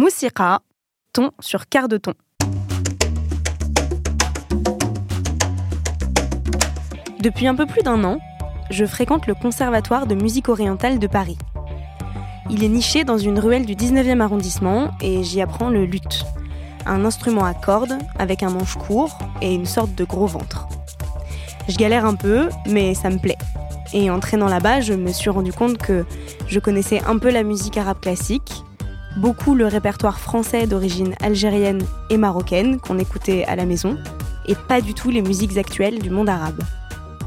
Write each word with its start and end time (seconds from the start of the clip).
Moussika, 0.00 0.60
ton 1.12 1.32
sur 1.40 1.68
quart 1.68 1.88
de 1.88 1.96
ton. 1.96 2.14
Depuis 7.20 7.48
un 7.48 7.56
peu 7.56 7.66
plus 7.66 7.82
d'un 7.82 8.04
an, 8.04 8.20
je 8.70 8.84
fréquente 8.84 9.26
le 9.26 9.34
Conservatoire 9.34 10.06
de 10.06 10.14
musique 10.14 10.48
orientale 10.48 11.00
de 11.00 11.08
Paris. 11.08 11.36
Il 12.48 12.62
est 12.62 12.68
niché 12.68 13.02
dans 13.02 13.18
une 13.18 13.40
ruelle 13.40 13.66
du 13.66 13.74
19e 13.74 14.20
arrondissement 14.20 14.92
et 15.00 15.24
j'y 15.24 15.40
apprends 15.40 15.68
le 15.68 15.84
luth, 15.84 16.24
un 16.86 17.04
instrument 17.04 17.44
à 17.44 17.54
cordes 17.54 17.98
avec 18.20 18.44
un 18.44 18.50
manche 18.50 18.76
court 18.76 19.18
et 19.42 19.52
une 19.52 19.66
sorte 19.66 19.96
de 19.96 20.04
gros 20.04 20.28
ventre. 20.28 20.68
Je 21.68 21.76
galère 21.76 22.06
un 22.06 22.14
peu, 22.14 22.50
mais 22.68 22.94
ça 22.94 23.10
me 23.10 23.18
plaît. 23.18 23.38
Et 23.92 24.10
en 24.10 24.20
traînant 24.20 24.46
là-bas, 24.46 24.80
je 24.80 24.92
me 24.92 25.10
suis 25.10 25.30
rendu 25.30 25.52
compte 25.52 25.78
que 25.78 26.06
je 26.46 26.60
connaissais 26.60 27.02
un 27.04 27.18
peu 27.18 27.32
la 27.32 27.42
musique 27.42 27.76
arabe 27.76 27.98
classique, 27.98 28.62
beaucoup 29.16 29.54
le 29.54 29.66
répertoire 29.66 30.18
français 30.18 30.66
d'origine 30.66 31.14
algérienne 31.20 31.82
et 32.10 32.16
marocaine 32.16 32.78
qu'on 32.80 32.98
écoutait 32.98 33.44
à 33.44 33.56
la 33.56 33.66
maison, 33.66 33.96
et 34.46 34.54
pas 34.54 34.80
du 34.80 34.94
tout 34.94 35.10
les 35.10 35.22
musiques 35.22 35.56
actuelles 35.56 36.00
du 36.00 36.10
monde 36.10 36.28
arabe. 36.28 36.60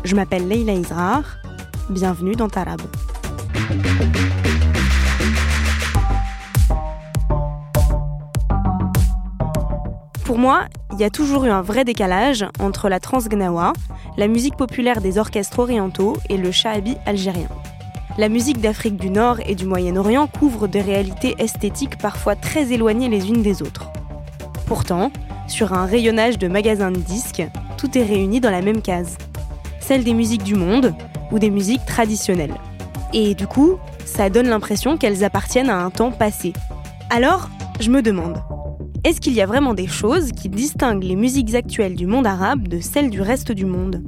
Je 0.04 0.16
m'appelle 0.16 0.48
Leila 0.48 0.74
Israr, 0.74 1.24
bienvenue 1.90 2.36
dans 2.36 2.50
Tarab. 2.50 2.82
Pour 10.26 10.40
moi, 10.40 10.66
il 10.94 11.00
y 11.00 11.04
a 11.04 11.10
toujours 11.10 11.46
eu 11.46 11.50
un 11.50 11.62
vrai 11.62 11.84
décalage 11.84 12.46
entre 12.60 12.88
la 12.88 13.00
transgnawa, 13.00 13.74
la 14.18 14.28
musique 14.28 14.56
populaire 14.56 15.02
des 15.02 15.18
orchestres 15.18 15.60
orientaux 15.60 16.16
et 16.30 16.38
le 16.38 16.52
shahabi 16.52 16.96
algérien. 17.06 17.50
La 18.22 18.30
musique 18.30 18.62
d'Afrique 18.62 18.98
du 18.98 19.10
Nord 19.10 19.40
et 19.48 19.56
du 19.56 19.66
Moyen-Orient 19.66 20.28
couvre 20.28 20.68
des 20.68 20.82
réalités 20.82 21.34
esthétiques 21.40 21.98
parfois 21.98 22.36
très 22.36 22.72
éloignées 22.72 23.10
les 23.10 23.30
unes 23.30 23.42
des 23.42 23.64
autres. 23.64 23.90
Pourtant, 24.68 25.12
sur 25.48 25.74
un 25.74 25.88
rayonnage 25.88 26.38
de 26.38 26.48
magasins 26.48 26.92
de 26.92 27.00
disques, 27.00 27.42
tout 27.80 27.98
est 27.98 28.04
réuni 28.04 28.40
dans 28.40 28.52
la 28.52 28.62
même 28.62 28.84
case. 28.84 29.18
Celle 29.80 30.04
des 30.04 30.14
musiques 30.14 30.44
du 30.44 30.54
monde 30.54 30.94
ou 31.32 31.40
des 31.40 31.50
musiques 31.50 31.84
traditionnelles. 31.88 32.54
Et 33.12 33.34
du 33.34 33.48
coup, 33.48 33.80
ça 34.06 34.30
donne 34.30 34.50
l'impression 34.50 34.98
qu'elles 34.98 35.24
appartiennent 35.24 35.72
à 35.72 35.84
un 35.84 35.90
temps 35.90 36.12
passé. 36.12 36.54
Alors, 37.10 37.50
je 37.80 37.90
me 37.90 38.04
demande, 38.04 38.38
est-ce 39.04 39.20
qu'il 39.20 39.34
y 39.34 39.42
a 39.42 39.48
vraiment 39.48 39.74
des 39.74 39.88
choses 39.88 40.32
qui 40.32 40.48
distinguent 40.48 41.06
les 41.06 41.16
musiques 41.16 41.56
actuelles 41.56 41.96
du 41.96 42.06
monde 42.06 42.28
arabe 42.28 42.68
de 42.68 42.82
celles 42.82 43.10
du 43.10 43.20
reste 43.20 43.52
du 43.52 43.66
monde? 43.66 44.04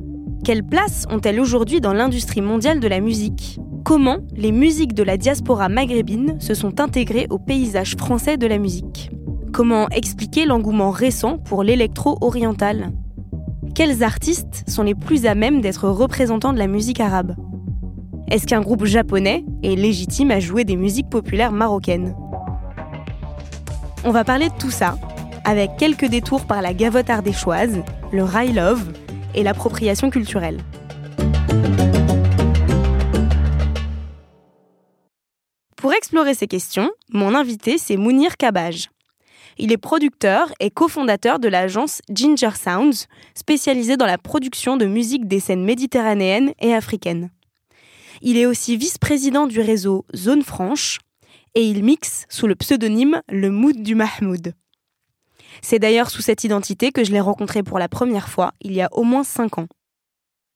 Quelle 0.45 0.63
place 0.63 1.07
ont-elles 1.09 1.39
aujourd'hui 1.39 1.81
dans 1.81 1.93
l'industrie 1.93 2.41
mondiale 2.41 2.79
de 2.79 2.87
la 2.87 2.99
musique? 2.99 3.59
Comment 3.83 4.19
les 4.37 4.53
musiques 4.53 4.93
de 4.93 5.03
la 5.03 5.17
diaspora 5.17 5.67
maghrébine 5.67 6.39
se 6.39 6.53
sont 6.53 6.79
intégrées 6.79 7.27
au 7.29 7.37
paysage 7.37 7.97
français 7.97 8.37
de 8.37 8.47
la 8.47 8.57
musique. 8.57 9.11
Comment 9.51 9.89
expliquer 9.89 10.45
l'engouement 10.45 10.89
récent 10.89 11.37
pour 11.37 11.63
l'électro-oriental? 11.63 12.93
Quels 13.75 14.01
artistes 14.01 14.63
sont 14.69 14.83
les 14.83 14.95
plus 14.95 15.25
à 15.25 15.35
même 15.35 15.59
d'être 15.59 15.89
représentants 15.89 16.53
de 16.53 16.59
la 16.59 16.67
musique 16.67 17.01
arabe? 17.01 17.35
Est-ce 18.31 18.47
qu'un 18.47 18.61
groupe 18.61 18.85
japonais 18.85 19.43
est 19.63 19.75
légitime 19.75 20.31
à 20.31 20.39
jouer 20.39 20.63
des 20.63 20.77
musiques 20.77 21.09
populaires 21.09 21.51
marocaines? 21.51 22.15
On 24.05 24.11
va 24.11 24.23
parler 24.23 24.47
de 24.47 24.57
tout 24.57 24.71
ça, 24.71 24.95
avec 25.43 25.75
quelques 25.77 26.07
détours 26.07 26.45
par 26.45 26.61
la 26.61 26.73
gavotte 26.73 27.09
ardéchoise, 27.09 27.83
le 28.13 28.23
rail 28.23 28.53
love 28.53 28.93
et 29.35 29.43
l'appropriation 29.43 30.09
culturelle. 30.09 30.59
Pour 35.93 35.99
explorer 35.99 36.33
ces 36.33 36.47
questions, 36.47 36.89
mon 37.09 37.35
invité, 37.35 37.77
c'est 37.77 37.97
Mounir 37.97 38.35
Kabaj. 38.37 38.89
Il 39.59 39.71
est 39.71 39.77
producteur 39.77 40.51
et 40.59 40.71
cofondateur 40.71 41.37
de 41.37 41.47
l'agence 41.47 42.01
Ginger 42.09 42.55
Sounds, 42.55 43.05
spécialisée 43.35 43.95
dans 43.95 44.07
la 44.07 44.17
production 44.17 44.75
de 44.75 44.87
musique 44.87 45.27
des 45.27 45.39
scènes 45.39 45.63
méditerranéennes 45.63 46.53
et 46.59 46.73
africaines. 46.73 47.29
Il 48.23 48.39
est 48.39 48.47
aussi 48.47 48.75
vice-président 48.75 49.45
du 49.45 49.59
réseau 49.59 50.03
Zone 50.15 50.41
Franche, 50.41 50.97
et 51.53 51.61
il 51.61 51.83
mixe 51.83 52.25
sous 52.27 52.47
le 52.47 52.55
pseudonyme 52.55 53.21
Le 53.29 53.51
Mood 53.51 53.83
du 53.83 53.93
Mahmoud. 53.93 54.55
C'est 55.61 55.77
d'ailleurs 55.77 56.09
sous 56.09 56.23
cette 56.23 56.43
identité 56.43 56.91
que 56.91 57.03
je 57.03 57.11
l'ai 57.11 57.21
rencontré 57.21 57.61
pour 57.61 57.77
la 57.77 57.87
première 57.87 58.29
fois 58.29 58.53
il 58.61 58.73
y 58.73 58.81
a 58.81 58.89
au 58.93 59.03
moins 59.03 59.23
5 59.23 59.59
ans. 59.59 59.67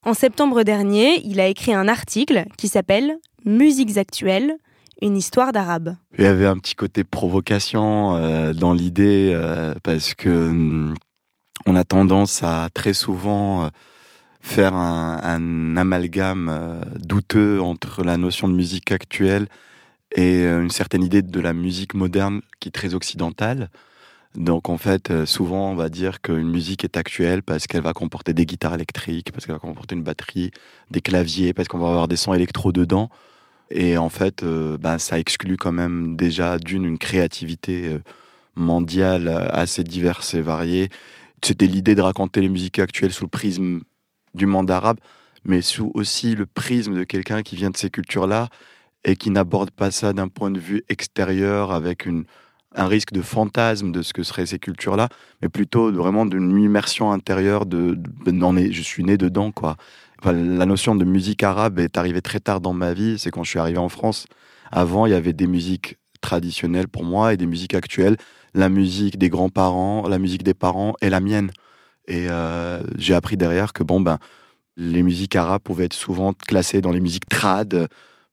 En 0.03 0.15
septembre 0.15 0.63
dernier, 0.63 1.21
il 1.25 1.39
a 1.39 1.45
écrit 1.45 1.75
un 1.75 1.87
article 1.87 2.45
qui 2.57 2.67
s'appelle 2.67 3.19
Musiques 3.45 3.97
actuelles, 3.97 4.57
une 5.01 5.17
histoire 5.17 5.51
d'arabe. 5.51 5.95
Il 6.17 6.23
y 6.23 6.27
avait 6.27 6.45
un 6.45 6.57
petit 6.57 6.75
côté 6.75 7.03
provocation 7.03 8.15
euh, 8.15 8.53
dans 8.53 8.73
l'idée 8.73 9.31
euh, 9.33 9.73
parce 9.83 10.13
que 10.13 10.29
hum, 10.29 10.95
on 11.65 11.75
a 11.75 11.83
tendance 11.83 12.43
à 12.43 12.69
très 12.73 12.93
souvent 12.93 13.65
euh, 13.65 13.69
faire 14.41 14.73
un, 14.73 15.19
un 15.23 15.77
amalgame 15.77 16.81
douteux 16.99 17.61
entre 17.61 18.03
la 18.03 18.17
notion 18.17 18.47
de 18.47 18.53
musique 18.53 18.91
actuelle 18.91 19.47
et 20.15 20.45
une 20.45 20.69
certaine 20.69 21.03
idée 21.03 21.21
de 21.21 21.39
la 21.41 21.51
musique 21.51 21.93
moderne 21.93 22.41
qui 22.61 22.69
est 22.69 22.71
très 22.71 22.93
occidentale. 22.93 23.69
Donc 24.35 24.69
en 24.69 24.77
fait, 24.77 25.25
souvent 25.25 25.71
on 25.71 25.75
va 25.75 25.89
dire 25.89 26.21
qu'une 26.21 26.49
musique 26.49 26.85
est 26.85 26.95
actuelle 26.95 27.43
parce 27.43 27.67
qu'elle 27.67 27.81
va 27.81 27.91
comporter 27.91 28.33
des 28.33 28.45
guitares 28.45 28.75
électriques, 28.75 29.33
parce 29.33 29.45
qu'elle 29.45 29.55
va 29.55 29.59
comporter 29.59 29.95
une 29.95 30.03
batterie, 30.03 30.51
des 30.91 31.01
claviers, 31.01 31.53
parce 31.53 31.67
qu'on 31.67 31.79
va 31.79 31.87
avoir 31.87 32.07
des 32.07 32.15
sons 32.15 32.33
électro 32.33 32.71
dedans. 32.71 33.09
Et 33.69 33.97
en 33.97 34.09
fait, 34.09 34.43
euh, 34.43 34.77
ben, 34.77 34.97
ça 34.97 35.19
exclut 35.19 35.57
quand 35.57 35.71
même 35.71 36.15
déjà 36.15 36.57
d'une 36.57 36.85
une 36.85 36.97
créativité 36.97 37.97
mondiale 38.55 39.27
assez 39.51 39.83
diverse 39.83 40.33
et 40.33 40.41
variée. 40.41 40.89
C'était 41.43 41.67
l'idée 41.67 41.95
de 41.95 42.01
raconter 42.01 42.41
les 42.41 42.49
musiques 42.49 42.79
actuelles 42.79 43.13
sous 43.13 43.25
le 43.25 43.29
prisme 43.29 43.81
du 44.33 44.45
monde 44.45 44.71
arabe, 44.71 44.97
mais 45.45 45.61
sous 45.61 45.91
aussi 45.93 46.35
le 46.35 46.45
prisme 46.45 46.95
de 46.95 47.03
quelqu'un 47.03 47.43
qui 47.43 47.55
vient 47.55 47.69
de 47.69 47.77
ces 47.77 47.89
cultures-là 47.89 48.49
et 49.03 49.15
qui 49.15 49.29
n'aborde 49.29 49.71
pas 49.71 49.91
ça 49.91 50.13
d'un 50.13 50.27
point 50.27 50.51
de 50.51 50.59
vue 50.59 50.83
extérieur 50.89 51.71
avec 51.71 52.05
une, 52.05 52.25
un 52.75 52.87
risque 52.87 53.13
de 53.13 53.21
fantasme 53.21 53.91
de 53.91 54.01
ce 54.01 54.13
que 54.13 54.23
seraient 54.23 54.45
ces 54.45 54.59
cultures-là, 54.59 55.09
mais 55.41 55.49
plutôt 55.49 55.91
vraiment 55.91 56.25
d'une 56.25 56.57
immersion 56.57 57.11
intérieure 57.11 57.65
de, 57.65 57.95
de, 57.95 58.71
je 58.71 58.81
suis 58.81 59.03
né 59.03 59.17
dedans 59.17 59.51
quoi. 59.51 59.77
La 60.25 60.65
notion 60.65 60.95
de 60.95 61.05
musique 61.05 61.43
arabe 61.43 61.79
est 61.79 61.97
arrivée 61.97 62.21
très 62.21 62.39
tard 62.39 62.61
dans 62.61 62.73
ma 62.73 62.93
vie, 62.93 63.17
c'est 63.19 63.31
quand 63.31 63.43
je 63.43 63.49
suis 63.49 63.59
arrivé 63.59 63.77
en 63.77 63.89
France. 63.89 64.25
Avant, 64.71 65.05
il 65.05 65.11
y 65.11 65.15
avait 65.15 65.33
des 65.33 65.47
musiques 65.47 65.97
traditionnelles 66.21 66.87
pour 66.87 67.03
moi 67.03 67.33
et 67.33 67.37
des 67.37 67.45
musiques 67.45 67.73
actuelles, 67.73 68.17
la 68.53 68.69
musique 68.69 69.17
des 69.17 69.29
grands-parents, 69.29 70.07
la 70.07 70.19
musique 70.19 70.43
des 70.43 70.53
parents 70.53 70.93
et 71.01 71.09
la 71.09 71.19
mienne. 71.19 71.51
Et 72.07 72.27
euh, 72.29 72.81
j'ai 72.97 73.13
appris 73.13 73.37
derrière 73.37 73.73
que 73.73 73.83
bon 73.83 74.01
ben 74.01 74.17
les 74.77 75.03
musiques 75.03 75.35
arabes 75.35 75.61
pouvaient 75.63 75.85
être 75.85 75.93
souvent 75.93 76.33
classées 76.33 76.81
dans 76.81 76.91
les 76.91 76.99
musiques 76.99 77.27
trad, 77.27 77.87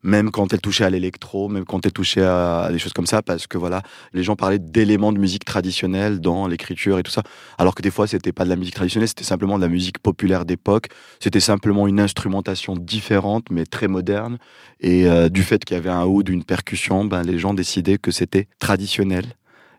même 0.04 0.30
quand 0.30 0.52
elle 0.52 0.60
touchait 0.60 0.84
à 0.84 0.90
l'électro, 0.90 1.48
même 1.48 1.64
quand 1.64 1.84
elle 1.84 1.92
touchait 1.92 2.22
à, 2.22 2.68
des 2.70 2.78
choses 2.78 2.92
comme 2.92 3.06
ça, 3.06 3.22
parce 3.22 3.46
que 3.46 3.58
voilà, 3.58 3.82
les 4.12 4.22
gens 4.22 4.36
parlaient 4.36 4.58
d'éléments 4.58 5.12
de 5.12 5.18
musique 5.18 5.44
traditionnelle 5.44 6.20
dans 6.20 6.46
l'écriture 6.46 6.98
et 6.98 7.02
tout 7.02 7.10
ça, 7.10 7.22
alors 7.58 7.74
que 7.74 7.82
des 7.82 7.90
fois 7.90 8.06
c'était 8.06 8.32
pas 8.32 8.44
de 8.44 8.50
la 8.50 8.56
musique 8.56 8.74
traditionnelle, 8.74 9.08
c'était 9.08 9.24
simplement 9.24 9.56
de 9.56 9.62
la 9.62 9.68
musique 9.68 9.98
populaire 9.98 10.44
d'époque, 10.44 10.88
c'était 11.20 11.40
simplement 11.40 11.88
une 11.88 11.98
instrumentation 11.98 12.76
différente 12.76 13.46
mais 13.50 13.64
très 13.64 13.88
moderne, 13.88 14.38
et 14.80 15.08
euh, 15.08 15.30
du 15.30 15.42
fait 15.42 15.64
qu'il 15.64 15.74
y 15.74 15.78
avait 15.78 15.90
un 15.90 16.04
haut 16.04 16.22
d'une 16.22 16.44
percussion, 16.44 17.06
ben 17.06 17.22
les 17.22 17.38
gens 17.38 17.54
décidaient 17.54 17.98
que 17.98 18.10
c'était 18.10 18.46
traditionnel. 18.58 19.24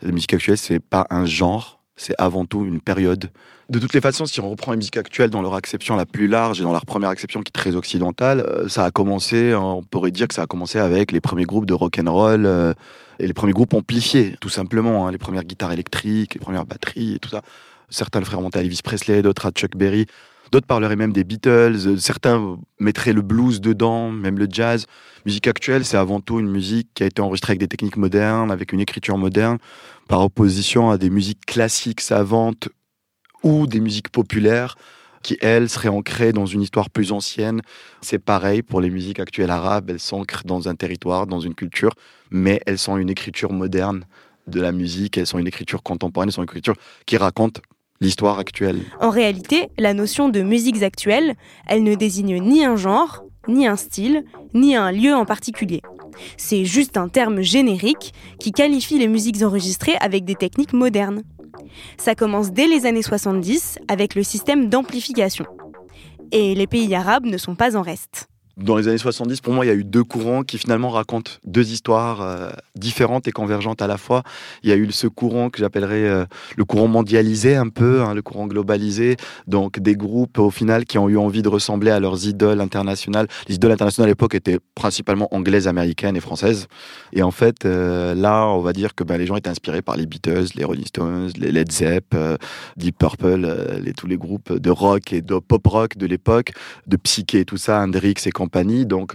La 0.02 0.12
musique 0.12 0.34
actuelle 0.34 0.58
c'est 0.58 0.80
pas 0.80 1.06
un 1.12 1.26
genre, 1.26 1.75
c'est 1.96 2.16
avant 2.18 2.46
tout 2.46 2.66
une 2.66 2.82
période. 2.82 3.30
De 3.70 3.80
toutes 3.80 3.94
les 3.94 4.02
façons, 4.02 4.26
si 4.26 4.40
on 4.42 4.50
reprend 4.50 4.72
la 4.72 4.78
musique 4.78 4.98
actuelle 4.98 5.30
dans 5.30 5.42
leur 5.42 5.56
acception 5.56 5.96
la 5.96 6.06
plus 6.06 6.28
large 6.28 6.60
et 6.60 6.64
dans 6.64 6.72
leur 6.72 6.86
première 6.86 7.10
acception 7.10 7.42
qui 7.42 7.50
est 7.50 7.60
très 7.60 7.76
occidentale, 7.76 8.42
euh, 8.42 8.68
ça 8.68 8.86
a 8.86 8.92
commencé, 8.92 9.54
hein, 9.54 9.60
on 9.60 9.84
pourrait 9.84 10.12
dire 10.12 10.28
que 10.28 10.36
ça 10.36 10.44
a 10.44 10.48
commencé 10.48 10.78
avec 10.78 11.12
les 11.12 11.22
premiers 11.22 11.46
groupes 11.46 11.66
de 11.66 11.74
rock 11.74 12.00
and 12.00 12.12
roll 12.12 12.46
euh, 12.46 12.74
et 13.18 13.26
les 13.26 13.34
premiers 13.34 13.54
groupes 13.54 13.74
amplifiés, 13.74 14.36
tout 14.40 14.50
simplement, 14.50 15.08
hein, 15.08 15.12
les 15.12 15.18
premières 15.18 15.44
guitares 15.44 15.72
électriques, 15.72 16.36
les 16.36 16.40
premières 16.40 16.66
batteries 16.66 17.16
et 17.16 17.20
tout 17.20 17.30
ça. 17.30 17.42
Certains 17.90 18.20
le 18.20 18.26
feraient 18.26 18.38
remonter 18.38 18.60
à 18.60 18.62
Elvis 18.62 18.82
Presley, 18.84 19.22
d'autres 19.22 19.48
à 19.48 19.52
Chuck 19.52 19.76
Berry. 19.76 20.06
D'autres 20.52 20.68
parleraient 20.68 20.96
même 20.96 21.14
des 21.14 21.24
Beatles, 21.24 22.00
certains 22.00 22.58
mettraient 22.80 23.14
le 23.14 23.22
blues 23.22 23.62
dedans, 23.62 24.12
même 24.12 24.38
le 24.38 24.48
jazz. 24.50 24.86
Musique 25.26 25.48
actuelle, 25.48 25.86
c'est 25.86 25.98
avant 25.98 26.20
tout 26.20 26.40
une 26.40 26.50
musique 26.50 26.90
qui 26.94 27.04
a 27.04 27.08
été 27.08 27.22
enregistrée 27.22 27.52
avec 27.52 27.60
des 27.60 27.68
techniques 27.68 27.98
modernes, 27.98 28.52
avec 28.52 28.72
une 28.72 28.80
écriture 28.80 29.18
moderne, 29.18 29.58
par 30.08 30.22
opposition 30.22 30.92
à 30.92 30.98
des 30.98 31.10
musiques 31.10 31.46
classiques 31.46 32.02
savantes 32.02 32.70
ou 33.44 33.68
des 33.68 33.80
musiques 33.80 34.10
populaires 34.10 34.76
qui, 35.24 35.38
elles, 35.42 35.70
seraient 35.70 35.90
ancrées 35.90 36.34
dans 36.34 36.46
une 36.46 36.62
histoire 36.62 36.92
plus 36.92 37.12
ancienne. 37.12 37.62
C'est 38.02 38.20
pareil 38.20 38.62
pour 38.62 38.80
les 38.80 38.92
musiques 38.92 39.20
actuelles 39.20 39.50
arabes, 39.50 39.90
elles 39.90 40.00
s'ancrent 40.00 40.44
dans 40.46 40.70
un 40.70 40.76
territoire, 40.76 41.26
dans 41.26 41.40
une 41.40 41.56
culture, 41.56 41.94
mais 42.30 42.62
elles 42.68 42.78
sont 42.78 42.98
une 42.98 43.10
écriture 43.10 43.52
moderne 43.52 44.06
de 44.46 44.62
la 44.62 44.72
musique, 44.72 45.18
elles 45.18 45.26
sont 45.26 45.40
une 45.40 45.48
écriture 45.48 45.82
contemporaine, 45.82 46.30
elles 46.30 46.34
sont 46.34 46.44
une 46.44 46.50
écriture 46.50 46.76
qui 47.08 47.18
raconte 47.18 47.62
l'histoire 48.02 48.40
actuelle. 48.40 48.82
En 49.00 49.10
réalité, 49.10 49.70
la 49.78 49.94
notion 49.94 50.30
de 50.30 50.42
musiques 50.42 50.84
actuelles, 50.84 51.36
elle 51.68 51.84
ne 51.84 51.96
désigne 51.96 52.42
ni 52.42 52.66
un 52.66 52.76
genre, 52.76 53.24
ni 53.48 53.68
un 53.68 53.76
style, 53.76 54.26
ni 54.54 54.76
un 54.76 54.92
lieu 54.92 55.14
en 55.14 55.26
particulier. 55.26 55.82
C'est 56.38 56.66
juste 56.66 56.98
un 56.98 57.10
terme 57.10 57.42
générique 57.42 58.14
qui 58.40 58.52
qualifie 58.52 58.98
les 58.98 59.08
musiques 59.08 59.42
enregistrées 59.42 59.96
avec 60.00 60.26
des 60.26 60.36
techniques 60.36 60.74
modernes. 60.74 61.24
Ça 61.98 62.16
commence 62.16 62.52
dès 62.52 62.68
les 62.68 62.86
années 62.86 63.02
70 63.02 63.80
avec 63.88 64.16
le 64.16 64.24
système 64.24 64.70
d'amplification. 64.70 65.46
Et 66.32 66.56
les 66.56 66.68
pays 66.68 66.94
arabes 66.96 67.26
ne 67.26 67.38
sont 67.38 67.56
pas 67.56 67.76
en 67.76 67.82
reste 67.82 68.28
dans 68.58 68.78
les 68.78 68.88
années 68.88 68.98
70, 68.98 69.42
pour 69.42 69.54
moi, 69.54 69.66
il 69.66 69.68
y 69.68 69.72
a 69.72 69.76
eu 69.76 69.84
deux 69.84 70.04
courants 70.04 70.44
qui 70.44 70.58
finalement 70.58 70.90
racontent 70.90 71.32
deux 71.44 71.72
histoires 71.72 72.22
euh, 72.22 72.50
différentes 72.76 73.28
et 73.28 73.32
convergentes 73.32 73.82
à 73.82 73.88
la 73.88 73.98
fois. 73.98 74.24
Il 74.64 74.70
y 74.70 74.74
a 74.74 74.78
eu 74.78 74.90
ce 74.92 75.08
courant 75.08 75.50
que 75.50 75.60
j'appellerais 75.60 76.04
euh, 76.04 76.26
le 76.56 76.64
courant 76.64 76.88
mondialisé 76.88 77.56
un 77.56 77.68
peu, 77.68 78.02
hein, 78.02 78.14
le 78.14 78.22
courant 78.22 78.48
globalisé, 78.48 79.18
donc 79.48 79.80
des 79.80 79.96
groupes 79.96 80.40
au 80.40 80.52
final 80.52 80.86
qui 80.86 80.98
ont 80.98 81.10
eu 81.10 81.18
envie 81.18 81.42
de 81.42 81.50
ressembler 81.50 81.92
à 81.92 82.00
leurs 82.00 82.28
idoles 82.28 82.62
internationales. 82.62 83.28
Les 83.50 83.56
idoles 83.56 83.74
internationales 83.74 84.08
à 84.08 84.12
l'époque 84.12 84.36
étaient 84.36 84.60
principalement 84.74 85.28
anglaises, 85.36 85.68
américaines 85.68 86.16
et 86.16 86.22
françaises. 86.22 86.68
Et 87.12 87.24
en 87.24 87.32
fait, 87.32 87.66
euh, 87.66 88.16
là, 88.16 88.48
on 88.48 88.62
va 88.62 88.72
dire 88.72 88.96
que 88.96 89.04
ben, 89.04 89.18
les 89.18 89.26
gens 89.26 89.36
étaient 89.36 89.50
inspirés 89.50 89.82
par 89.82 89.98
les 89.98 90.06
Beatles, 90.06 90.48
les 90.56 90.64
Rolling 90.64 90.86
Stones, 90.86 91.32
les 91.38 91.52
Led 91.52 91.72
Zepp, 91.72 92.16
Deep 92.78 92.98
Purple, 92.98 93.82
tous 93.98 94.08
les 94.08 94.18
groupes 94.18 94.54
de 94.54 94.70
rock 94.70 95.12
et 95.12 95.22
de 95.22 95.40
pop 95.40 95.66
rock 95.68 95.98
de 95.98 96.06
l'époque, 96.06 96.52
de 96.88 96.96
psyché 96.96 97.42
et 97.42 97.46
tout 97.46 97.58
ça, 97.58 97.82
Hendrix 97.82 98.16
et 98.26 98.32
donc, 98.86 99.14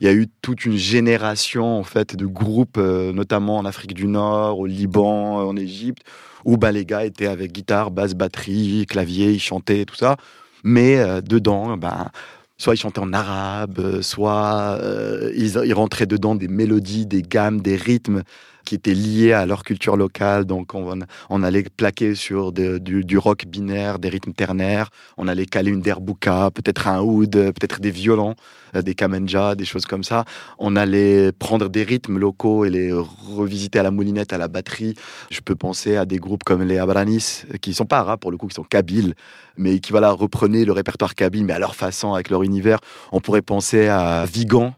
il 0.00 0.06
y 0.06 0.08
a 0.08 0.12
eu 0.12 0.28
toute 0.40 0.64
une 0.64 0.76
génération 0.76 1.78
en 1.78 1.84
fait 1.84 2.16
de 2.16 2.26
groupes, 2.26 2.78
euh, 2.78 3.12
notamment 3.12 3.58
en 3.58 3.64
Afrique 3.66 3.94
du 3.94 4.06
Nord, 4.06 4.58
au 4.58 4.66
Liban, 4.66 5.46
en 5.46 5.56
Égypte, 5.56 6.02
où 6.44 6.56
bah, 6.56 6.72
les 6.72 6.86
gars 6.86 7.04
étaient 7.04 7.26
avec 7.26 7.52
guitare, 7.52 7.90
basse, 7.90 8.14
batterie, 8.14 8.86
clavier, 8.88 9.30
ils 9.32 9.40
chantaient 9.40 9.84
tout 9.84 9.96
ça. 9.96 10.16
Mais 10.64 10.98
euh, 10.98 11.20
dedans, 11.20 11.76
bah, 11.76 12.10
soit 12.56 12.74
ils 12.74 12.78
chantaient 12.78 13.00
en 13.00 13.12
arabe, 13.12 13.78
euh, 13.78 14.02
soit 14.02 14.78
ils, 15.36 15.58
ils, 15.64 15.74
rentraient 15.74 16.06
dedans 16.06 16.34
des 16.34 16.48
mélodies, 16.48 17.04
des 17.04 17.22
gammes, 17.22 17.60
des 17.60 17.76
rythmes 17.76 18.22
qui 18.64 18.74
étaient 18.74 18.94
liés 18.94 19.32
à 19.32 19.46
leur 19.46 19.62
culture 19.62 19.96
locale. 19.96 20.44
Donc, 20.44 20.74
on, 20.74 21.42
allait 21.42 21.64
plaquer 21.64 22.14
sur 22.14 22.52
du, 22.52 23.18
rock 23.18 23.44
binaire, 23.46 23.98
des 23.98 24.08
rythmes 24.08 24.32
ternaires. 24.32 24.90
On 25.16 25.28
allait 25.28 25.46
caler 25.46 25.70
une 25.70 25.80
derbouka, 25.80 26.50
peut-être 26.52 26.88
un 26.88 27.00
oud, 27.00 27.32
peut-être 27.32 27.80
des 27.80 27.90
violons, 27.90 28.34
euh, 28.74 28.82
des 28.82 28.94
kamenja, 28.94 29.54
des 29.54 29.64
choses 29.64 29.86
comme 29.86 30.04
ça. 30.04 30.24
On 30.58 30.76
allait 30.76 31.32
prendre 31.32 31.68
des 31.68 31.82
rythmes 31.82 32.18
locaux 32.18 32.64
et 32.64 32.70
les 32.70 32.92
revisiter 32.92 33.78
à 33.78 33.82
la 33.82 33.90
moulinette, 33.90 34.32
à 34.32 34.38
la 34.38 34.48
batterie. 34.48 34.94
Je 35.30 35.40
peux 35.40 35.56
penser 35.56 35.96
à 35.96 36.04
des 36.04 36.18
groupes 36.18 36.44
comme 36.44 36.62
les 36.62 36.78
Abranis, 36.78 37.44
qui 37.60 37.74
sont 37.74 37.86
pas 37.86 37.98
arabes 37.98 38.20
pour 38.20 38.30
le 38.30 38.36
coup, 38.36 38.48
qui 38.48 38.54
sont 38.54 38.64
kabyles, 38.64 39.14
mais 39.56 39.78
qui 39.78 39.90
voilà, 39.92 40.10
reprenaient 40.10 40.64
le 40.64 40.72
répertoire 40.72 41.14
kabyle, 41.14 41.44
mais 41.44 41.52
à 41.52 41.58
leur 41.58 41.74
façon, 41.74 42.14
avec 42.14 42.30
leur 42.30 42.42
univers. 42.42 42.78
On 43.12 43.20
pourrait 43.20 43.42
penser 43.42 43.88
à 43.88 44.24
Vigan. 44.26 44.74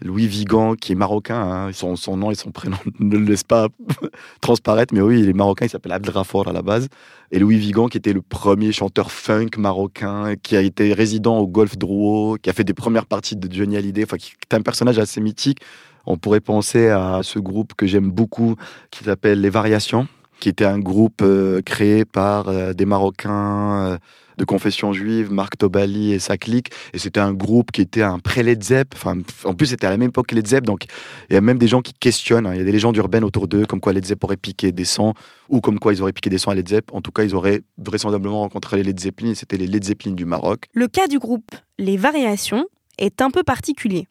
Louis 0.00 0.26
Vigan, 0.26 0.74
qui 0.74 0.92
est 0.92 0.94
marocain. 0.94 1.68
Hein. 1.68 1.70
Son, 1.72 2.16
nom 2.16 2.30
et 2.30 2.34
son 2.34 2.50
prénom 2.50 2.76
ne 3.00 3.16
le 3.16 3.24
laissent 3.24 3.44
pas 3.44 3.68
transparaître, 4.40 4.94
mais 4.94 5.00
oui, 5.00 5.20
il 5.20 5.28
est 5.28 5.34
marocain, 5.34 5.66
il 5.66 5.68
s'appelle 5.68 5.92
Abdelrafour 5.92 6.48
à 6.48 6.52
la 6.52 6.62
base. 6.62 6.88
Et 7.30 7.38
Louis 7.38 7.58
Vigan, 7.58 7.88
qui 7.88 7.98
était 7.98 8.12
le 8.12 8.22
premier 8.22 8.72
chanteur 8.72 9.10
funk 9.10 9.50
marocain, 9.58 10.34
qui 10.42 10.56
a 10.56 10.62
été 10.62 10.92
résident 10.92 11.38
au 11.38 11.46
Golfe 11.46 11.76
Drouot, 11.76 12.38
qui 12.40 12.48
a 12.48 12.52
fait 12.52 12.64
des 12.64 12.74
premières 12.74 13.06
parties 13.06 13.36
de 13.36 13.52
Johnny 13.52 13.76
Hallyday, 13.76 14.04
enfin, 14.04 14.16
qui 14.16 14.32
est 14.50 14.54
un 14.54 14.62
personnage 14.62 14.98
assez 14.98 15.20
mythique. 15.20 15.60
On 16.06 16.16
pourrait 16.16 16.40
penser 16.40 16.88
à 16.88 17.20
ce 17.22 17.38
groupe 17.38 17.74
que 17.74 17.86
j'aime 17.86 18.10
beaucoup, 18.10 18.56
qui 18.90 19.04
s'appelle 19.04 19.40
Les 19.42 19.50
Variations, 19.50 20.08
qui 20.40 20.48
était 20.48 20.64
un 20.64 20.78
groupe 20.78 21.22
euh, 21.22 21.60
créé 21.62 22.04
par 22.04 22.48
euh, 22.48 22.72
des 22.72 22.84
Marocains 22.84 23.92
euh, 23.92 23.98
de 24.38 24.44
confession 24.44 24.92
juive, 24.92 25.32
Marc 25.32 25.58
Tobali 25.58 26.12
et 26.12 26.18
sa 26.20 26.38
clique. 26.38 26.70
Et 26.94 26.98
c'était 26.98 27.20
un 27.20 27.32
groupe 27.32 27.72
qui 27.72 27.80
était 27.80 28.02
un 28.02 28.20
pré-Led 28.20 28.62
Zepp. 28.62 28.94
Enfin, 28.94 29.18
en 29.44 29.54
plus, 29.54 29.66
c'était 29.66 29.86
à 29.86 29.90
la 29.90 29.96
même 29.96 30.10
époque 30.10 30.28
que 30.28 30.34
Led 30.36 30.46
Zepp. 30.46 30.64
Donc, 30.64 30.84
il 31.28 31.34
y 31.34 31.36
a 31.36 31.40
même 31.40 31.58
des 31.58 31.66
gens 31.66 31.82
qui 31.82 31.92
questionnent. 31.92 32.46
Hein. 32.46 32.54
Il 32.54 32.58
y 32.58 32.60
a 32.60 32.64
des 32.64 32.72
légendes 32.72 32.96
urbaines 32.96 33.24
autour 33.24 33.48
d'eux, 33.48 33.66
comme 33.66 33.80
quoi 33.80 33.92
Led 33.92 34.04
Zepp 34.04 34.22
aurait 34.22 34.36
piqué 34.36 34.70
des 34.70 34.84
sons, 34.84 35.14
ou 35.48 35.60
comme 35.60 35.80
quoi 35.80 35.92
ils 35.92 36.00
auraient 36.00 36.12
piqué 36.12 36.30
des 36.30 36.38
sons 36.38 36.50
à 36.50 36.54
Led 36.54 36.68
Zepp. 36.68 36.94
En 36.94 37.00
tout 37.02 37.10
cas, 37.10 37.24
ils 37.24 37.34
auraient 37.34 37.62
vraisemblablement 37.78 38.40
rencontré 38.40 38.76
les 38.76 38.84
Led 38.84 39.00
Zeppelin. 39.00 39.34
C'était 39.34 39.56
les 39.56 39.66
Led 39.66 39.82
Zeppelin 39.82 40.12
du 40.12 40.24
Maroc. 40.24 40.66
Le 40.72 40.86
cas 40.86 41.08
du 41.08 41.18
groupe 41.18 41.50
Les 41.78 41.96
Variations 41.96 42.66
est 42.96 43.20
un 43.20 43.30
peu 43.30 43.42
particulier. 43.42 44.06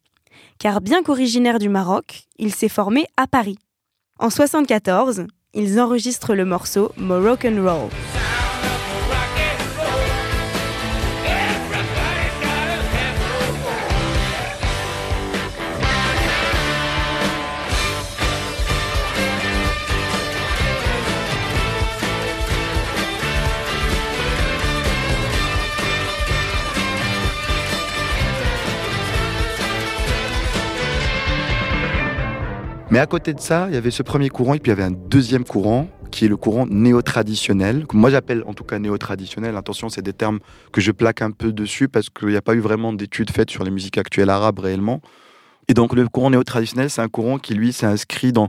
Car 0.59 0.81
bien 0.81 1.03
qu'originaire 1.03 1.59
du 1.59 1.69
Maroc, 1.69 2.23
il 2.37 2.53
s'est 2.53 2.69
formé 2.69 3.05
à 3.15 3.27
Paris. 3.27 3.57
En 4.19 4.29
74, 4.29 5.27
ils 5.57 5.79
enregistrent 5.79 6.35
le 6.35 6.45
morceau 6.45 6.91
Moroccan 6.97 7.55
Roll. 7.57 7.89
Mais 32.89 32.99
à 32.99 33.05
côté 33.05 33.33
de 33.33 33.39
ça, 33.41 33.67
il 33.67 33.73
y 33.73 33.77
avait 33.77 33.91
ce 33.91 34.01
premier 34.01 34.29
courant 34.29 34.53
et 34.53 34.59
puis 34.59 34.71
il 34.71 34.75
y 34.75 34.79
avait 34.79 34.89
un 34.89 34.95
deuxième 34.95 35.43
courant 35.43 35.89
qui 36.09 36.23
est 36.23 36.29
le 36.29 36.37
courant 36.37 36.65
néo-traditionnel, 36.65 37.85
moi 37.93 38.09
j'appelle 38.09 38.43
en 38.47 38.53
tout 38.53 38.63
cas 38.63 38.79
néo-traditionnel. 38.79 39.57
Attention, 39.57 39.89
c'est 39.89 40.01
des 40.01 40.13
termes 40.13 40.39
que 40.71 40.79
je 40.79 40.93
plaque 40.93 41.21
un 41.21 41.31
peu 41.31 41.51
dessus 41.51 41.89
parce 41.89 42.09
qu'il 42.09 42.29
n'y 42.29 42.37
a 42.37 42.41
pas 42.41 42.55
eu 42.55 42.59
vraiment 42.59 42.93
d'études 42.93 43.29
faites 43.29 43.49
sur 43.49 43.65
les 43.65 43.71
musiques 43.71 43.97
actuelles 43.97 44.29
arabes 44.29 44.59
réellement. 44.59 45.01
Et 45.67 45.73
donc 45.73 45.93
le 45.93 46.07
courant 46.07 46.29
néo-traditionnel, 46.29 46.89
c'est 46.89 47.01
un 47.01 47.09
courant 47.09 47.39
qui 47.39 47.55
lui 47.55 47.73
s'est 47.73 47.85
inscrit 47.85 48.31
dans 48.31 48.47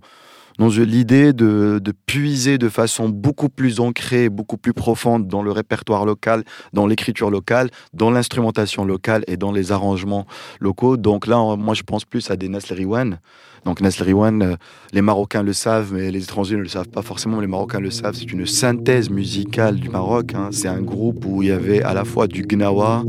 dans 0.58 0.68
l'idée 0.68 1.32
de, 1.32 1.80
puiser 2.06 2.58
de 2.58 2.68
façon 2.68 3.08
beaucoup 3.08 3.48
plus 3.48 3.80
ancrée, 3.80 4.28
beaucoup 4.28 4.56
plus 4.56 4.72
profonde 4.72 5.28
dans 5.28 5.42
le 5.42 5.52
répertoire 5.52 6.04
local, 6.04 6.44
dans 6.72 6.86
l'écriture 6.86 7.30
locale, 7.30 7.70
dans 7.94 8.10
l'instrumentation 8.10 8.84
locale 8.84 9.24
et 9.28 9.36
dans 9.36 9.52
les 9.52 9.72
arrangements 9.72 10.26
locaux. 10.60 10.96
Donc 10.96 11.26
là, 11.26 11.56
moi, 11.56 11.74
je 11.74 11.82
pense 11.82 12.04
plus 12.04 12.30
à 12.30 12.36
des 12.36 12.48
Nasri 12.48 12.84
One. 12.84 13.18
Donc 13.64 13.80
Nasri 13.80 14.12
One, 14.12 14.42
euh, 14.42 14.56
les 14.92 15.02
Marocains 15.02 15.42
le 15.42 15.52
savent, 15.52 15.92
mais 15.92 16.10
les 16.10 16.22
étrangers 16.22 16.56
ne 16.56 16.62
le 16.62 16.68
savent 16.68 16.88
pas 16.88 17.02
forcément. 17.02 17.40
Les 17.40 17.46
Marocains 17.46 17.80
le 17.80 17.90
savent. 17.90 18.14
C'est 18.14 18.32
une 18.32 18.46
synthèse 18.46 19.10
musicale 19.10 19.76
du 19.76 19.88
Maroc. 19.88 20.34
Hein. 20.34 20.50
C'est 20.52 20.68
un 20.68 20.80
groupe 20.80 21.24
où 21.26 21.42
il 21.42 21.48
y 21.48 21.52
avait 21.52 21.82
à 21.82 21.92
la 21.92 22.04
fois 22.04 22.26
du 22.26 22.42
gnawa. 22.42 23.04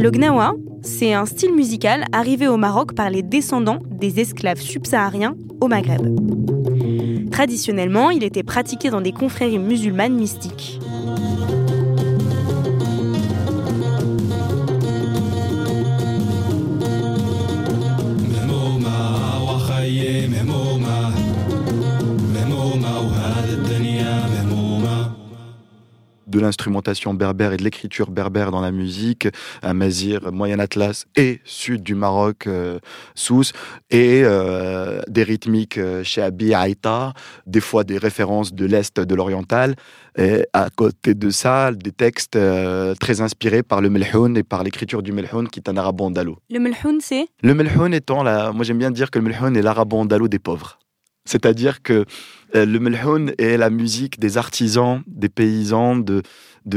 Le 0.00 0.10
gnawa, 0.10 0.54
c'est 0.80 1.12
un 1.12 1.26
style 1.26 1.52
musical 1.52 2.06
arrivé 2.12 2.48
au 2.48 2.56
Maroc 2.56 2.94
par 2.94 3.10
les 3.10 3.22
descendants 3.22 3.80
des 3.90 4.18
esclaves 4.18 4.58
subsahariens 4.58 5.36
au 5.60 5.68
Maghreb. 5.68 6.00
Traditionnellement, 7.30 8.08
il 8.08 8.24
était 8.24 8.42
pratiqué 8.42 8.88
dans 8.88 9.02
des 9.02 9.12
confréries 9.12 9.58
musulmanes 9.58 10.14
mystiques. 10.14 10.80
De 26.30 26.40
l'instrumentation 26.40 27.12
berbère 27.14 27.52
et 27.52 27.56
de 27.56 27.64
l'écriture 27.64 28.10
berbère 28.10 28.50
dans 28.50 28.60
la 28.60 28.70
musique, 28.70 29.28
à 29.62 29.74
Mazir, 29.74 30.32
Moyen 30.32 30.58
Atlas 30.58 31.06
et 31.16 31.40
sud 31.44 31.82
du 31.82 31.94
Maroc, 31.94 32.46
euh, 32.46 32.78
Sousse, 33.14 33.52
et 33.90 34.22
euh, 34.24 35.02
des 35.08 35.22
rythmiques 35.24 35.78
euh, 35.78 36.02
chez 36.04 36.22
Abi 36.22 36.54
Aïta, 36.54 37.12
des 37.46 37.60
fois 37.60 37.84
des 37.84 37.98
références 37.98 38.54
de 38.54 38.64
l'Est, 38.64 39.00
de 39.00 39.14
l'Oriental, 39.14 39.74
et 40.16 40.46
à 40.52 40.68
côté 40.70 41.14
de 41.14 41.30
ça, 41.30 41.72
des 41.72 41.92
textes 41.92 42.38
très 42.98 43.20
inspirés 43.20 43.62
par 43.62 43.80
le 43.80 43.90
melhoun 43.90 44.36
et 44.36 44.42
par 44.42 44.64
l'écriture 44.64 45.02
du 45.02 45.12
melhoun 45.12 45.48
qui 45.48 45.60
est 45.60 45.68
un 45.68 45.76
arabe 45.76 46.00
andalou. 46.00 46.36
Le 46.50 46.58
melhoun, 46.58 46.98
c'est? 47.00 47.28
Le 47.42 47.54
melhoun 47.54 47.94
étant, 47.94 48.22
la... 48.22 48.52
moi 48.52 48.64
j'aime 48.64 48.78
bien 48.78 48.90
dire 48.90 49.10
que 49.10 49.18
le 49.18 49.24
melhoun 49.24 49.56
est 49.56 49.62
l'arabe 49.62 49.92
andalou 49.92 50.28
des 50.28 50.40
pauvres. 50.40 50.78
C'est-à-dire 51.24 51.82
que 51.82 51.92
euh, 51.92 52.04
le 52.54 52.78
melhoun 52.78 53.32
est 53.38 53.56
la 53.56 53.70
musique 53.70 54.18
des 54.18 54.38
artisans, 54.38 55.02
des 55.06 55.28
paysans, 55.28 55.96
de, 55.96 56.22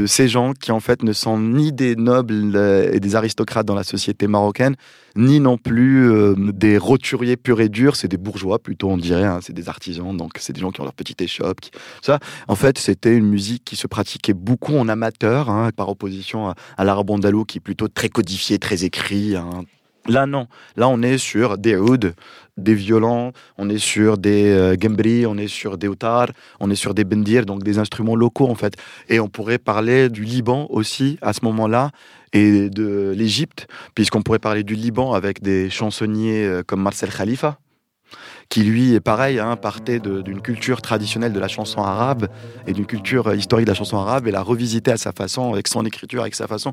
ces 0.06 0.28
gens 0.28 0.52
qui 0.52 0.72
en 0.72 0.80
fait 0.80 1.02
ne 1.02 1.12
sont 1.12 1.38
ni 1.38 1.72
des 1.72 1.94
nobles 1.94 2.56
euh, 2.56 2.90
et 2.92 3.00
des 3.00 3.16
aristocrates 3.16 3.66
dans 3.66 3.74
la 3.74 3.84
société 3.84 4.26
marocaine, 4.26 4.76
ni 5.16 5.40
non 5.40 5.58
plus 5.58 6.10
euh, 6.10 6.34
des 6.36 6.78
roturiers 6.78 7.36
purs 7.36 7.60
et 7.60 7.68
durs, 7.68 7.96
c'est 7.96 8.08
des 8.08 8.16
bourgeois 8.16 8.58
plutôt 8.58 8.88
on 8.90 8.96
dirait, 8.96 9.24
hein, 9.24 9.40
c'est 9.42 9.52
des 9.52 9.68
artisans, 9.68 10.16
donc 10.16 10.32
c'est 10.38 10.52
des 10.52 10.60
gens 10.60 10.70
qui 10.70 10.80
ont 10.80 10.84
leur 10.84 10.94
petite 10.94 11.20
échoppe. 11.20 11.60
Ça, 12.02 12.18
en 12.48 12.54
fait, 12.54 12.78
c'était 12.78 13.14
une 13.14 13.28
musique 13.28 13.64
qui 13.64 13.76
se 13.76 13.86
pratiquait 13.86 14.34
beaucoup 14.34 14.76
en 14.76 14.88
amateur, 14.88 15.50
hein, 15.50 15.70
par 15.76 15.88
opposition 15.88 16.48
à, 16.48 16.54
à 16.76 16.84
l'arabe 16.84 17.04
qui 17.46 17.58
est 17.58 17.60
plutôt 17.60 17.88
très 17.88 18.08
codifié, 18.08 18.58
très 18.58 18.84
écrit. 18.84 19.36
Hein, 19.36 19.64
Là, 20.06 20.26
non. 20.26 20.46
Là, 20.76 20.88
on 20.88 21.00
est 21.00 21.16
sur 21.16 21.56
des 21.56 21.76
ouds, 21.76 22.12
des 22.58 22.74
violons, 22.74 23.32
on 23.56 23.70
est 23.70 23.78
sur 23.78 24.18
des 24.18 24.52
euh, 24.52 24.76
gembri, 24.78 25.24
on 25.26 25.38
est 25.38 25.48
sur 25.48 25.78
des 25.78 25.88
outars, 25.88 26.28
on 26.60 26.70
est 26.70 26.74
sur 26.74 26.92
des 26.92 27.04
bendir, 27.04 27.46
donc 27.46 27.62
des 27.62 27.78
instruments 27.78 28.14
locaux, 28.14 28.48
en 28.48 28.54
fait. 28.54 28.74
Et 29.08 29.18
on 29.18 29.28
pourrait 29.28 29.58
parler 29.58 30.10
du 30.10 30.24
Liban 30.24 30.66
aussi, 30.68 31.18
à 31.22 31.32
ce 31.32 31.42
moment-là, 31.44 31.90
et 32.34 32.68
de 32.68 33.14
l'Égypte, 33.16 33.66
puisqu'on 33.94 34.20
pourrait 34.20 34.38
parler 34.38 34.62
du 34.62 34.74
Liban 34.74 35.14
avec 35.14 35.42
des 35.42 35.70
chansonniers 35.70 36.44
euh, 36.44 36.62
comme 36.62 36.82
Marcel 36.82 37.10
Khalifa, 37.10 37.58
qui 38.54 38.62
lui 38.62 38.94
est 38.94 39.00
pareil, 39.00 39.40
hein, 39.40 39.56
partait 39.56 39.98
d'une 39.98 40.40
culture 40.40 40.80
traditionnelle 40.80 41.32
de 41.32 41.40
la 41.40 41.48
chanson 41.48 41.82
arabe 41.82 42.28
et 42.68 42.72
d'une 42.72 42.86
culture 42.86 43.26
euh, 43.26 43.34
historique 43.34 43.66
de 43.66 43.72
la 43.72 43.74
chanson 43.74 43.98
arabe 43.98 44.28
et 44.28 44.30
l'a 44.30 44.42
revisité 44.42 44.92
à 44.92 44.96
sa 44.96 45.10
façon, 45.10 45.52
avec 45.52 45.66
son 45.66 45.84
écriture, 45.84 46.20
avec 46.20 46.36
sa 46.36 46.46
façon. 46.46 46.72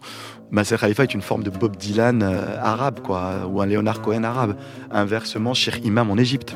Marcel 0.52 0.78
Khalifa 0.78 1.02
est 1.02 1.16
une 1.16 1.24
forme 1.24 1.42
de 1.42 1.50
Bob 1.50 1.76
Dylan 1.78 2.22
euh, 2.22 2.56
arabe, 2.62 3.00
quoi, 3.00 3.48
ou 3.50 3.64
un 3.64 3.66
Leonard 3.66 4.04
Cohen 4.04 4.24
arabe. 4.24 4.58
Inversement, 4.92 5.56
Cheikh 5.56 5.84
Imam 5.84 6.12
en 6.12 6.18
Égypte 6.18 6.56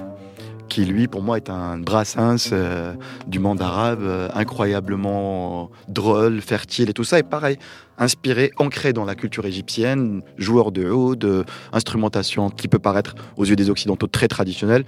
qui 0.76 0.84
lui, 0.84 1.08
pour 1.08 1.22
moi, 1.22 1.38
est 1.38 1.50
un 1.50 1.78
Brassens 1.78 2.50
euh, 2.52 2.94
du 3.28 3.40
monde 3.40 3.62
arabe, 3.62 4.02
euh, 4.02 4.28
incroyablement 4.34 5.72
drôle, 5.88 6.42
fertile 6.42 6.90
et 6.90 6.94
tout 6.94 7.06
ça. 7.06 7.18
Et 7.18 7.24
pareil, 7.24 7.58
inspiré, 7.98 8.52
ancré 8.58 8.92
dans 8.92 9.06
la 9.06 9.16
culture 9.16 9.46
égyptienne, 9.46 10.22
joueur 10.38 10.74
de 10.74 10.90
haut, 10.90 11.16
de 11.16 11.46
instrumentation 11.72 12.50
qui 12.50 12.68
peut 12.68 12.78
paraître 12.78 13.16
aux 13.38 13.46
yeux 13.46 13.56
des 13.56 13.70
Occidentaux 13.70 14.08
très 14.08 14.28
traditionnelle. 14.28 14.84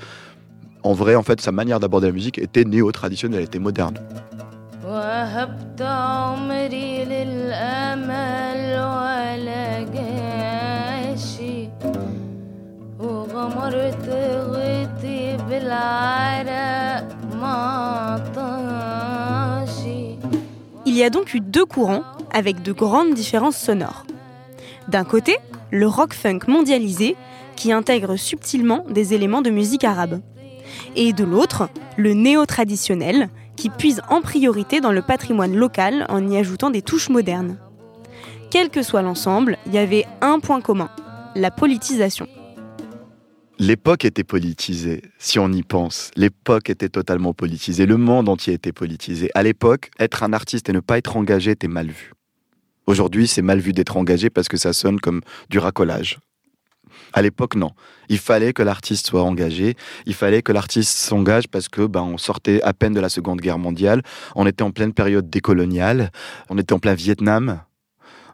En 0.84 0.91
vrai, 0.91 1.15
en 1.15 1.24
fait, 1.24 1.39
sa 1.39 1.53
manière 1.53 1.79
d'aborder 1.79 2.08
la 2.08 2.13
musique 2.13 2.38
était 2.38 2.65
néo-traditionnelle, 2.65 3.44
était 3.44 3.58
moderne. 3.58 3.98
Il 20.86 20.96
y 20.96 21.04
a 21.04 21.10
donc 21.10 21.34
eu 21.34 21.40
deux 21.40 21.66
courants 21.66 22.04
avec 22.32 22.64
de 22.64 22.72
grandes 22.72 23.14
différences 23.14 23.58
sonores. 23.58 24.06
D'un 24.88 25.04
côté, 25.04 25.38
le 25.72 25.88
rock 25.88 26.14
funk 26.14 26.40
mondialisé 26.48 27.16
qui 27.56 27.72
intègre 27.72 28.16
subtilement 28.16 28.86
des 28.90 29.14
éléments 29.14 29.42
de 29.42 29.50
musique 29.50 29.84
arabe. 29.84 30.22
Et 30.96 31.12
de 31.14 31.24
l'autre, 31.24 31.70
le 31.98 32.14
néo-traditionnel 32.14 33.30
qui 33.56 33.70
puise 33.70 34.02
en 34.10 34.22
priorité 34.22 34.80
dans 34.80 34.92
le 34.92 35.02
patrimoine 35.02 35.56
local 35.56 36.06
en 36.10 36.28
y 36.28 36.38
ajoutant 36.38 36.70
des 36.70 36.82
touches 36.82 37.10
modernes. 37.10 37.58
Quel 38.50 38.70
que 38.70 38.84
soit 38.84 39.02
l'ensemble, 39.02 39.58
il 39.66 39.74
y 39.74 39.78
avait 39.78 40.06
un 40.22 40.40
point 40.40 40.62
commun, 40.62 40.90
la 41.36 41.52
politisation. 41.52 42.28
L'époque 43.60 44.06
était 44.06 44.24
politisée, 44.24 45.02
si 45.18 45.40
on 45.40 45.52
y 45.52 45.64
pense. 45.64 46.12
L'époque 46.16 46.70
était 46.70 46.90
totalement 46.90 47.34
politisée. 47.34 47.88
Le 47.88 47.98
monde 47.98 48.30
entier 48.30 48.54
était 48.54 48.72
politisé. 48.72 49.32
À 49.34 49.42
l'époque, 49.42 49.90
être 49.98 50.22
un 50.22 50.32
artiste 50.32 50.70
et 50.70 50.74
ne 50.74 50.80
pas 50.80 51.00
être 51.00 51.18
engagé 51.18 51.52
était 51.52 51.68
mal 51.68 51.88
vu. 51.88 52.14
Aujourd'hui, 52.86 53.28
c'est 53.28 53.42
mal 53.42 53.58
vu 53.58 53.74
d'être 53.74 53.98
engagé 53.98 54.30
parce 54.30 54.48
que 54.48 54.58
ça 54.58 54.74
sonne 54.74 55.00
comme 55.00 55.22
du 55.50 55.58
racolage. 55.58 56.20
À 57.14 57.24
l'époque, 57.24 57.56
non. 57.56 57.72
Il 58.10 58.20
fallait 58.20 58.54
que 58.54 58.62
l'artiste 58.62 59.08
soit 59.08 59.24
engagé. 59.24 59.76
Il 60.06 60.14
fallait 60.14 60.44
que 60.44 60.52
l'artiste 60.52 60.96
s'engage 60.96 61.48
parce 61.48 61.68
que 61.68 61.88
ben, 61.88 62.02
on 62.02 62.20
sortait 62.20 62.62
à 62.62 62.74
peine 62.74 62.94
de 62.94 63.00
la 63.00 63.10
Seconde 63.10 63.42
Guerre 63.42 63.58
mondiale. 63.58 64.04
On 64.36 64.46
était 64.46 64.64
en 64.64 64.70
pleine 64.70 64.94
période 64.94 65.32
décoloniale. 65.32 66.12
On 66.50 66.60
était 66.60 66.74
en 66.74 66.80
plein 66.80 66.94
Vietnam 66.94 67.62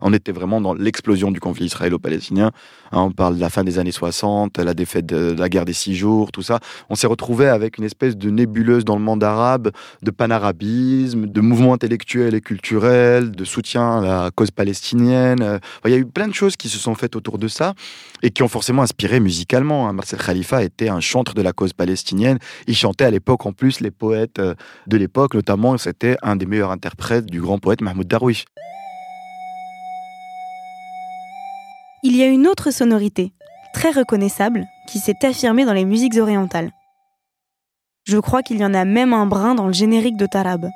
on 0.03 0.13
était 0.13 0.33
vraiment 0.33 0.61
dans 0.61 0.73
l'explosion 0.73 1.31
du 1.31 1.39
conflit 1.39 1.65
israélo-palestinien. 1.65 2.51
Hein, 2.91 3.01
on 3.01 3.11
parle 3.11 3.37
de 3.37 3.41
la 3.41 3.49
fin 3.49 3.63
des 3.63 3.79
années 3.79 3.91
60, 3.91 4.59
la 4.59 4.73
défaite 4.73 5.05
de 5.05 5.33
la 5.37 5.49
guerre 5.49 5.65
des 5.65 5.73
six 5.73 5.95
jours, 5.95 6.31
tout 6.31 6.41
ça. 6.41 6.59
On 6.89 6.95
s'est 6.95 7.07
retrouvé 7.07 7.47
avec 7.47 7.77
une 7.77 7.85
espèce 7.85 8.17
de 8.17 8.29
nébuleuse 8.29 8.83
dans 8.83 8.95
le 8.95 9.01
monde 9.01 9.23
arabe, 9.23 9.71
de 10.01 10.11
panarabisme, 10.11 11.27
de 11.27 11.41
mouvements 11.41 11.73
intellectuels 11.73 12.35
et 12.35 12.41
culturels, 12.41 13.31
de 13.31 13.45
soutien 13.45 13.99
à 13.99 14.23
la 14.23 14.31
cause 14.31 14.51
palestinienne. 14.51 15.59
il 15.85 15.91
y 15.91 15.95
a 15.95 15.97
eu 15.97 16.05
plein 16.05 16.27
de 16.27 16.33
choses 16.33 16.57
qui 16.57 16.67
se 16.67 16.77
sont 16.77 16.95
faites 16.95 17.15
autour 17.15 17.37
de 17.37 17.47
ça 17.47 17.73
et 18.21 18.29
qui 18.29 18.43
ont 18.43 18.49
forcément 18.49 18.81
inspiré 18.81 19.21
musicalement. 19.21 19.87
Hein. 19.87 19.93
Marcel 19.93 20.19
Khalifa 20.19 20.63
était 20.63 20.89
un 20.89 20.99
chantre 20.99 21.33
de 21.33 21.41
la 21.41 21.53
cause 21.53 21.71
palestinienne. 21.71 22.39
Il 22.67 22.75
chantait 22.75 23.05
à 23.05 23.11
l'époque 23.11 23.45
en 23.45 23.53
plus 23.53 23.79
les 23.79 23.91
poètes 23.91 24.39
euh, 24.39 24.53
de 24.87 24.97
l'époque, 24.97 25.33
notamment 25.33 25.77
c'était 25.77 26.17
un 26.21 26.35
des 26.35 26.45
meilleurs 26.45 26.71
interprètes 26.71 27.25
du 27.25 27.39
grand 27.39 27.57
poète 27.57 27.81
Mahmoud 27.81 28.07
Darwish. 28.07 28.45
Il 32.05 32.17
y 32.17 32.21
a 32.21 32.27
une 32.27 32.47
autre 32.47 32.69
sonorité, 32.69 33.31
très 33.73 33.89
reconnaissable, 33.89 34.65
qui 34.89 34.99
s'est 34.99 35.25
affirmée 35.25 35.63
dans 35.63 35.71
les 35.71 35.85
musiques 35.85 36.17
orientales. 36.17 36.71
Je 38.03 38.17
crois 38.17 38.43
qu'il 38.43 38.57
y 38.57 38.65
en 38.65 38.73
a 38.73 38.83
même 38.83 39.13
un 39.13 39.25
brin 39.25 39.55
dans 39.55 39.67
le 39.67 39.73
générique 39.73 40.17
de 40.17 40.25
Tarab. 40.25 40.69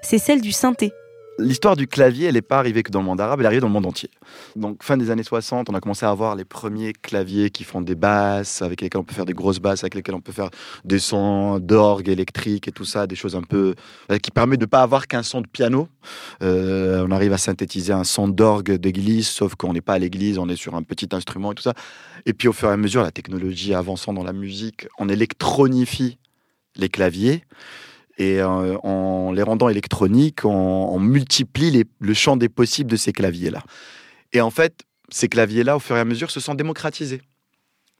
C'est 0.00 0.16
celle 0.16 0.40
du 0.40 0.50
synthé, 0.50 0.90
L'histoire 1.38 1.76
du 1.76 1.86
clavier, 1.86 2.26
elle 2.26 2.34
n'est 2.34 2.42
pas 2.42 2.58
arrivée 2.58 2.82
que 2.82 2.90
dans 2.90 2.98
le 2.98 3.04
monde 3.04 3.20
arabe, 3.20 3.38
elle 3.38 3.44
est 3.44 3.46
arrivée 3.46 3.60
dans 3.60 3.68
le 3.68 3.72
monde 3.72 3.86
entier. 3.86 4.10
Donc, 4.56 4.82
fin 4.82 4.96
des 4.96 5.10
années 5.10 5.22
60, 5.22 5.70
on 5.70 5.74
a 5.74 5.80
commencé 5.80 6.04
à 6.04 6.10
avoir 6.10 6.34
les 6.34 6.44
premiers 6.44 6.92
claviers 6.92 7.50
qui 7.50 7.62
font 7.62 7.80
des 7.80 7.94
basses, 7.94 8.60
avec 8.60 8.80
lesquels 8.80 9.00
on 9.00 9.04
peut 9.04 9.14
faire 9.14 9.24
des 9.24 9.34
grosses 9.34 9.60
basses, 9.60 9.84
avec 9.84 9.94
lesquels 9.94 10.16
on 10.16 10.20
peut 10.20 10.32
faire 10.32 10.50
des 10.84 10.98
sons 10.98 11.60
d'orgue 11.60 12.08
électrique 12.08 12.66
et 12.66 12.72
tout 12.72 12.84
ça, 12.84 13.06
des 13.06 13.14
choses 13.14 13.36
un 13.36 13.42
peu. 13.42 13.74
Euh, 14.10 14.18
qui 14.18 14.32
permettent 14.32 14.60
de 14.60 14.64
ne 14.64 14.70
pas 14.70 14.82
avoir 14.82 15.06
qu'un 15.06 15.22
son 15.22 15.40
de 15.40 15.46
piano. 15.46 15.88
Euh, 16.42 17.06
on 17.06 17.12
arrive 17.12 17.32
à 17.32 17.38
synthétiser 17.38 17.92
un 17.92 18.04
son 18.04 18.26
d'orgue 18.26 18.72
d'église, 18.72 19.28
sauf 19.28 19.54
qu'on 19.54 19.72
n'est 19.72 19.80
pas 19.80 19.94
à 19.94 19.98
l'église, 19.98 20.38
on 20.38 20.48
est 20.48 20.56
sur 20.56 20.74
un 20.74 20.82
petit 20.82 21.08
instrument 21.12 21.52
et 21.52 21.54
tout 21.54 21.62
ça. 21.62 21.74
Et 22.26 22.32
puis, 22.32 22.48
au 22.48 22.52
fur 22.52 22.68
et 22.68 22.72
à 22.72 22.76
mesure, 22.76 23.02
la 23.02 23.12
technologie 23.12 23.74
avançant 23.74 24.12
dans 24.12 24.24
la 24.24 24.32
musique, 24.32 24.88
on 24.98 25.08
électronifie 25.08 26.18
les 26.74 26.88
claviers. 26.88 27.44
Et 28.18 28.40
euh, 28.40 28.76
en 28.82 29.32
les 29.32 29.42
rendant 29.42 29.68
électroniques, 29.68 30.44
on, 30.44 30.98
multiplie 30.98 31.84
le 32.00 32.14
champ 32.14 32.36
des 32.36 32.48
possibles 32.48 32.90
de 32.90 32.96
ces 32.96 33.12
claviers-là. 33.12 33.62
Et 34.32 34.40
en 34.40 34.50
fait, 34.50 34.82
ces 35.08 35.28
claviers-là, 35.28 35.76
au 35.76 35.78
fur 35.78 35.96
et 35.96 36.00
à 36.00 36.04
mesure, 36.04 36.30
se 36.30 36.40
sont 36.40 36.54
démocratisés. 36.54 37.22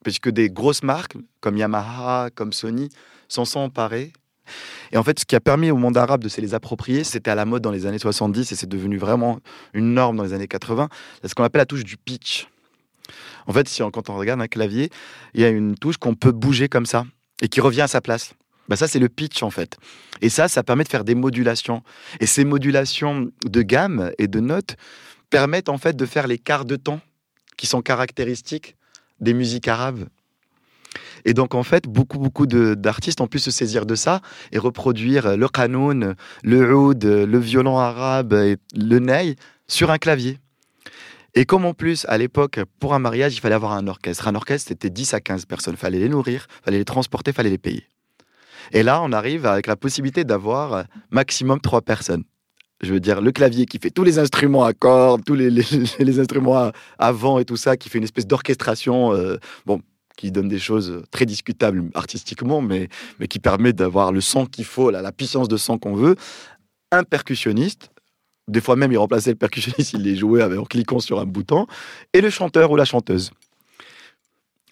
Puisque 0.03 0.29
des 0.29 0.51
grosses 0.51 0.83
marques, 0.83 1.17
comme 1.41 1.57
Yamaha, 1.57 2.31
comme 2.35 2.53
Sony, 2.53 2.89
s'en 3.29 3.45
sont 3.45 3.61
emparées. 3.61 4.13
Et 4.93 4.97
en 4.97 5.05
fait, 5.05 5.21
ce 5.21 5.25
qui 5.25 5.37
a 5.37 5.41
permis 5.41 5.71
au 5.71 5.77
monde 5.77 5.97
arabe 5.97 6.23
de 6.23 6.29
se 6.29 6.41
les 6.41 6.55
approprier, 6.55 7.05
c'était 7.05 7.31
à 7.31 7.35
la 7.35 7.45
mode 7.45 7.63
dans 7.63 7.71
les 7.71 7.87
années 7.87 7.99
70 7.99 8.51
et 8.51 8.57
c'est 8.57 8.69
devenu 8.69 8.97
vraiment 8.97 9.39
une 9.75 9.95
norme 9.95 10.17
dans 10.17 10.25
les 10.25 10.33
années 10.33 10.49
80. 10.49 10.89
C'est 11.23 11.29
ce 11.29 11.35
qu'on 11.35 11.45
appelle 11.45 11.61
la 11.61 11.67
touche 11.67 11.85
du 11.85 11.97
pitch. 11.97 12.49
En 13.47 13.53
fait, 13.53 13.69
si 13.69 13.83
quand 13.93 14.11
on 14.11 14.17
regarde 14.17 14.41
un 14.41 14.49
clavier, 14.49 14.91
il 15.35 15.41
y 15.41 15.45
a 15.45 15.49
une 15.49 15.75
touche 15.77 15.97
qu'on 15.97 16.15
peut 16.15 16.33
bouger 16.33 16.69
comme 16.69 16.87
ça 16.87 17.05
et 17.41 17.49
qui 17.49 17.61
revient 17.61 17.83
à 17.83 17.89
sa 17.89 18.01
place. 18.01 18.35
Bah 18.69 18.77
ça, 18.77 18.87
c'est 18.87 18.99
le 18.99 19.09
pitch 19.09 19.43
en 19.43 19.51
fait. 19.51 19.77
Et 20.21 20.29
ça, 20.29 20.49
ça 20.49 20.63
permet 20.63 20.85
de 20.85 20.89
faire 20.89 21.05
des 21.05 21.15
modulations. 21.15 21.83
Et 22.21 22.27
ces 22.27 22.45
modulations 22.45 23.31
de 23.45 23.63
gamme 23.63 24.13
et 24.19 24.29
de 24.29 24.41
notes 24.41 24.77
permettent 25.31 25.69
en 25.69 25.79
fait 25.79 25.97
de 25.97 26.07
faire 26.07 26.27
les 26.27 26.39
quarts 26.39 26.65
de 26.65 26.77
temps 26.77 27.01
qui 27.57 27.67
sont 27.67 27.83
caractéristiques 27.83 28.77
des 29.21 29.35
musiques 29.35 29.69
arabes. 29.69 30.09
Et 31.25 31.35
donc, 31.35 31.55
en 31.55 31.63
fait, 31.63 31.85
beaucoup, 31.87 32.19
beaucoup 32.19 32.47
d'artistes 32.47 33.21
ont 33.21 33.27
pu 33.27 33.39
se 33.39 33.51
saisir 33.51 33.87
de 33.87 33.95
ça 33.95 34.21
et 34.53 34.59
reproduire 34.59 35.37
le 35.37 35.49
qanoun, 35.49 36.15
le 36.43 36.75
oud, 36.75 37.05
le 37.05 37.39
violon 37.39 37.79
arabe 37.79 38.33
et 38.33 38.57
le 38.75 38.99
ney 38.99 39.37
sur 39.67 39.91
un 39.91 39.99
clavier. 39.99 40.39
Et 41.35 41.45
comme 41.45 41.65
en 41.65 41.75
plus, 41.75 42.07
à 42.09 42.17
l'époque, 42.17 42.61
pour 42.81 42.95
un 42.95 42.99
mariage, 42.99 43.35
il 43.35 43.41
fallait 43.41 43.55
avoir 43.55 43.73
un 43.73 43.87
orchestre. 43.87 44.29
Un 44.29 44.35
orchestre, 44.35 44.69
c'était 44.69 44.91
10 44.91 45.15
à 45.15 45.21
15 45.21 45.45
personnes. 45.45 45.75
Il 45.75 45.81
fallait 45.81 45.99
les 45.99 46.09
nourrir, 46.09 46.47
il 46.61 46.65
fallait 46.65 46.79
les 46.79 46.85
transporter, 46.85 47.33
il 47.33 47.35
fallait 47.35 47.51
les 47.51 47.59
payer. 47.59 47.85
Et 48.73 48.83
là, 48.83 49.01
on 49.03 49.13
arrive 49.13 49.47
avec 49.47 49.67
la 49.67 49.77
possibilité 49.77 50.25
d'avoir 50.25 50.73
euh, 50.73 50.83
maximum 51.11 51.61
trois 51.61 51.83
personnes. 51.83 52.25
Je 52.81 52.93
veux 52.93 53.01
dire, 53.01 53.21
le 53.21 53.33
clavier 53.33 53.67
qui 53.67 53.79
fait 53.79 53.91
tous 53.91 54.05
les 54.05 54.19
instruments 54.19 54.65
à 54.65 54.73
cordes, 54.73 55.25
tous 55.25 55.35
les, 55.35 56.21
instruments 56.21 56.71
à, 56.99 57.13
vent 57.13 57.39
et 57.39 57.45
tout 57.45 57.57
ça, 57.57 57.77
qui 57.77 57.89
fait 57.89 57.99
une 57.99 58.05
espèce 58.05 58.27
d'orchestration, 58.27 59.13
euh, 59.13 59.37
bon, 59.67 59.81
qui 60.17 60.31
donne 60.31 60.49
des 60.49 60.61
choses 60.61 61.03
très 61.11 61.27
discutables 61.27 61.91
artistiquement, 61.95 62.61
mais, 62.61 62.89
mais 63.19 63.27
qui 63.27 63.41
permet 63.41 63.73
d'avoir 63.73 64.13
le 64.13 64.21
son 64.21 64.47
qu'il 64.47 64.65
faut, 64.65 64.91
la, 64.91 65.03
la 65.03 65.13
puissance 65.13 65.49
de 65.49 65.57
son 65.57 65.79
qu'on 65.79 65.95
veut. 65.95 66.15
Un 66.93 67.03
percussionniste, 67.03 67.91
des 68.49 68.61
fois 68.61 68.77
même 68.77 68.93
il 68.93 68.99
remplaçait 68.99 69.31
le 69.31 69.37
percussionniste, 69.37 69.93
il 69.95 70.03
les 70.03 70.17
jouait 70.17 70.43
en 70.43 70.65
cliquant 70.65 71.01
sur 71.01 71.19
un 71.21 71.27
bouton, 71.27 71.67
et 72.13 72.21
le 72.21 72.31
chanteur 72.31 72.71
ou 72.71 72.77
la 72.77 72.85
chanteuse. 72.85 73.31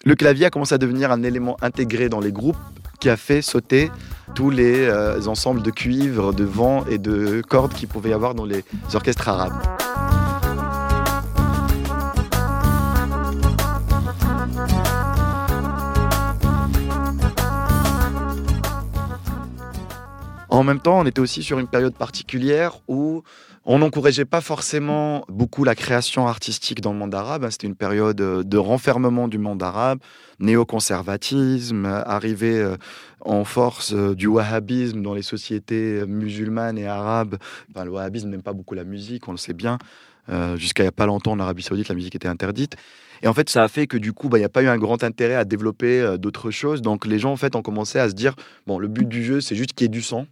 Le 0.07 0.15
clavier 0.15 0.45
a 0.45 0.49
commencé 0.49 0.73
à 0.73 0.77
devenir 0.77 1.11
un 1.11 1.21
élément 1.21 1.57
intégré 1.61 2.07
dans 2.07 2.21
les 2.21 2.31
groupes 2.31 2.55
qui 3.01 3.09
a 3.09 3.17
fait 3.17 3.41
sauter 3.41 3.91
tous 4.35 4.49
les 4.49 4.85
euh, 4.85 5.19
ensembles 5.27 5.61
de 5.61 5.69
cuivre, 5.69 6.31
de 6.31 6.45
vent 6.45 6.85
et 6.85 6.97
de 6.97 7.41
cordes 7.41 7.73
qu'il 7.73 7.89
pouvait 7.89 8.11
y 8.11 8.13
avoir 8.13 8.33
dans 8.33 8.45
les 8.45 8.63
orchestres 8.93 9.27
arabes. 9.27 9.51
En 20.47 20.63
même 20.63 20.79
temps, 20.79 20.99
on 20.99 21.05
était 21.05 21.19
aussi 21.19 21.43
sur 21.43 21.59
une 21.59 21.67
période 21.67 21.95
particulière 21.95 22.79
où 22.87 23.23
On 23.69 23.79
n'encourageait 23.79 24.23
pas 24.23 24.39
forcément 24.39 25.25
beaucoup 25.27 25.65
la 25.65 25.75
création 25.75 26.25
artistique 26.25 26.79
dans 26.79 26.93
le 26.93 26.99
monde 26.99 27.13
arabe. 27.13 27.43
Hein. 27.43 27.51
C'était 27.51 27.67
une 27.67 27.75
période 27.75 28.21
euh, 28.21 28.41
de 28.41 28.57
renfermement 28.57 29.27
du 29.27 29.39
monde 29.39 29.61
arabe, 29.61 29.99
néoconservatisme, 30.39 31.85
arrivée 31.85 32.59
euh, 32.59 32.77
en 33.19 33.43
force 33.43 33.91
euh, 33.93 34.15
du 34.15 34.27
wahhabisme 34.27 35.01
dans 35.01 35.13
les 35.13 35.21
sociétés 35.21 36.05
musulmanes 36.07 36.77
et 36.77 36.87
arabes. 36.87 37.35
le 37.75 37.89
wahhabisme 37.89 38.29
n'aime 38.29 38.41
pas 38.41 38.53
beaucoup 38.53 38.73
la 38.73 38.85
musique, 38.85 39.27
on 39.27 39.31
le 39.31 39.37
sait 39.37 39.53
bien. 39.53 39.77
Jusqu'à 40.55 40.83
il 40.83 40.85
n'y 40.85 40.89
a 40.89 40.93
pas 40.93 41.05
longtemps, 41.05 41.31
en 41.31 41.39
Arabie 41.39 41.63
Saoudite, 41.63 41.87
la 41.87 41.95
musique 41.95 42.15
était 42.15 42.27
interdite. 42.27 42.75
Et 43.21 43.29
en 43.29 43.33
fait, 43.33 43.49
ça 43.49 43.63
a 43.63 43.69
fait 43.69 43.87
que 43.87 43.97
du 43.97 44.11
coup, 44.11 44.27
bah, 44.27 44.37
il 44.37 44.41
n'y 44.41 44.45
a 44.45 44.49
pas 44.49 44.61
eu 44.61 44.67
un 44.67 44.77
grand 44.77 45.01
intérêt 45.05 45.35
à 45.35 45.45
développer 45.45 46.17
d'autres 46.17 46.51
choses. 46.51 46.81
Donc 46.81 47.05
les 47.05 47.17
gens, 47.17 47.31
en 47.31 47.37
fait, 47.37 47.55
ont 47.55 47.61
commencé 47.61 47.97
à 47.97 48.09
se 48.09 48.13
dire, 48.13 48.35
bon, 48.65 48.77
le 48.77 48.89
but 48.89 49.07
du 49.07 49.23
jeu, 49.23 49.39
c'est 49.39 49.55
juste 49.55 49.71
qu'il 49.71 49.85
y 49.85 49.87
ait 49.87 49.89
du 49.89 50.01
sang 50.01 50.25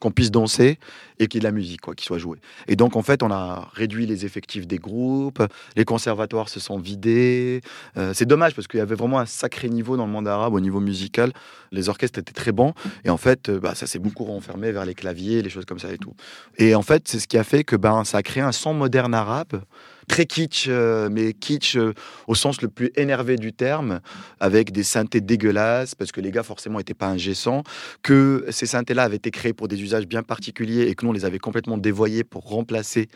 qu'on 0.00 0.10
puisse 0.10 0.30
danser 0.30 0.78
et 1.18 1.28
qu'il 1.28 1.38
y 1.38 1.40
ait 1.40 1.46
de 1.46 1.52
la 1.52 1.52
musique, 1.52 1.82
quoi, 1.82 1.94
qui 1.94 2.04
soit 2.04 2.18
jouée. 2.18 2.38
Et 2.66 2.74
donc, 2.74 2.96
en 2.96 3.02
fait, 3.02 3.22
on 3.22 3.30
a 3.30 3.70
réduit 3.74 4.06
les 4.06 4.24
effectifs 4.24 4.66
des 4.66 4.78
groupes, 4.78 5.42
les 5.76 5.84
conservatoires 5.84 6.48
se 6.48 6.58
sont 6.58 6.78
vidés. 6.78 7.60
Euh, 7.96 8.12
c'est 8.14 8.24
dommage 8.24 8.54
parce 8.54 8.66
qu'il 8.66 8.78
y 8.78 8.82
avait 8.82 8.94
vraiment 8.94 9.20
un 9.20 9.26
sacré 9.26 9.68
niveau 9.68 9.96
dans 9.96 10.06
le 10.06 10.12
monde 10.12 10.26
arabe 10.26 10.54
au 10.54 10.60
niveau 10.60 10.80
musical. 10.80 11.32
Les 11.70 11.88
orchestres 11.88 12.18
étaient 12.18 12.32
très 12.32 12.52
bons 12.52 12.72
et 13.04 13.10
en 13.10 13.18
fait, 13.18 13.50
euh, 13.50 13.60
bah, 13.60 13.74
ça 13.74 13.86
s'est 13.86 13.98
beaucoup 13.98 14.24
renfermé 14.24 14.72
vers 14.72 14.86
les 14.86 14.94
claviers, 14.94 15.42
les 15.42 15.50
choses 15.50 15.66
comme 15.66 15.78
ça 15.78 15.92
et 15.92 15.98
tout. 15.98 16.14
Et 16.56 16.74
en 16.74 16.82
fait, 16.82 17.06
c'est 17.06 17.20
ce 17.20 17.28
qui 17.28 17.36
a 17.36 17.44
fait 17.44 17.62
que 17.62 17.76
ben, 17.76 18.04
ça 18.04 18.18
a 18.18 18.22
créé 18.22 18.42
un 18.42 18.52
son 18.52 18.72
moderne 18.72 19.14
arabe 19.14 19.62
très 20.10 20.26
kitsch, 20.26 20.66
euh, 20.68 21.08
mais 21.08 21.32
kitsch 21.32 21.76
euh, 21.76 21.94
au 22.26 22.34
sens 22.34 22.62
le 22.62 22.68
plus 22.68 22.90
énervé 22.96 23.36
du 23.36 23.52
terme, 23.52 24.00
avec 24.40 24.72
des 24.72 24.82
synthés 24.82 25.20
dégueulasses, 25.20 25.94
parce 25.94 26.10
que 26.10 26.20
les 26.20 26.32
gars 26.32 26.42
forcément 26.42 26.78
n'étaient 26.78 26.94
pas 26.94 27.06
ingessants, 27.06 27.62
que 28.02 28.44
ces 28.50 28.66
synthés-là 28.66 29.04
avaient 29.04 29.16
été 29.16 29.30
créés 29.30 29.52
pour 29.52 29.68
des 29.68 29.80
usages 29.80 30.08
bien 30.08 30.24
particuliers 30.24 30.88
et 30.88 30.96
que 30.96 31.04
nous 31.06 31.10
on 31.10 31.12
les 31.12 31.24
avait 31.24 31.38
complètement 31.38 31.78
dévoyés 31.78 32.24
pour 32.24 32.48
remplacer 32.48 33.08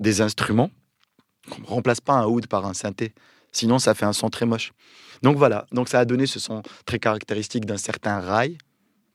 des 0.00 0.22
instruments. 0.22 0.70
On 1.58 1.60
ne 1.60 1.66
remplace 1.66 2.00
pas 2.00 2.14
un 2.14 2.24
oud 2.26 2.46
par 2.46 2.64
un 2.64 2.72
synthé, 2.72 3.12
sinon 3.52 3.78
ça 3.78 3.92
fait 3.92 4.06
un 4.06 4.14
son 4.14 4.30
très 4.30 4.46
moche. 4.46 4.72
Donc 5.22 5.36
voilà, 5.36 5.66
donc 5.70 5.90
ça 5.90 6.00
a 6.00 6.06
donné 6.06 6.26
ce 6.26 6.40
son 6.40 6.62
très 6.86 6.98
caractéristique 6.98 7.66
d'un 7.66 7.76
certain 7.76 8.20
rail, 8.20 8.56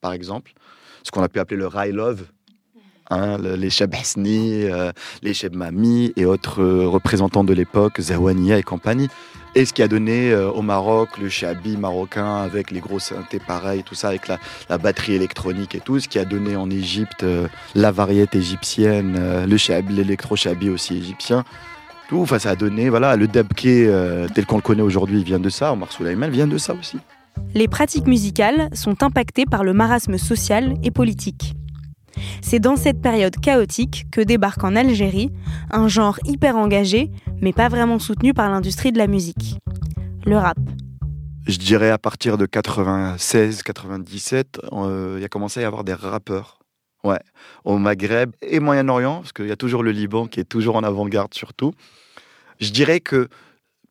par 0.01 0.13
exemple, 0.13 0.53
ce 1.01 1.09
qu'on 1.09 1.23
a 1.23 1.29
pu 1.29 1.39
appeler 1.39 1.57
le 1.57 1.67
rail 1.67 1.93
love, 1.93 2.27
Hein, 3.09 3.37
les 3.37 3.69
Cheb 3.69 3.93
euh, 4.17 4.91
les 5.21 5.33
Cheb 5.33 5.55
Mami 5.55 6.11
et 6.17 6.25
autres 6.25 6.61
euh, 6.61 6.87
représentants 6.87 7.45
de 7.45 7.53
l'époque, 7.53 8.01
Zawania 8.01 8.57
et 8.57 8.63
compagnie. 8.63 9.07
Et 9.55 9.63
ce 9.65 9.71
qui 9.71 9.81
a 9.81 9.87
donné 9.87 10.31
euh, 10.31 10.51
au 10.51 10.61
Maroc 10.61 11.17
le 11.17 11.29
Chabi 11.29 11.77
marocain 11.77 12.35
avec 12.35 12.69
les 12.69 12.81
gros 12.81 12.99
synthés 12.99 13.39
pareils, 13.39 13.83
tout 13.83 13.95
ça 13.95 14.09
avec 14.09 14.27
la, 14.27 14.77
batterie 14.77 15.13
électronique 15.13 15.73
et 15.73 15.79
tout. 15.79 15.99
Ce 16.01 16.09
qui 16.09 16.19
a 16.19 16.25
donné 16.25 16.57
en 16.57 16.69
Égypte 16.69 17.25
la 17.75 17.91
variété 17.91 18.39
égyptienne, 18.39 19.45
le 19.45 19.57
Chabi, 19.57 19.93
l'électro-Chabi 19.93 20.69
aussi 20.69 20.97
égyptien. 20.97 21.45
Tout, 22.09 22.21
enfin, 22.21 22.39
ça 22.39 22.51
a 22.51 22.55
donné, 22.55 22.89
voilà, 22.89 23.15
le 23.15 23.27
dabke 23.27 23.61
tel 23.61 24.45
qu'on 24.45 24.57
le 24.57 24.61
connaît 24.61 24.81
aujourd'hui 24.81 25.23
vient 25.23 25.39
de 25.39 25.49
ça, 25.49 25.73
Omar 25.73 25.91
Souleyman 25.91 26.29
vient 26.29 26.47
de 26.47 26.57
ça 26.57 26.73
aussi. 26.73 26.97
Les 27.53 27.67
pratiques 27.67 28.07
musicales 28.07 28.69
sont 28.73 29.03
impactées 29.03 29.45
par 29.45 29.63
le 29.63 29.73
marasme 29.73 30.17
social 30.17 30.75
et 30.83 30.91
politique. 30.91 31.56
C'est 32.41 32.59
dans 32.59 32.75
cette 32.75 33.01
période 33.01 33.35
chaotique 33.37 34.07
que 34.11 34.21
débarque 34.21 34.63
en 34.63 34.75
Algérie 34.75 35.31
un 35.71 35.87
genre 35.87 36.19
hyper 36.25 36.57
engagé, 36.57 37.11
mais 37.41 37.53
pas 37.53 37.69
vraiment 37.69 37.99
soutenu 37.99 38.33
par 38.33 38.49
l'industrie 38.49 38.91
de 38.91 38.97
la 38.97 39.07
musique. 39.07 39.57
Le 40.25 40.37
rap. 40.37 40.57
Je 41.47 41.57
dirais 41.57 41.91
à 41.91 41.97
partir 41.97 42.37
de 42.37 42.45
96-97, 42.45 44.59
euh, 44.73 45.17
il 45.19 45.23
a 45.23 45.29
commencé 45.29 45.61
à 45.61 45.63
y 45.63 45.65
avoir 45.65 45.85
des 45.85 45.93
rappeurs. 45.93 46.59
Ouais, 47.03 47.19
au 47.63 47.77
Maghreb 47.77 48.31
et 48.41 48.59
Moyen-Orient, 48.59 49.19
parce 49.19 49.31
qu'il 49.31 49.45
y 49.47 49.51
a 49.51 49.55
toujours 49.55 49.83
le 49.83 49.91
Liban 49.91 50.27
qui 50.27 50.41
est 50.41 50.49
toujours 50.49 50.75
en 50.75 50.83
avant-garde 50.83 51.33
surtout. 51.33 51.71
Je 52.59 52.71
dirais 52.71 52.99
que 52.99 53.29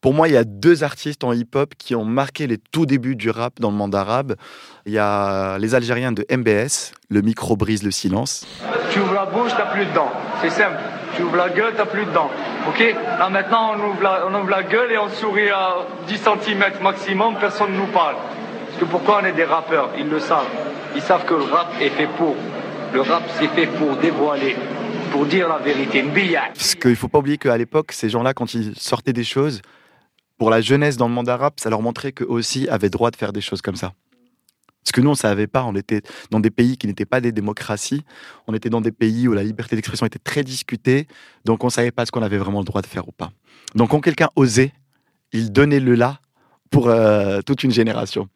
pour 0.06 0.14
moi, 0.14 0.28
il 0.28 0.34
y 0.34 0.36
a 0.36 0.44
deux 0.44 0.84
artistes 0.84 1.25
en 1.25 1.32
hip-hop 1.32 1.75
qui 1.76 1.96
ont 1.96 2.04
marqué 2.04 2.46
les 2.46 2.58
tout 2.58 2.86
débuts 2.86 3.16
du 3.16 3.28
rap 3.28 3.54
dans 3.58 3.72
le 3.72 3.76
monde 3.76 3.92
arabe. 3.92 4.36
Il 4.84 4.92
y 4.92 5.00
a 5.00 5.58
les 5.58 5.75
Algériens 5.75 6.12
de 6.12 6.25
MBS, 6.30 6.92
Le 7.10 7.22
micro 7.22 7.56
brise 7.56 7.82
le 7.82 7.90
silence. 7.90 8.46
Tu 8.92 9.00
ouvres 9.00 9.14
la 9.14 9.25
bouche, 9.25 9.50
t'as 9.56 9.66
plus 9.66 9.84
de 9.84 9.92
dents. 9.92 10.12
C'est 10.40 10.50
simple. 10.50 10.76
Tu 11.16 11.25
ouvres 11.25 11.34
la 11.34 11.48
gueule, 11.48 11.75
t'as 11.76 11.86
plus 11.86 12.04
de 12.04 12.12
dents. 12.12 12.30
Ok? 12.68 12.94
Là 13.18 13.28
maintenant, 13.30 13.72
on 13.75 13.90
ouvre, 13.90 14.00
la, 14.00 14.28
on 14.28 14.40
ouvre 14.40 14.48
la 14.48 14.62
gueule 14.62 14.92
et 14.92 14.96
on 14.96 15.08
sourit 15.08 15.50
à 15.50 15.78
10 16.06 16.16
cm 16.16 16.62
maximum, 16.84 17.34
personne 17.40 17.72
ne 17.72 17.78
nous 17.78 17.86
parle. 17.86 18.14
Parce 18.68 18.78
que 18.78 18.84
pourquoi 18.84 19.22
on 19.22 19.26
est 19.26 19.32
des 19.32 19.42
rappeurs? 19.42 19.90
Ils 19.98 20.08
le 20.08 20.20
savent. 20.20 20.46
Ils 20.94 21.02
savent 21.02 21.25
que 21.25 21.34
le 21.34 21.42
rap 21.42 21.72
est 21.80 21.90
fait 21.90 22.08
pour. 22.16 22.36
Le 22.94 23.00
rap, 23.00 23.25
c'est 23.40 23.48
fait 23.48 23.66
pour 23.66 23.96
dévoiler, 23.96 24.54
pour 25.10 25.26
dire 25.26 25.49
la 25.49 25.58
vérité. 25.58 26.04
Parce 26.54 26.76
qu'il 26.76 26.90
ne 26.90 26.95
faut 26.95 27.08
pas 27.08 27.19
oublier 27.19 27.38
qu'à 27.38 27.58
l'époque, 27.58 27.90
ces 27.90 28.08
gens-là, 28.08 28.34
quand 28.34 28.54
ils 28.54 28.73
sortaient 28.76 29.12
des 29.12 29.25
choses, 29.25 29.62
pour 30.38 30.50
la 30.50 30.60
jeunesse 30.60 30.96
dans 30.96 31.08
le 31.08 31.14
monde 31.14 31.28
arabe, 31.28 31.54
ça 31.56 31.70
leur 31.70 31.82
montrait 31.82 32.12
qu'eux 32.12 32.26
aussi 32.28 32.68
avaient 32.68 32.90
droit 32.90 33.10
de 33.10 33.16
faire 33.16 33.32
des 33.32 33.40
choses 33.40 33.62
comme 33.62 33.76
ça. 33.76 33.94
Parce 34.84 34.92
que 34.92 35.00
nous, 35.00 35.08
on 35.08 35.12
ne 35.12 35.16
savait 35.16 35.49
pas, 35.49 35.64
on 35.64 35.75
était 35.75 36.02
dans 36.30 36.38
des 36.38 36.50
pays 36.50 36.76
qui 36.76 36.86
n'étaient 36.86 37.06
pas 37.06 37.20
des 37.20 37.32
démocraties, 37.32 38.04
on 38.46 38.54
était 38.54 38.70
dans 38.70 38.80
des 38.80 38.92
pays 38.92 39.26
où 39.26 39.32
la 39.32 39.42
liberté 39.42 39.75
d'expression 39.75 40.06
était 40.06 40.20
très 40.20 40.44
discutée, 40.44 41.08
donc 41.44 41.64
on 41.64 41.66
ne 41.66 41.72
savait 41.72 41.90
pas 41.90 42.06
ce 42.06 42.12
qu'on 42.12 42.22
avait 42.22 42.38
vraiment 42.38 42.60
le 42.60 42.64
droit 42.64 42.82
de 42.82 42.86
faire 42.86 43.08
ou 43.08 43.12
pas. 43.12 43.32
Donc 43.75 43.90
quand 43.90 44.00
quelqu'un 44.00 44.28
osait, 44.36 44.72
il 45.32 45.50
donnait 45.50 45.80
le 45.80 45.96
là 45.96 46.20
pour 46.70 46.88
euh, 46.88 47.40
toute 47.42 47.64
une 47.64 47.72
génération. 47.72 48.28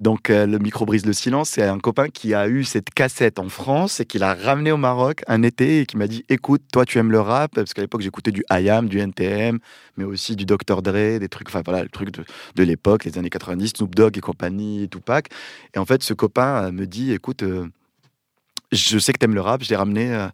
Donc 0.00 0.30
euh, 0.30 0.46
le 0.46 0.58
micro 0.58 0.84
brise 0.84 1.06
le 1.06 1.12
silence, 1.12 1.50
c'est 1.50 1.62
un 1.62 1.78
copain 1.78 2.08
qui 2.08 2.34
a 2.34 2.48
eu 2.48 2.64
cette 2.64 2.90
cassette 2.90 3.38
en 3.38 3.48
France 3.48 4.00
et 4.00 4.04
qui 4.04 4.18
l'a 4.18 4.34
ramené 4.34 4.72
au 4.72 4.76
Maroc 4.76 5.22
un 5.26 5.42
été 5.42 5.80
et 5.80 5.86
qui 5.86 5.96
m'a 5.96 6.06
dit 6.06 6.24
écoute, 6.28 6.62
toi 6.72 6.84
tu 6.84 6.98
aimes 6.98 7.12
le 7.12 7.20
rap 7.20 7.52
parce 7.54 7.74
qu'à 7.74 7.82
l'époque 7.82 8.00
j'écoutais 8.00 8.32
du 8.32 8.44
IAM, 8.50 8.88
du 8.88 8.98
NTM, 8.98 9.58
mais 9.96 10.04
aussi 10.04 10.36
du 10.36 10.44
Dr 10.44 10.82
Dre, 10.82 11.18
des 11.18 11.28
trucs, 11.28 11.48
enfin 11.48 11.62
voilà, 11.64 11.82
le 11.82 11.88
truc 11.88 12.10
de, 12.10 12.24
de 12.54 12.62
l'époque, 12.62 13.04
les 13.04 13.18
années 13.18 13.30
90, 13.30 13.74
Snoop 13.76 13.94
Dogg 13.94 14.16
et 14.16 14.20
compagnie, 14.20 14.88
Tupac. 14.88 15.28
Et 15.74 15.78
en 15.78 15.86
fait, 15.86 16.02
ce 16.02 16.14
copain 16.14 16.64
euh, 16.64 16.72
me 16.72 16.86
dit 16.86 17.12
écoute. 17.12 17.42
Euh, 17.42 17.66
je 18.74 18.98
sais 18.98 19.12
que 19.12 19.18
t'aimes 19.18 19.34
le 19.34 19.42
rap, 19.42 19.62
j'ai 19.62 19.76
ramené 19.76 20.28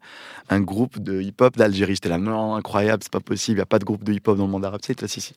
un 0.49 0.61
groupe 0.61 1.01
de 1.01 1.21
hip-hop 1.21 1.57
d'Algérie. 1.57 1.94
J'étais 1.94 2.09
là, 2.09 2.18
non, 2.18 2.55
incroyable, 2.55 3.03
c'est 3.03 3.11
pas 3.11 3.18
possible, 3.18 3.57
il 3.57 3.59
n'y 3.59 3.62
a 3.62 3.66
pas 3.66 3.81
de 3.81 3.85
groupe 3.85 4.05
de 4.05 4.12
hip-hop 4.12 4.38
dans 4.38 4.47
le 4.47 4.53
monde 4.53 4.64
arabe. 4.64 4.81
C'est 4.85 5.03
là, 5.03 5.09
si. 5.09 5.35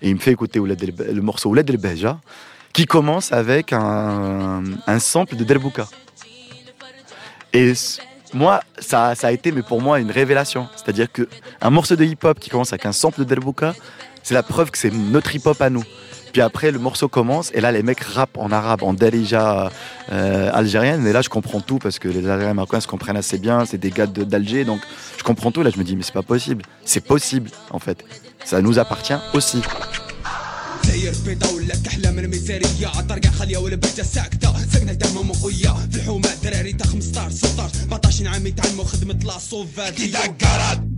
Et 0.00 0.08
il 0.08 0.14
me 0.14 0.20
fait 0.20 0.30
écouter 0.30 0.60
le 0.60 1.20
morceau 1.20 1.50
Ouled 1.50 1.68
El 1.68 1.78
Beja 1.78 2.20
qui 2.74 2.84
commence 2.86 3.32
avec 3.32 3.72
un, 3.72 4.62
sample 4.98 5.36
de 5.36 5.44
Derbouka. 5.44 5.86
Et 7.52 7.72
moi, 8.34 8.60
ça, 8.78 9.14
ça, 9.14 9.28
a 9.28 9.32
été, 9.32 9.52
mais 9.52 9.62
pour 9.62 9.80
moi, 9.80 10.00
une 10.00 10.10
révélation. 10.10 10.68
C'est-à-dire 10.74 11.06
qu'un 11.10 11.70
morceau 11.70 11.94
de 11.94 12.04
hip-hop 12.04 12.38
qui 12.40 12.50
commence 12.50 12.72
avec 12.72 12.84
un 12.84 12.92
sample 12.92 13.20
de 13.20 13.24
Derbouka, 13.24 13.74
c'est 14.24 14.34
la 14.34 14.42
preuve 14.42 14.72
que 14.72 14.78
c'est 14.78 14.90
notre 14.90 15.34
hip-hop 15.34 15.60
à 15.62 15.70
nous. 15.70 15.84
Puis 16.32 16.42
après, 16.42 16.72
le 16.72 16.80
morceau 16.80 17.06
commence, 17.06 17.52
et 17.54 17.60
là, 17.60 17.70
les 17.70 17.84
mecs 17.84 18.00
rappent 18.00 18.36
en 18.38 18.50
arabe, 18.50 18.82
en 18.82 18.92
dalija 18.92 19.70
euh, 20.10 20.50
algérienne. 20.52 21.06
Et 21.06 21.12
là, 21.12 21.22
je 21.22 21.28
comprends 21.28 21.60
tout, 21.60 21.78
parce 21.78 22.00
que 22.00 22.08
les 22.08 22.28
Algériens 22.28 22.54
marocains 22.54 22.80
se 22.80 22.88
comprennent 22.88 23.16
assez 23.16 23.38
bien, 23.38 23.64
c'est 23.66 23.78
des 23.78 23.90
gars 23.90 24.08
d'Alger, 24.08 24.64
donc 24.64 24.80
je 25.16 25.22
comprends 25.22 25.52
tout. 25.52 25.62
Là, 25.62 25.70
je 25.70 25.78
me 25.78 25.84
dis, 25.84 25.94
mais 25.94 26.02
c'est 26.02 26.12
pas 26.12 26.22
possible. 26.22 26.64
C'est 26.84 27.04
possible, 27.04 27.50
en 27.70 27.78
fait. 27.78 28.04
Ça 28.44 28.60
nous 28.60 28.80
appartient 28.80 29.14
aussi. 29.32 29.62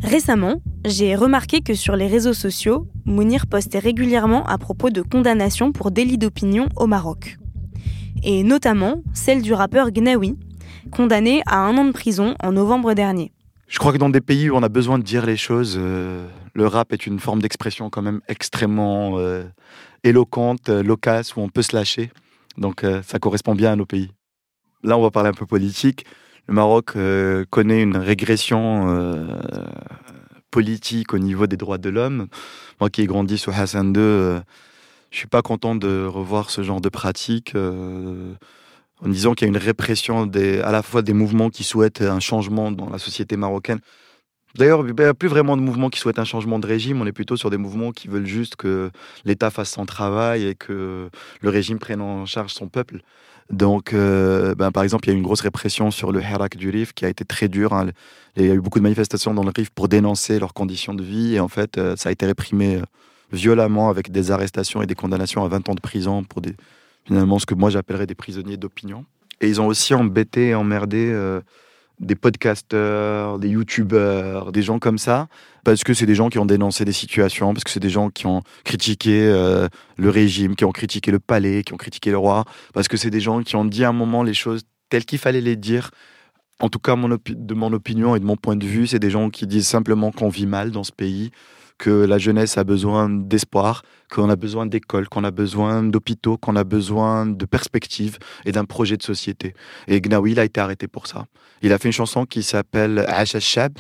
Récemment, 0.03 0.61
j'ai 0.85 1.15
remarqué 1.15 1.61
que 1.61 1.75
sur 1.75 1.97
les 1.97 2.07
réseaux 2.07 2.35
sociaux, 2.35 2.89
Mounir 3.05 3.47
postait 3.47 3.79
régulièrement 3.79 4.45
à 4.47 4.59
propos 4.59 4.91
de 4.91 5.03
condamnations 5.03 5.73
pour 5.73 5.91
délit 5.91 6.19
d'opinion 6.19 6.69
au 6.77 6.87
Maroc. 6.87 7.39
Et 8.25 8.43
notamment 8.43 9.03
celle 9.15 9.43
du 9.43 9.53
rappeur 9.53 9.91
Gnawi, 9.93 10.37
condamné 10.91 11.43
à 11.47 11.59
un 11.59 11.77
an 11.77 11.85
de 11.85 11.93
prison 11.93 12.35
en 12.43 12.53
novembre 12.53 12.95
dernier. 12.95 13.33
Je 13.69 13.79
crois 13.79 13.93
que 13.93 13.99
dans 13.99 14.11
des 14.11 14.21
pays 14.21 14.49
où 14.51 14.57
on 14.57 14.63
a 14.63 14.69
besoin 14.69 14.99
de 14.99 15.05
dire 15.05 15.27
les 15.27 15.37
choses, 15.37 15.77
euh, 15.79 16.27
le 16.57 16.67
rap 16.67 16.95
est 16.95 17.07
une 17.07 17.21
forme 17.21 17.43
d'expression 17.43 17.91
quand 17.91 18.01
même 18.01 18.23
extrêmement 18.29 19.19
euh, 19.19 19.45
éloquente, 20.05 20.71
euh, 20.71 20.83
loquace, 20.83 21.37
où 21.37 21.41
on 21.41 21.51
peut 21.51 21.61
se 21.61 21.77
lâcher. 21.77 22.11
Donc 22.57 22.87
ça 23.07 23.19
correspond 23.19 23.55
bien 23.55 23.73
à 23.73 23.77
nos 23.77 23.85
pays. 23.85 24.11
Là, 24.83 24.97
on 24.97 25.03
va 25.03 25.11
parler 25.11 25.29
un 25.29 25.35
peu 25.35 25.45
politique. 25.45 26.07
Le 26.49 26.55
Maroc 26.55 26.95
connaît 27.51 27.83
une 27.83 27.99
régression 27.99 29.29
politique 30.51 31.13
au 31.13 31.19
niveau 31.19 31.47
des 31.47 31.59
droits 31.59 31.77
de 31.77 31.91
l'homme. 31.91 32.29
Moi 32.81 32.89
qui 32.89 33.03
ai 33.03 33.07
grandi 33.07 33.37
sous 33.37 33.51
Hassan 33.51 33.89
II, 33.89 34.41
je 35.11 35.19
suis 35.19 35.27
pas 35.27 35.43
content 35.43 35.75
de 35.75 36.07
revoir 36.07 36.49
ce 36.49 36.63
genre 36.63 36.81
de 36.81 36.89
pratique 36.89 37.55
en 37.55 39.09
disant 39.11 39.35
qu'il 39.35 39.49
y 39.49 39.51
a 39.51 39.53
une 39.53 39.63
répression 39.63 40.23
à 40.23 40.73
la 40.73 40.83
fois 40.83 41.03
des 41.03 41.13
mouvements 41.13 41.51
qui 41.51 41.63
souhaitent 41.63 42.01
un 42.01 42.21
changement 42.21 42.73
dans 42.73 42.89
la 42.89 42.99
société 42.99 43.37
marocaine. 43.37 43.81
D'ailleurs, 44.59 44.87
il 44.87 44.95
n'y 44.95 45.05
a 45.05 45.15
plus 45.15 45.29
vraiment 45.29 45.57
de 45.57 45.63
mouvements 45.63 45.91
qui 45.91 45.99
souhaitent 45.99 46.19
un 46.19 46.25
changement 46.25 46.59
de 46.59 46.67
régime, 46.67 47.01
on 47.01 47.07
est 47.07 47.13
plutôt 47.13 47.37
sur 47.37 47.51
des 47.51 47.57
mouvements 47.57 47.93
qui 47.93 48.09
veulent 48.09 48.27
juste 48.27 48.57
que 48.57 48.91
l'État 49.25 49.51
fasse 49.51 49.71
son 49.71 49.87
travail 49.87 50.47
et 50.47 50.55
que 50.55 51.09
le 51.41 51.51
régime 51.51 51.79
prenne 51.79 52.01
en 52.01 52.27
charge 52.27 52.53
son 52.53 52.69
peuple. 52.69 53.01
Donc, 53.51 53.93
ben, 53.93 54.71
par 54.73 54.83
exemple, 54.83 55.07
il 55.07 55.11
y 55.11 55.13
a 55.13 55.15
eu 55.15 55.19
une 55.19 55.25
grosse 55.25 55.43
répression 55.43 55.91
sur 55.91 56.11
le 56.11 56.21
Herak 56.21 56.57
du 56.57 56.71
Rif 56.71 56.93
qui 56.95 57.05
a 57.05 57.09
été 57.09 57.25
très 57.25 57.49
dur. 57.49 57.73
Hein. 57.73 57.91
Il 58.37 58.47
y 58.47 58.51
a 58.51 58.55
eu 58.55 58.61
beaucoup 58.61 58.79
de 58.79 58.83
manifestations 58.83 59.35
dans 59.35 59.45
le 59.45 59.53
Rif 59.55 59.71
pour 59.71 59.89
dénoncer 59.89 60.39
leurs 60.39 60.55
conditions 60.55 60.95
de 60.95 61.05
vie. 61.05 61.37
Et 61.37 61.41
en 61.41 61.49
fait, 61.49 61.79
ça 61.97 62.09
a 62.09 62.13
été 62.13 62.27
réprimé 62.27 62.81
violemment 63.33 63.89
avec 63.89 64.11
des 64.11 64.31
arrestations 64.31 64.83
et 64.83 64.87
des 64.87 64.95
condamnations 64.95 65.45
à 65.45 65.49
20 65.49 65.69
ans 65.69 65.75
de 65.75 65.81
prison 65.81 66.25
pour 66.25 66.41
des, 66.41 66.55
finalement 67.05 67.39
ce 67.39 67.47
que 67.47 67.55
moi 67.55 67.71
j'appellerais 67.71 68.07
des 68.07 68.15
prisonniers 68.15 68.57
d'opinion. 68.57 69.05
Et 69.41 69.49
ils 69.49 69.61
ont 69.61 69.67
aussi 69.67 69.95
embêté 69.95 70.49
et 70.49 70.55
emmerdé 70.55 71.11
euh, 71.13 71.41
des 72.01 72.15
podcasteurs, 72.15 73.39
des 73.39 73.49
youtubeurs, 73.49 74.53
des 74.53 74.63
gens 74.63 74.79
comme 74.79 74.99
ça, 74.99 75.29
parce 75.65 75.83
que 75.83 75.95
c'est 75.95 76.07
des 76.07 76.15
gens 76.15 76.29
qui 76.29 76.39
ont 76.39 76.47
dénoncé 76.47 76.85
des 76.85 76.93
situations, 76.93 77.53
parce 77.55 77.65
que 77.65 77.71
c'est 77.71 77.81
des 77.81 77.91
gens 77.91 78.11
qui 78.11 78.27
ont 78.27 78.43
critiqué 78.65 79.27
euh, 79.27 79.69
le 79.97 80.11
régime, 80.11 80.57
qui 80.57 80.65
ont 80.65 80.73
critiqué 80.73 81.11
le 81.11 81.19
palais, 81.19 81.63
qui 81.63 81.73
ont 81.73 81.79
critiqué 81.79 82.11
le 82.11 82.19
roi, 82.19 82.45
parce 82.75 82.89
que 82.89 82.97
c'est 82.97 83.11
des 83.11 83.21
gens 83.21 83.43
qui 83.43 83.57
ont 83.57 83.65
dit 83.65 83.85
à 83.85 83.89
un 83.89 83.93
moment 83.93 84.23
les 84.23 84.35
choses 84.35 84.63
telles 84.89 85.05
qu'il 85.05 85.19
fallait 85.19 85.41
les 85.41 85.57
dire. 85.57 85.91
En 86.61 86.69
tout 86.69 86.79
cas, 86.79 86.97
de 86.97 87.55
mon 87.55 87.73
opinion 87.73 88.17
et 88.17 88.21
de 88.21 88.25
mon 88.25 88.37
point 88.37 88.57
de 88.57 88.67
vue, 88.67 88.87
c'est 88.87 88.99
des 88.99 89.11
gens 89.11 89.29
qui 89.29 89.47
disent 89.47 89.69
simplement 89.69 90.11
qu'on 90.11 90.29
vit 90.29 90.47
mal 90.47 90.71
dans 90.71 90.85
ce 90.85 90.93
pays, 90.93 91.31
que 91.79 91.91
la 91.91 92.19
jeunesse 92.19 92.59
a 92.59 92.65
besoin 92.65 93.09
d'espoir, 93.09 93.83
qu'on 94.11 94.31
a 94.31 94.37
besoin 94.37 94.67
d'écoles, 94.67 95.09
qu'on 95.09 95.25
a 95.25 95.31
besoin 95.31 95.83
d'hôpitaux, 95.83 96.37
qu'on 96.39 96.57
a 96.57 96.65
besoin 96.65 97.27
de 97.27 97.45
perspectives 97.45 98.19
et 98.45 98.53
d'un 98.53 98.65
projet 98.65 98.97
de 98.97 99.03
société. 99.03 99.55
Et 99.89 100.01
Gnawi, 100.01 100.33
il 100.33 100.41
a 100.41 100.45
été 100.45 100.61
arrêté 100.61 100.89
pour 100.89 101.07
ça. 101.07 101.27
Il 101.63 101.73
a 101.73 101.79
fait 101.79 101.89
une 101.89 101.93
chanson 101.93 102.27
qui 102.27 102.43
s'appelle 102.43 103.05
Ash 103.09 103.39
Shab. 103.39 103.79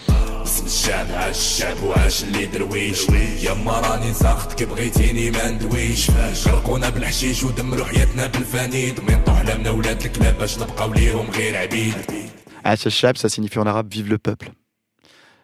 Shab, 12.88 13.16
ça 13.16 13.28
signifie 13.28 13.58
en 13.58 13.66
arabe 13.66 13.88
vive 13.90 14.08
le 14.08 14.18
peuple. 14.18 14.50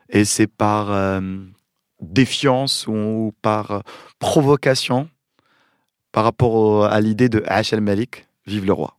Et 0.08 0.24
c'est 0.24 0.46
par 0.46 0.90
euh, 0.90 1.20
défiance 2.02 2.86
ou 2.86 3.32
par 3.42 3.70
euh, 3.70 3.80
provocation 4.18 5.08
par 6.10 6.24
rapport 6.24 6.84
à 6.84 7.00
l'idée 7.00 7.30
de 7.30 7.40
H.L. 7.40 7.80
Malik, 7.80 8.26
vive 8.46 8.66
le 8.66 8.74
roi. 8.74 8.98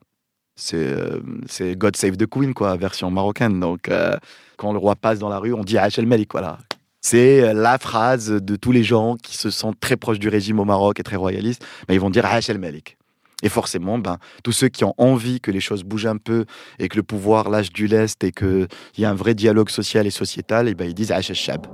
Euh, 0.74 1.20
c'est 1.48 1.76
God 1.76 1.96
Save 1.96 2.18
the 2.18 2.26
Queen, 2.26 2.56
quoi, 2.56 2.76
version 2.76 3.12
marocaine. 3.12 3.60
Donc, 3.60 3.90
euh, 3.90 4.18
quand 4.58 4.72
le 4.72 4.80
roi 4.80 4.96
passe 4.96 5.20
dans 5.20 5.30
la 5.30 5.38
rue, 5.38 5.54
on 5.54 5.64
dit 5.64 5.76
H.L. 5.76 6.08
Malik, 6.08 6.32
voilà. 6.32 6.58
C'est 7.02 7.54
la 7.54 7.78
phrase 7.78 8.30
de 8.30 8.56
tous 8.56 8.72
les 8.72 8.84
gens 8.84 9.18
qui 9.22 9.38
se 9.38 9.52
sentent 9.52 9.80
très 9.80 9.98
proches 9.98 10.20
du 10.20 10.30
régime 10.30 10.60
au 10.60 10.66
Maroc 10.66 11.00
et 11.00 11.04
très 11.04 11.18
royalistes, 11.18 11.64
mais 11.88 11.96
ils 11.96 12.02
vont 12.02 12.10
dire 12.10 12.24
H.L. 12.24 12.58
Malik. 12.58 12.98
Et 13.44 13.50
forcément, 13.50 14.00
ben, 14.00 14.18
tous 14.44 14.54
ceux 14.54 14.70
qui 14.70 14.86
ont 14.86 14.96
envie 14.98 15.42
que 15.42 15.52
les 15.52 15.60
choses 15.60 15.84
bougent 15.84 16.08
un 16.08 16.18
peu 16.18 16.46
et 16.80 16.88
que 16.88 16.96
le 16.96 17.04
pouvoir 17.04 17.50
lâche 17.50 17.72
du 17.72 17.88
lest 17.88 18.24
et 18.24 18.32
qu'il 18.32 18.68
y 18.98 19.06
a 19.06 19.10
un 19.10 19.16
vrai 19.16 19.36
dialogue 19.36 19.70
social 19.70 20.08
et 20.08 20.12
sociétal, 20.12 20.68
et 20.68 20.72
eh 20.72 20.76
ben, 20.76 20.88
ils 20.88 20.96
disent 20.96 21.12
H.L. 21.12 21.36
Shab. 21.36 21.68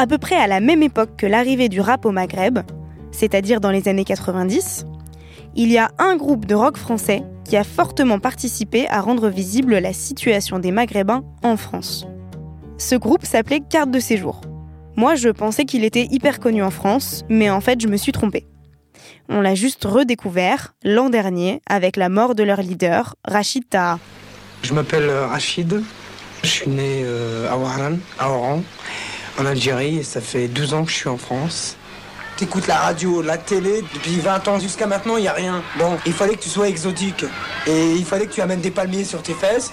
À 0.00 0.06
peu 0.06 0.16
près 0.16 0.36
à 0.36 0.46
la 0.46 0.60
même 0.60 0.82
époque 0.82 1.16
que 1.18 1.26
l'arrivée 1.26 1.68
du 1.68 1.82
rap 1.82 2.06
au 2.06 2.10
Maghreb, 2.10 2.60
c'est-à-dire 3.10 3.60
dans 3.60 3.70
les 3.70 3.86
années 3.86 4.06
90, 4.06 4.86
il 5.56 5.70
y 5.70 5.76
a 5.76 5.90
un 5.98 6.16
groupe 6.16 6.46
de 6.46 6.54
rock 6.54 6.78
français 6.78 7.22
qui 7.44 7.54
a 7.58 7.64
fortement 7.64 8.18
participé 8.18 8.88
à 8.88 9.02
rendre 9.02 9.28
visible 9.28 9.76
la 9.76 9.92
situation 9.92 10.58
des 10.58 10.70
Maghrébins 10.70 11.22
en 11.42 11.58
France. 11.58 12.06
Ce 12.78 12.94
groupe 12.94 13.26
s'appelait 13.26 13.60
Carte 13.60 13.90
de 13.90 14.00
séjour. 14.00 14.40
Moi, 14.96 15.16
je 15.16 15.28
pensais 15.28 15.66
qu'il 15.66 15.84
était 15.84 16.08
hyper 16.10 16.40
connu 16.40 16.62
en 16.62 16.70
France, 16.70 17.26
mais 17.28 17.50
en 17.50 17.60
fait, 17.60 17.78
je 17.78 17.86
me 17.86 17.98
suis 17.98 18.12
trompée. 18.12 18.46
On 19.28 19.42
l'a 19.42 19.54
juste 19.54 19.84
redécouvert 19.84 20.72
l'an 20.82 21.10
dernier 21.10 21.60
avec 21.68 21.98
la 21.98 22.08
mort 22.08 22.34
de 22.34 22.42
leur 22.42 22.62
leader, 22.62 23.16
Rachid 23.28 23.68
Taha. 23.68 23.98
Je 24.62 24.72
m'appelle 24.72 25.10
Rachid, 25.10 25.82
je 26.42 26.48
suis 26.48 26.70
né 26.70 27.02
euh, 27.04 27.52
à 27.52 27.58
Ouaran, 27.58 27.98
à 28.18 28.30
Oran 28.30 28.62
en 29.38 29.46
Algérie 29.46 29.98
et 29.98 30.02
ça 30.02 30.20
fait 30.20 30.48
12 30.48 30.74
ans 30.74 30.84
que 30.84 30.90
je 30.90 30.96
suis 30.96 31.08
en 31.08 31.16
France. 31.18 31.76
T'écoutes 32.36 32.68
la 32.68 32.78
radio, 32.78 33.20
la 33.20 33.36
télé, 33.36 33.82
depuis 33.92 34.18
20 34.18 34.48
ans 34.48 34.58
jusqu'à 34.58 34.86
maintenant, 34.86 35.18
il 35.18 35.22
n'y 35.22 35.28
a 35.28 35.34
rien. 35.34 35.62
Bon, 35.78 35.98
il 36.06 36.14
fallait 36.14 36.36
que 36.36 36.42
tu 36.42 36.48
sois 36.48 36.68
exotique. 36.68 37.26
Et 37.66 37.92
il 37.92 38.04
fallait 38.06 38.26
que 38.26 38.32
tu 38.32 38.40
amènes 38.40 38.62
des 38.62 38.70
palmiers 38.70 39.04
sur 39.04 39.22
tes 39.22 39.34
fesses. 39.34 39.70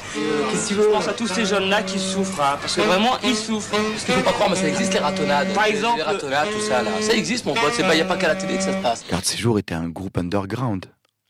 Qu'est-ce 0.51 0.63
que 0.63 0.67
tu 0.67 0.73
veux 0.73 0.83
Je 0.83 0.89
pense 0.89 1.07
à 1.07 1.13
tous 1.13 1.27
ces 1.27 1.45
jeunes-là 1.45 1.83
qui 1.83 1.97
souffrent, 1.97 2.41
hein, 2.41 2.57
parce 2.59 2.75
que 2.75 2.81
vraiment, 2.81 3.17
ils 3.23 3.37
souffrent. 3.37 3.69
Parce 3.71 4.03
qu'il 4.03 4.13
faut 4.15 4.21
pas 4.21 4.33
croire, 4.33 4.49
mais 4.49 4.57
ça 4.57 4.67
existe 4.67 4.93
les 4.93 4.99
ratonnades. 4.99 5.53
Par 5.53 5.65
exemple. 5.65 5.95
Les 5.97 6.03
ratonnades, 6.03 6.49
tout 6.51 6.61
ça, 6.61 6.83
là. 6.83 6.91
Ça 6.99 7.13
existe, 7.13 7.45
mon 7.45 7.53
pote. 7.53 7.71
Il 7.79 7.85
n'y 7.85 8.01
a 8.01 8.05
pas 8.05 8.17
qu'à 8.17 8.27
la 8.27 8.35
télé 8.35 8.57
que 8.57 8.63
ça 8.63 8.73
se 8.73 8.81
passe. 8.81 9.05
Garde 9.09 9.23
Séjour 9.23 9.57
était 9.59 9.75
un 9.75 9.87
groupe 9.87 10.17
underground 10.17 10.87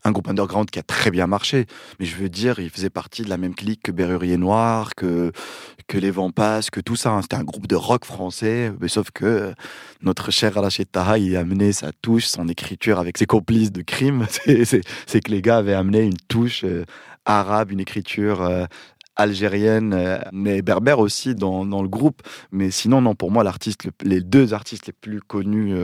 un 0.07 0.11
groupe 0.11 0.29
underground 0.29 0.69
qui 0.69 0.79
a 0.79 0.83
très 0.83 1.11
bien 1.11 1.27
marché. 1.27 1.65
Mais 1.99 2.05
je 2.05 2.15
veux 2.15 2.29
dire, 2.29 2.59
il 2.59 2.69
faisait 2.69 2.89
partie 2.89 3.21
de 3.21 3.29
la 3.29 3.37
même 3.37 3.53
clique 3.53 3.81
que 3.83 3.91
Berrurier 3.91 4.37
Noir, 4.37 4.95
que, 4.95 5.31
que 5.87 5.97
Les 5.97 6.11
Vents 6.11 6.31
Passent, 6.31 6.69
que 6.69 6.79
tout 6.79 6.95
ça. 6.95 7.11
Hein. 7.11 7.21
C'était 7.21 7.35
un 7.35 7.43
groupe 7.43 7.67
de 7.67 7.75
rock 7.75 8.05
français, 8.05 8.71
mais 8.79 8.87
sauf 8.87 9.11
que 9.11 9.53
notre 10.01 10.31
cher 10.31 10.55
Rachid 10.55 10.89
Taha, 10.91 11.17
il 11.17 11.35
a 11.35 11.41
amené 11.41 11.73
sa 11.73 11.91
touche, 12.01 12.25
son 12.25 12.47
écriture 12.47 12.99
avec 12.99 13.17
ses 13.17 13.25
complices 13.25 13.71
de 13.71 13.81
crime. 13.81 14.25
C'est 15.05 15.21
que 15.21 15.31
les 15.31 15.41
gars 15.41 15.57
avaient 15.57 15.73
amené 15.73 16.03
une 16.03 16.17
touche 16.27 16.63
euh, 16.63 16.85
arabe, 17.25 17.71
une 17.71 17.81
écriture 17.81 18.41
euh, 18.41 18.65
algérienne, 19.17 19.93
euh, 19.93 20.19
mais 20.31 20.61
berbère 20.61 20.99
aussi 20.99 21.35
dans, 21.35 21.65
dans, 21.65 21.81
le 21.81 21.89
groupe. 21.89 22.21
Mais 22.51 22.71
sinon, 22.71 23.01
non, 23.01 23.15
pour 23.15 23.31
moi, 23.31 23.43
l'artiste, 23.43 23.89
les 24.03 24.21
deux 24.21 24.53
artistes 24.53 24.87
les 24.87 24.93
plus 24.93 25.19
connus 25.21 25.75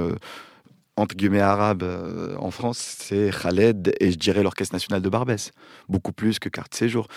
entre 0.95 1.15
guillemets 1.15 1.41
arabes 1.41 1.83
euh, 1.83 2.35
en 2.37 2.51
France, 2.51 2.77
c'est 2.77 3.31
Khaled 3.31 3.95
et 3.99 4.11
je 4.11 4.17
dirais 4.17 4.43
l'Orchestre 4.43 4.75
national 4.75 5.01
de 5.01 5.09
Barbès, 5.09 5.51
beaucoup 5.89 6.13
plus 6.13 6.39
que 6.39 6.49
Carte 6.49 6.75
Séjour. 6.75 7.07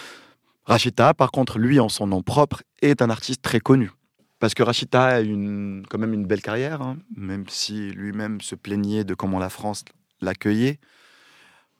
Rachita, 0.64 1.14
par 1.14 1.30
contre, 1.30 1.58
lui, 1.58 1.78
en 1.78 1.88
son 1.88 2.06
nom 2.06 2.22
propre, 2.22 2.62
est 2.82 3.02
un 3.02 3.10
artiste 3.10 3.42
très 3.42 3.60
connu. 3.60 3.90
Parce 4.38 4.54
que 4.54 4.62
Rachita 4.62 5.04
a 5.04 5.20
une, 5.20 5.84
quand 5.88 5.98
même 5.98 6.12
une 6.12 6.26
belle 6.26 6.42
carrière, 6.42 6.82
hein, 6.82 6.98
même 7.16 7.44
si 7.48 7.90
lui-même 7.90 8.40
se 8.40 8.54
plaignait 8.54 9.04
de 9.04 9.14
comment 9.14 9.38
la 9.38 9.48
France 9.48 9.84
l'accueillait. 10.20 10.78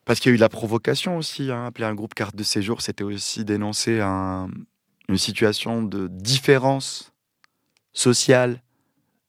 Parce 0.04 0.20
qu'il 0.20 0.30
y 0.30 0.32
a 0.32 0.36
eu 0.36 0.38
la 0.40 0.48
provocation 0.48 1.16
aussi. 1.16 1.50
Hein. 1.50 1.66
Appeler 1.66 1.86
un 1.86 1.94
groupe 1.94 2.14
carte 2.14 2.36
de 2.36 2.44
séjour, 2.44 2.80
c'était 2.80 3.04
aussi 3.04 3.44
dénoncer 3.44 4.00
une 4.00 5.18
situation 5.18 5.82
de 5.82 6.06
différence 6.06 7.12
sociale 7.92 8.62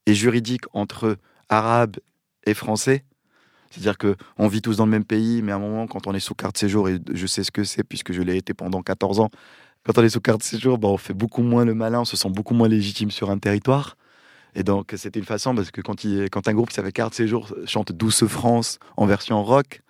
et 0.05 0.13
juridique 0.13 0.63
entre 0.73 1.17
arabes 1.49 1.97
et 2.47 2.53
français. 2.53 3.03
C'est-à-dire 3.69 3.97
que 3.97 4.15
on 4.37 4.47
vit 4.47 4.61
tous 4.61 4.77
dans 4.77 4.85
le 4.85 4.91
même 4.91 5.05
pays, 5.05 5.41
mais 5.41 5.51
à 5.51 5.55
un 5.55 5.59
moment, 5.59 5.87
quand 5.87 6.07
on 6.07 6.13
est 6.13 6.19
sous 6.19 6.35
carte 6.35 6.57
séjour, 6.57 6.89
et 6.89 6.99
je 7.13 7.27
sais 7.27 7.43
ce 7.43 7.51
que 7.51 7.63
c'est 7.63 7.83
puisque 7.83 8.13
je 8.13 8.21
l'ai 8.21 8.37
été 8.37 8.53
pendant 8.53 8.81
14 8.81 9.19
ans, 9.19 9.29
quand 9.85 9.97
on 9.97 10.03
est 10.03 10.09
sous 10.09 10.21
carte 10.21 10.43
séjour, 10.43 10.77
bah, 10.77 10.87
on 10.87 10.97
fait 10.97 11.13
beaucoup 11.13 11.41
moins 11.41 11.65
le 11.65 11.73
malin, 11.73 12.01
on 12.01 12.05
se 12.05 12.17
sent 12.17 12.29
beaucoup 12.29 12.53
moins 12.53 12.67
légitime 12.67 13.11
sur 13.11 13.29
un 13.29 13.37
territoire. 13.37 13.97
Et 14.55 14.63
donc, 14.63 14.93
c'était 14.97 15.19
une 15.19 15.25
façon, 15.25 15.53
parce 15.53 15.71
que 15.71 15.81
quand, 15.81 16.03
il, 16.03 16.29
quand 16.29 16.47
un 16.47 16.53
groupe 16.53 16.69
qui 16.69 16.75
s'appelle 16.75 16.93
Carte 16.93 17.13
Séjour 17.13 17.53
chante 17.65 17.91
Douce 17.91 18.25
France 18.25 18.79
en 18.95 19.05
version 19.05 19.43
rock, 19.43 19.81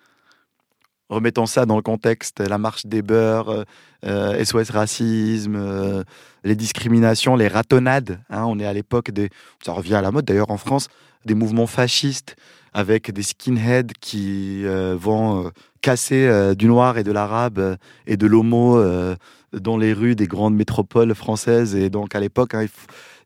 remettant 1.08 1.46
ça 1.46 1.66
dans 1.66 1.76
le 1.76 1.82
contexte, 1.82 2.40
la 2.40 2.58
marche 2.58 2.86
des 2.86 3.02
beurs, 3.02 3.64
euh, 4.04 4.44
SOS 4.44 4.70
racisme, 4.70 5.56
euh, 5.56 6.04
les 6.44 6.56
discriminations, 6.56 7.36
les 7.36 7.48
ratonnades. 7.48 8.20
Hein, 8.30 8.44
on 8.46 8.58
est 8.58 8.66
à 8.66 8.72
l'époque 8.72 9.10
des. 9.10 9.30
Ça 9.64 9.72
revient 9.72 9.94
à 9.94 10.02
la 10.02 10.10
mode 10.10 10.24
d'ailleurs 10.24 10.50
en 10.50 10.58
France, 10.58 10.88
des 11.24 11.34
mouvements 11.34 11.66
fascistes 11.66 12.36
avec 12.72 13.10
des 13.10 13.22
skinheads 13.22 13.92
qui 14.00 14.62
euh, 14.64 14.96
vont 14.98 15.46
euh, 15.46 15.50
casser 15.80 16.26
euh, 16.26 16.54
du 16.54 16.66
noir 16.66 16.98
et 16.98 17.04
de 17.04 17.12
l'arabe 17.12 17.76
et 18.06 18.16
de 18.16 18.26
l'homo 18.26 18.80
dans 19.52 19.78
les 19.78 19.92
rues 19.92 20.14
des 20.14 20.26
grandes 20.26 20.54
métropoles 20.54 21.14
françaises. 21.14 21.74
Et 21.74 21.90
donc 21.90 22.14
à 22.14 22.20
l'époque, 22.20 22.54
hein, 22.54 22.66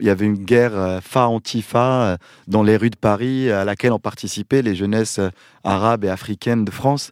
il 0.00 0.06
y 0.06 0.10
avait 0.10 0.26
une 0.26 0.44
guerre 0.44 1.00
fa-antifa 1.02 2.16
dans 2.46 2.62
les 2.62 2.76
rues 2.76 2.90
de 2.90 2.96
Paris 2.96 3.50
à 3.50 3.64
laquelle 3.64 3.92
ont 3.92 3.98
participé 3.98 4.62
les 4.62 4.74
jeunesses 4.74 5.20
arabes 5.64 6.04
et 6.04 6.08
africaines 6.08 6.64
de 6.64 6.70
France. 6.70 7.10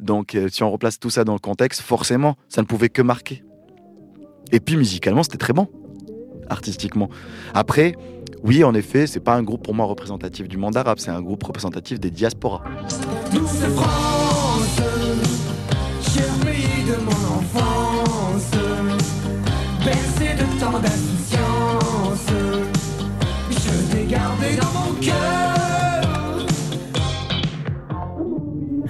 Donc 0.00 0.36
si 0.48 0.62
on 0.62 0.70
replace 0.70 0.98
tout 0.98 1.10
ça 1.10 1.24
dans 1.24 1.34
le 1.34 1.38
contexte, 1.38 1.80
forcément, 1.80 2.36
ça 2.48 2.62
ne 2.62 2.66
pouvait 2.66 2.88
que 2.88 3.02
marquer. 3.02 3.44
Et 4.52 4.60
puis 4.60 4.76
musicalement, 4.76 5.22
c'était 5.22 5.38
très 5.38 5.52
bon, 5.52 5.68
artistiquement. 6.48 7.08
Après, 7.54 7.94
oui, 8.42 8.64
en 8.64 8.74
effet, 8.74 9.06
c'est 9.06 9.20
pas 9.20 9.34
un 9.34 9.42
groupe 9.42 9.62
pour 9.62 9.74
moi 9.74 9.86
représentatif 9.86 10.48
du 10.48 10.56
monde 10.56 10.76
arabe, 10.76 10.98
c'est 10.98 11.10
un 11.10 11.22
groupe 11.22 11.42
représentatif 11.42 12.00
des 12.00 12.10
diasporas. 12.10 12.62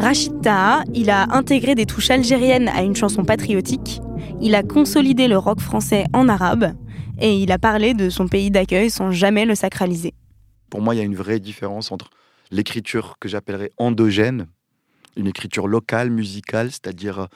Rachid 0.02 0.40
Taha, 0.42 0.82
il 0.94 1.10
a 1.10 1.32
intégré 1.32 1.76
des 1.76 1.86
touches 1.86 2.10
algériennes 2.10 2.66
à 2.66 2.82
une 2.82 2.96
chanson 2.96 3.24
patriotique, 3.24 4.00
il 4.40 4.56
a 4.56 4.64
consolidé 4.64 5.28
le 5.28 5.38
rock 5.38 5.60
français 5.60 6.06
en 6.12 6.28
arabe, 6.28 6.74
et 7.20 7.38
il 7.38 7.52
a 7.52 7.58
parlé 7.60 7.94
de 7.94 8.10
son 8.10 8.26
pays 8.26 8.50
d'accueil 8.50 8.90
sans 8.90 9.12
jamais 9.12 9.44
le 9.44 9.54
sacraliser. 9.54 10.12
Pour 10.70 10.82
moi, 10.82 10.96
il 10.96 10.98
y 10.98 11.00
a 11.00 11.04
une 11.04 11.14
vraie 11.14 11.38
différence 11.38 11.92
entre 11.92 12.10
l'écriture 12.50 13.14
que 13.20 13.28
j'appellerais 13.28 13.70
endogène, 13.76 14.48
une 15.16 15.28
écriture 15.28 15.68
locale, 15.68 16.10
musicale, 16.10 16.72
c'est-à-dire 16.72 17.20
euh, 17.20 17.26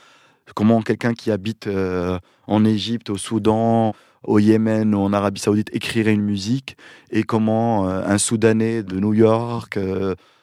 comment 0.57 0.83
quelqu'un 0.83 1.15
qui 1.15 1.31
habite 1.31 1.69
euh, 1.69 2.19
en 2.49 2.65
Égypte, 2.65 3.11
au 3.11 3.17
Soudan, 3.17 3.95
au 4.25 4.41
Yémen 4.41 4.93
ou 4.93 4.99
en 4.99 5.13
Arabie 5.13 5.41
Saoudite 5.41 5.71
écrirait 5.73 6.15
une 6.15 6.25
musique 6.25 6.77
et 7.13 7.23
comment 7.23 7.89
euh, 7.89 8.03
un 8.05 8.19
Soudanais 8.19 8.83
de 8.83 8.99
New 8.99 9.15
York, 9.15 9.79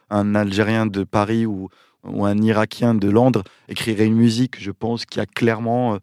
un 0.09 0.35
Algérien 0.35 0.85
de 0.85 1.03
Paris 1.03 1.45
ou, 1.45 1.67
ou 2.03 2.25
un 2.25 2.37
Irakien 2.37 2.95
de 2.95 3.09
Londres 3.09 3.43
écrirait 3.69 4.05
une 4.05 4.15
musique. 4.15 4.61
Je 4.61 4.71
pense 4.71 5.05
qu'il 5.05 5.19
y 5.19 5.23
a 5.23 5.25
clairement, 5.25 5.95
euh, 5.95 5.97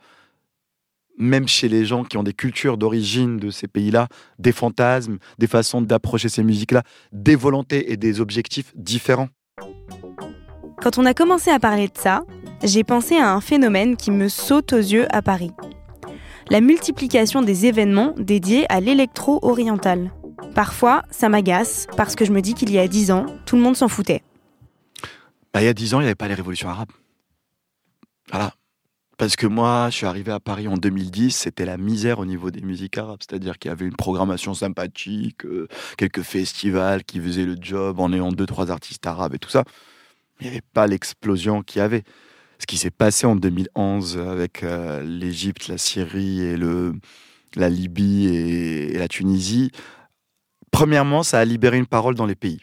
même 1.18 1.48
chez 1.48 1.68
les 1.68 1.84
gens 1.84 2.04
qui 2.04 2.16
ont 2.16 2.22
des 2.22 2.32
cultures 2.32 2.78
d'origine 2.78 3.38
de 3.38 3.50
ces 3.50 3.68
pays-là, 3.68 4.08
des 4.38 4.52
fantasmes, 4.52 5.18
des 5.38 5.46
façons 5.46 5.82
d'approcher 5.82 6.28
ces 6.28 6.42
musiques-là, 6.42 6.82
des 7.12 7.36
volontés 7.36 7.92
et 7.92 7.96
des 7.96 8.20
objectifs 8.20 8.72
différents. 8.74 9.28
Quand 10.82 10.96
on 10.96 11.04
a 11.04 11.12
commencé 11.12 11.50
à 11.50 11.58
parler 11.58 11.88
de 11.88 11.98
ça, 11.98 12.24
j'ai 12.64 12.84
pensé 12.84 13.16
à 13.16 13.32
un 13.32 13.40
phénomène 13.40 13.96
qui 13.96 14.10
me 14.10 14.28
saute 14.28 14.72
aux 14.72 14.78
yeux 14.78 15.06
à 15.14 15.20
Paris. 15.20 15.52
La 16.48 16.60
multiplication 16.60 17.42
des 17.42 17.66
événements 17.66 18.14
dédiés 18.16 18.64
à 18.70 18.80
l'électro-oriental. 18.80 20.10
Parfois, 20.54 21.02
ça 21.10 21.28
m'agace 21.28 21.86
parce 21.96 22.16
que 22.16 22.24
je 22.24 22.32
me 22.32 22.40
dis 22.40 22.54
qu'il 22.54 22.70
y 22.72 22.78
a 22.78 22.88
dix 22.88 23.10
ans, 23.10 23.26
tout 23.46 23.56
le 23.56 23.62
monde 23.62 23.76
s'en 23.76 23.88
foutait. 23.88 24.22
Bah, 25.52 25.62
il 25.62 25.64
y 25.64 25.68
a 25.68 25.74
dix 25.74 25.94
ans, 25.94 26.00
il 26.00 26.04
n'y 26.04 26.08
avait 26.08 26.14
pas 26.14 26.28
les 26.28 26.34
révolutions 26.34 26.68
arabes. 26.68 26.92
Voilà. 28.30 28.54
Parce 29.20 29.36
que 29.36 29.46
moi, 29.46 29.88
je 29.90 29.96
suis 29.96 30.06
arrivé 30.06 30.32
à 30.32 30.40
Paris 30.40 30.66
en 30.66 30.78
2010, 30.78 31.32
c'était 31.32 31.66
la 31.66 31.76
misère 31.76 32.20
au 32.20 32.24
niveau 32.24 32.50
des 32.50 32.62
musiques 32.62 32.96
arabes. 32.96 33.18
C'est-à-dire 33.20 33.58
qu'il 33.58 33.68
y 33.68 33.72
avait 33.72 33.84
une 33.84 33.96
programmation 33.96 34.54
sympathique, 34.54 35.44
euh, 35.44 35.68
quelques 35.98 36.22
festivals 36.22 37.04
qui 37.04 37.20
faisaient 37.20 37.44
le 37.44 37.56
job 37.60 38.00
en 38.00 38.12
ayant 38.14 38.32
deux, 38.32 38.46
trois 38.46 38.70
artistes 38.70 39.06
arabes 39.06 39.34
et 39.34 39.38
tout 39.38 39.50
ça. 39.50 39.64
Il 40.40 40.44
n'y 40.44 40.52
avait 40.52 40.62
pas 40.72 40.86
l'explosion 40.86 41.62
qu'il 41.62 41.80
y 41.80 41.82
avait. 41.82 42.04
Ce 42.58 42.66
qui 42.66 42.78
s'est 42.78 42.90
passé 42.90 43.26
en 43.26 43.36
2011 43.36 44.18
avec 44.18 44.62
euh, 44.62 45.02
l'Égypte, 45.02 45.68
la 45.68 45.76
Syrie 45.76 46.40
et 46.40 46.56
le, 46.56 46.94
la 47.56 47.68
Libye 47.68 48.28
et, 48.28 48.94
et 48.94 48.98
la 48.98 49.08
Tunisie, 49.08 49.70
premièrement, 50.70 51.22
ça 51.22 51.40
a 51.40 51.44
libéré 51.44 51.76
une 51.76 51.86
parole 51.86 52.14
dans 52.14 52.26
les 52.26 52.36
pays. 52.36 52.60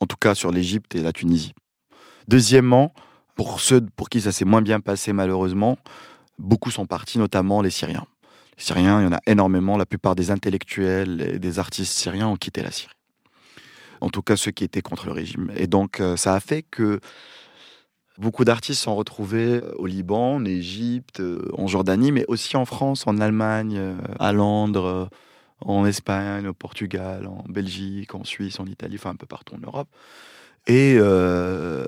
En 0.00 0.06
tout 0.06 0.16
cas, 0.16 0.34
sur 0.34 0.52
l'Égypte 0.52 0.94
et 0.94 1.02
la 1.02 1.12
Tunisie. 1.12 1.52
Deuxièmement, 2.28 2.94
pour 3.34 3.60
ceux 3.60 3.80
pour 3.96 4.08
qui 4.08 4.20
ça 4.20 4.32
s'est 4.32 4.44
moins 4.44 4.62
bien 4.62 4.80
passé 4.80 5.12
malheureusement, 5.12 5.78
beaucoup 6.38 6.70
sont 6.70 6.86
partis, 6.86 7.18
notamment 7.18 7.62
les 7.62 7.70
Syriens. 7.70 8.06
Les 8.58 8.64
Syriens, 8.64 9.00
il 9.00 9.04
y 9.04 9.06
en 9.06 9.12
a 9.12 9.20
énormément. 9.26 9.76
La 9.76 9.86
plupart 9.86 10.14
des 10.14 10.30
intellectuels 10.30 11.20
et 11.34 11.38
des 11.38 11.58
artistes 11.58 11.92
syriens 11.92 12.28
ont 12.28 12.36
quitté 12.36 12.62
la 12.62 12.70
Syrie. 12.70 12.94
En 14.00 14.10
tout 14.10 14.22
cas, 14.22 14.36
ceux 14.36 14.50
qui 14.50 14.64
étaient 14.64 14.82
contre 14.82 15.06
le 15.06 15.12
régime. 15.12 15.52
Et 15.56 15.66
donc, 15.66 16.00
euh, 16.00 16.16
ça 16.16 16.34
a 16.34 16.40
fait 16.40 16.62
que 16.62 17.00
beaucoup 18.18 18.44
d'artistes 18.44 18.82
sont 18.82 18.94
retrouvés 18.94 19.60
au 19.76 19.86
Liban, 19.86 20.36
en 20.36 20.44
Égypte, 20.44 21.20
euh, 21.20 21.48
en 21.56 21.66
Jordanie, 21.66 22.12
mais 22.12 22.24
aussi 22.28 22.56
en 22.56 22.64
France, 22.64 23.06
en 23.06 23.18
Allemagne, 23.18 23.76
euh, 23.78 23.96
à 24.18 24.32
Londres, 24.32 24.84
euh, 24.84 25.06
en 25.60 25.86
Espagne, 25.86 26.48
au 26.48 26.54
Portugal, 26.54 27.26
en 27.26 27.44
Belgique, 27.48 28.14
en 28.14 28.24
Suisse, 28.24 28.58
en 28.60 28.66
Italie, 28.66 28.96
enfin 28.98 29.10
un 29.10 29.16
peu 29.16 29.26
partout 29.26 29.54
en 29.54 29.58
Europe. 29.58 29.88
Et 30.66 30.96
euh, 30.98 31.84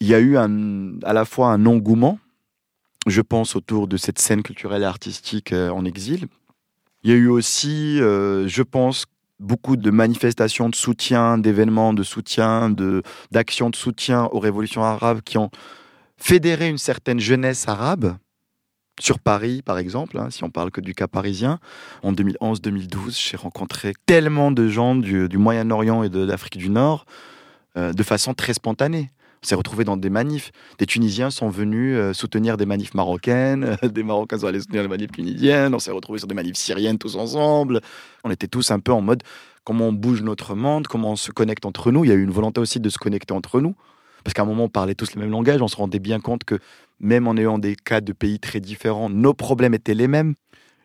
il 0.00 0.08
y 0.08 0.14
a 0.14 0.20
eu 0.20 0.36
à 0.36 1.12
la 1.12 1.24
fois 1.24 1.48
un 1.48 1.64
engouement, 1.66 2.18
je 3.06 3.20
pense, 3.20 3.54
autour 3.54 3.86
de 3.86 3.96
cette 3.96 4.18
scène 4.18 4.42
culturelle 4.42 4.82
et 4.82 4.86
artistique 4.86 5.52
euh, 5.52 5.70
en 5.70 5.84
exil. 5.84 6.26
Il 7.04 7.10
y 7.10 7.12
a 7.12 7.16
eu 7.16 7.28
aussi, 7.28 8.00
euh, 8.00 8.48
je 8.48 8.62
pense, 8.62 9.06
beaucoup 9.38 9.76
de 9.76 9.90
manifestations 9.90 10.68
de 10.68 10.74
soutien, 10.74 11.38
d'événements 11.38 11.92
de 11.92 12.02
soutien, 12.02 12.74
d'actions 13.30 13.70
de 13.70 13.76
soutien 13.76 14.24
aux 14.32 14.40
révolutions 14.40 14.82
arabes 14.82 15.20
qui 15.20 15.38
ont 15.38 15.50
fédéré 16.16 16.68
une 16.68 16.78
certaine 16.78 17.20
jeunesse 17.20 17.68
arabe. 17.68 18.16
Sur 18.98 19.18
Paris, 19.18 19.60
par 19.62 19.76
exemple, 19.76 20.18
hein, 20.18 20.30
si 20.30 20.42
on 20.42 20.48
parle 20.48 20.70
que 20.70 20.80
du 20.80 20.94
cas 20.94 21.06
parisien, 21.06 21.60
en 22.02 22.12
2011-2012, 22.12 23.28
j'ai 23.28 23.36
rencontré 23.36 23.92
tellement 24.06 24.50
de 24.50 24.68
gens 24.68 24.96
du 24.96 25.28
Moyen-Orient 25.36 26.02
et 26.02 26.08
de 26.08 26.24
l'Afrique 26.24 26.56
du 26.56 26.70
Nord 26.70 27.04
euh, 27.76 27.92
de 27.92 28.02
façon 28.02 28.34
très 28.34 28.54
spontanée. 28.54 29.10
On 29.44 29.46
s'est 29.46 29.54
retrouvés 29.54 29.84
dans 29.84 29.96
des 29.96 30.10
manifs. 30.10 30.50
Des 30.78 30.86
Tunisiens 30.86 31.30
sont 31.30 31.48
venus 31.48 31.96
euh, 31.96 32.12
soutenir 32.12 32.56
des 32.56 32.66
manifs 32.66 32.94
marocaines, 32.94 33.76
des 33.82 34.02
Marocains 34.02 34.38
sont 34.38 34.46
allés 34.46 34.60
soutenir 34.60 34.82
les 34.82 34.88
manifs 34.88 35.12
tunisiennes, 35.12 35.74
on 35.74 35.78
s'est 35.78 35.90
retrouvés 35.90 36.18
sur 36.18 36.28
des 36.28 36.34
manifs 36.34 36.56
syriennes 36.56 36.98
tous 36.98 37.16
ensemble. 37.16 37.80
On 38.24 38.30
était 38.30 38.48
tous 38.48 38.70
un 38.70 38.80
peu 38.80 38.92
en 38.92 39.02
mode 39.02 39.22
comment 39.64 39.88
on 39.88 39.92
bouge 39.92 40.22
notre 40.22 40.54
monde, 40.54 40.86
comment 40.86 41.12
on 41.12 41.16
se 41.16 41.30
connecte 41.32 41.66
entre 41.66 41.92
nous. 41.92 42.04
Il 42.04 42.08
y 42.08 42.12
a 42.12 42.14
eu 42.14 42.22
une 42.22 42.30
volonté 42.30 42.60
aussi 42.60 42.80
de 42.80 42.88
se 42.88 42.98
connecter 42.98 43.34
entre 43.34 43.60
nous. 43.60 43.74
Parce 44.24 44.34
qu'à 44.34 44.42
un 44.42 44.46
moment, 44.46 44.64
on 44.64 44.68
parlait 44.68 44.94
tous 44.94 45.14
le 45.14 45.20
même 45.20 45.30
langage, 45.30 45.62
on 45.62 45.68
se 45.68 45.76
rendait 45.76 46.00
bien 46.00 46.18
compte 46.18 46.44
que 46.44 46.58
même 46.98 47.28
en 47.28 47.36
ayant 47.36 47.58
des 47.58 47.76
cas 47.76 48.00
de 48.00 48.12
pays 48.12 48.40
très 48.40 48.58
différents, 48.60 49.08
nos 49.08 49.34
problèmes 49.34 49.74
étaient 49.74 49.94
les 49.94 50.08
mêmes. 50.08 50.34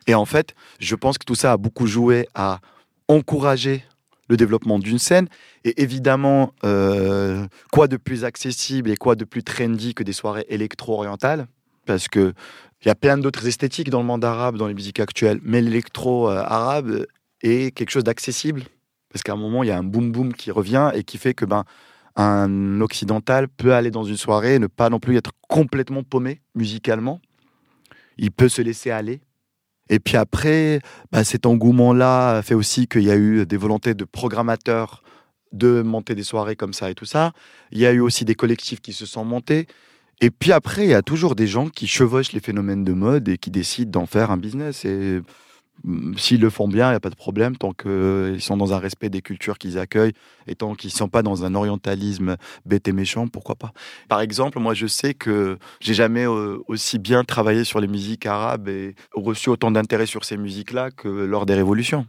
Et 0.06 0.14
en 0.14 0.24
fait, 0.24 0.54
je 0.78 0.94
pense 0.94 1.18
que 1.18 1.24
tout 1.24 1.34
ça 1.34 1.52
a 1.52 1.56
beaucoup 1.56 1.86
joué 1.86 2.28
à 2.34 2.60
encourager 3.08 3.84
le 4.32 4.36
développement 4.38 4.78
d'une 4.78 4.98
scène. 4.98 5.28
Et 5.64 5.82
évidemment, 5.82 6.54
euh, 6.64 7.46
quoi 7.70 7.86
de 7.86 7.98
plus 7.98 8.24
accessible 8.24 8.90
et 8.90 8.96
quoi 8.96 9.14
de 9.14 9.24
plus 9.24 9.44
trendy 9.44 9.94
que 9.94 10.02
des 10.02 10.14
soirées 10.14 10.46
électro-orientales? 10.48 11.46
Parce 11.86 12.08
que 12.08 12.32
il 12.80 12.88
y 12.88 12.90
a 12.90 12.94
plein 12.94 13.18
d'autres 13.18 13.46
esthétiques 13.46 13.90
dans 13.90 14.00
le 14.00 14.06
monde 14.06 14.24
arabe, 14.24 14.56
dans 14.56 14.66
les 14.66 14.74
musiques 14.74 14.98
actuelles, 15.00 15.38
mais 15.44 15.60
l'électro-arabe 15.60 17.06
est 17.42 17.72
quelque 17.76 17.90
chose 17.90 18.04
d'accessible. 18.04 18.62
Parce 19.12 19.22
qu'à 19.22 19.34
un 19.34 19.36
moment, 19.36 19.62
il 19.62 19.68
y 19.68 19.70
a 19.70 19.78
un 19.78 19.84
boom-boom 19.84 20.32
qui 20.32 20.50
revient 20.50 20.90
et 20.94 21.04
qui 21.04 21.18
fait 21.18 21.34
que 21.34 21.44
ben, 21.44 21.64
un 22.16 22.80
occidental 22.80 23.48
peut 23.48 23.74
aller 23.74 23.90
dans 23.90 24.02
une 24.02 24.16
soirée 24.16 24.54
et 24.54 24.58
ne 24.58 24.66
pas 24.66 24.88
non 24.88 24.98
plus 24.98 25.16
être 25.16 25.32
complètement 25.46 26.02
paumé 26.02 26.40
musicalement. 26.54 27.20
Il 28.16 28.32
peut 28.32 28.48
se 28.48 28.62
laisser 28.62 28.90
aller. 28.90 29.20
Et 29.92 30.00
puis 30.00 30.16
après, 30.16 30.80
bah, 31.12 31.22
cet 31.22 31.44
engouement-là 31.44 32.40
fait 32.40 32.54
aussi 32.54 32.88
qu'il 32.88 33.02
y 33.02 33.10
a 33.10 33.16
eu 33.16 33.44
des 33.44 33.58
volontés 33.58 33.92
de 33.92 34.04
programmateurs 34.04 35.02
de 35.52 35.82
monter 35.82 36.14
des 36.14 36.22
soirées 36.22 36.56
comme 36.56 36.72
ça 36.72 36.90
et 36.90 36.94
tout 36.94 37.04
ça. 37.04 37.32
Il 37.72 37.78
y 37.78 37.84
a 37.84 37.92
eu 37.92 38.00
aussi 38.00 38.24
des 38.24 38.34
collectifs 38.34 38.80
qui 38.80 38.94
se 38.94 39.04
sont 39.04 39.22
montés. 39.22 39.66
Et 40.22 40.30
puis 40.30 40.50
après, 40.50 40.84
il 40.84 40.88
y 40.88 40.94
a 40.94 41.02
toujours 41.02 41.34
des 41.34 41.46
gens 41.46 41.68
qui 41.68 41.86
chevauchent 41.86 42.32
les 42.32 42.40
phénomènes 42.40 42.84
de 42.84 42.94
mode 42.94 43.28
et 43.28 43.36
qui 43.36 43.50
décident 43.50 44.00
d'en 44.00 44.06
faire 44.06 44.30
un 44.30 44.38
business. 44.38 44.86
Et 44.86 45.20
s'ils 46.16 46.40
le 46.40 46.50
font 46.50 46.68
bien, 46.68 46.88
il 46.88 46.90
n'y 46.90 46.96
a 46.96 47.00
pas 47.00 47.10
de 47.10 47.16
problème 47.16 47.56
tant 47.56 47.72
qu'ils 47.72 48.40
sont 48.40 48.56
dans 48.56 48.72
un 48.72 48.78
respect 48.78 49.08
des 49.08 49.22
cultures 49.22 49.58
qu'ils 49.58 49.78
accueillent 49.78 50.12
et 50.46 50.54
tant 50.54 50.74
qu'ils 50.74 50.88
ne 50.88 50.96
sont 50.96 51.08
pas 51.08 51.22
dans 51.22 51.44
un 51.44 51.54
orientalisme 51.54 52.36
bête 52.66 52.88
et 52.88 52.92
méchant, 52.92 53.28
pourquoi 53.28 53.56
pas. 53.56 53.72
Par 54.08 54.20
exemple, 54.20 54.58
moi 54.58 54.74
je 54.74 54.86
sais 54.86 55.14
que 55.14 55.58
j'ai 55.80 55.94
jamais 55.94 56.26
euh, 56.26 56.58
aussi 56.68 56.98
bien 56.98 57.24
travaillé 57.24 57.64
sur 57.64 57.80
les 57.80 57.88
musiques 57.88 58.26
arabes 58.26 58.68
et 58.68 58.94
reçu 59.14 59.50
autant 59.50 59.70
d'intérêt 59.70 60.06
sur 60.06 60.24
ces 60.24 60.36
musiques-là 60.36 60.90
que 60.90 61.08
lors 61.08 61.46
des 61.46 61.54
révolutions. 61.54 62.06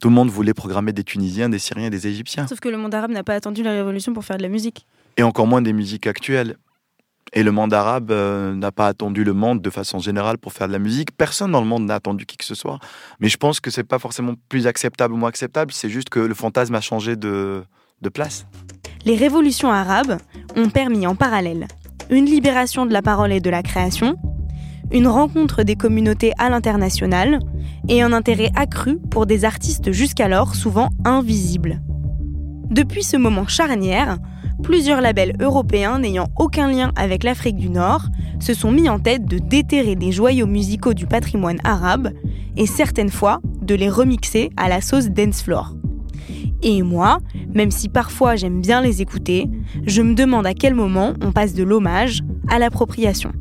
Tout 0.00 0.08
le 0.08 0.14
monde 0.14 0.28
voulait 0.28 0.54
programmer 0.54 0.92
des 0.92 1.04
Tunisiens, 1.04 1.48
des 1.48 1.58
Syriens, 1.58 1.90
des 1.90 2.06
Égyptiens. 2.06 2.46
Sauf 2.46 2.60
que 2.60 2.68
le 2.68 2.76
monde 2.76 2.94
arabe 2.94 3.10
n'a 3.10 3.24
pas 3.24 3.34
attendu 3.34 3.62
la 3.62 3.72
révolution 3.72 4.12
pour 4.12 4.24
faire 4.24 4.36
de 4.36 4.42
la 4.42 4.48
musique. 4.48 4.86
Et 5.16 5.22
encore 5.22 5.46
moins 5.46 5.62
des 5.62 5.72
musiques 5.72 6.06
actuelles. 6.06 6.56
Et 7.32 7.42
le 7.42 7.52
monde 7.52 7.72
arabe 7.72 8.10
euh, 8.10 8.54
n'a 8.54 8.72
pas 8.72 8.88
attendu 8.88 9.22
le 9.22 9.32
monde 9.32 9.62
de 9.62 9.70
façon 9.70 9.98
générale 9.98 10.38
pour 10.38 10.52
faire 10.52 10.66
de 10.66 10.72
la 10.72 10.78
musique. 10.78 11.16
Personne 11.16 11.52
dans 11.52 11.60
le 11.60 11.66
monde 11.66 11.84
n'a 11.84 11.94
attendu 11.94 12.26
qui 12.26 12.36
que 12.36 12.44
ce 12.44 12.54
soit. 12.54 12.78
Mais 13.20 13.28
je 13.28 13.36
pense 13.36 13.60
que 13.60 13.70
c'est 13.70 13.84
pas 13.84 13.98
forcément 13.98 14.34
plus 14.48 14.66
acceptable 14.66 15.14
ou 15.14 15.16
moins 15.16 15.28
acceptable. 15.28 15.72
C'est 15.72 15.90
juste 15.90 16.08
que 16.08 16.18
le 16.18 16.34
fantasme 16.34 16.74
a 16.74 16.80
changé 16.80 17.14
de, 17.14 17.62
de 18.02 18.08
place. 18.08 18.46
Les 19.04 19.16
révolutions 19.16 19.70
arabes 19.70 20.18
ont 20.56 20.68
permis 20.68 21.06
en 21.06 21.14
parallèle 21.14 21.68
une 22.10 22.26
libération 22.26 22.86
de 22.86 22.92
la 22.92 23.02
parole 23.02 23.32
et 23.32 23.40
de 23.40 23.50
la 23.50 23.62
création, 23.62 24.16
une 24.90 25.06
rencontre 25.06 25.62
des 25.62 25.76
communautés 25.76 26.32
à 26.38 26.50
l'international 26.50 27.38
et 27.88 28.02
un 28.02 28.12
intérêt 28.12 28.50
accru 28.56 28.98
pour 29.10 29.26
des 29.26 29.44
artistes 29.44 29.92
jusqu'alors 29.92 30.56
souvent 30.56 30.90
invisibles. 31.04 31.80
Depuis 32.68 33.04
ce 33.04 33.16
moment 33.16 33.46
charnière, 33.46 34.18
plusieurs 34.62 35.00
labels 35.00 35.34
européens 35.40 35.98
n'ayant 35.98 36.28
aucun 36.38 36.70
lien 36.70 36.92
avec 36.96 37.24
l'Afrique 37.24 37.56
du 37.56 37.70
Nord 37.70 38.06
se 38.40 38.54
sont 38.54 38.70
mis 38.70 38.88
en 38.88 38.98
tête 38.98 39.24
de 39.26 39.38
déterrer 39.38 39.96
des 39.96 40.12
joyaux 40.12 40.46
musicaux 40.46 40.94
du 40.94 41.06
patrimoine 41.06 41.58
arabe 41.64 42.10
et 42.56 42.66
certaines 42.66 43.10
fois 43.10 43.40
de 43.62 43.74
les 43.74 43.88
remixer 43.88 44.50
à 44.56 44.68
la 44.68 44.80
sauce 44.80 45.08
dance 45.08 45.42
floor. 45.42 45.74
Et 46.62 46.82
moi, 46.82 47.18
même 47.54 47.70
si 47.70 47.88
parfois 47.88 48.36
j'aime 48.36 48.60
bien 48.60 48.80
les 48.80 49.00
écouter, 49.00 49.46
je 49.86 50.02
me 50.02 50.14
demande 50.14 50.46
à 50.46 50.54
quel 50.54 50.74
moment 50.74 51.14
on 51.22 51.32
passe 51.32 51.54
de 51.54 51.62
l'hommage 51.62 52.20
à 52.48 52.58
l'appropriation. 52.58 53.32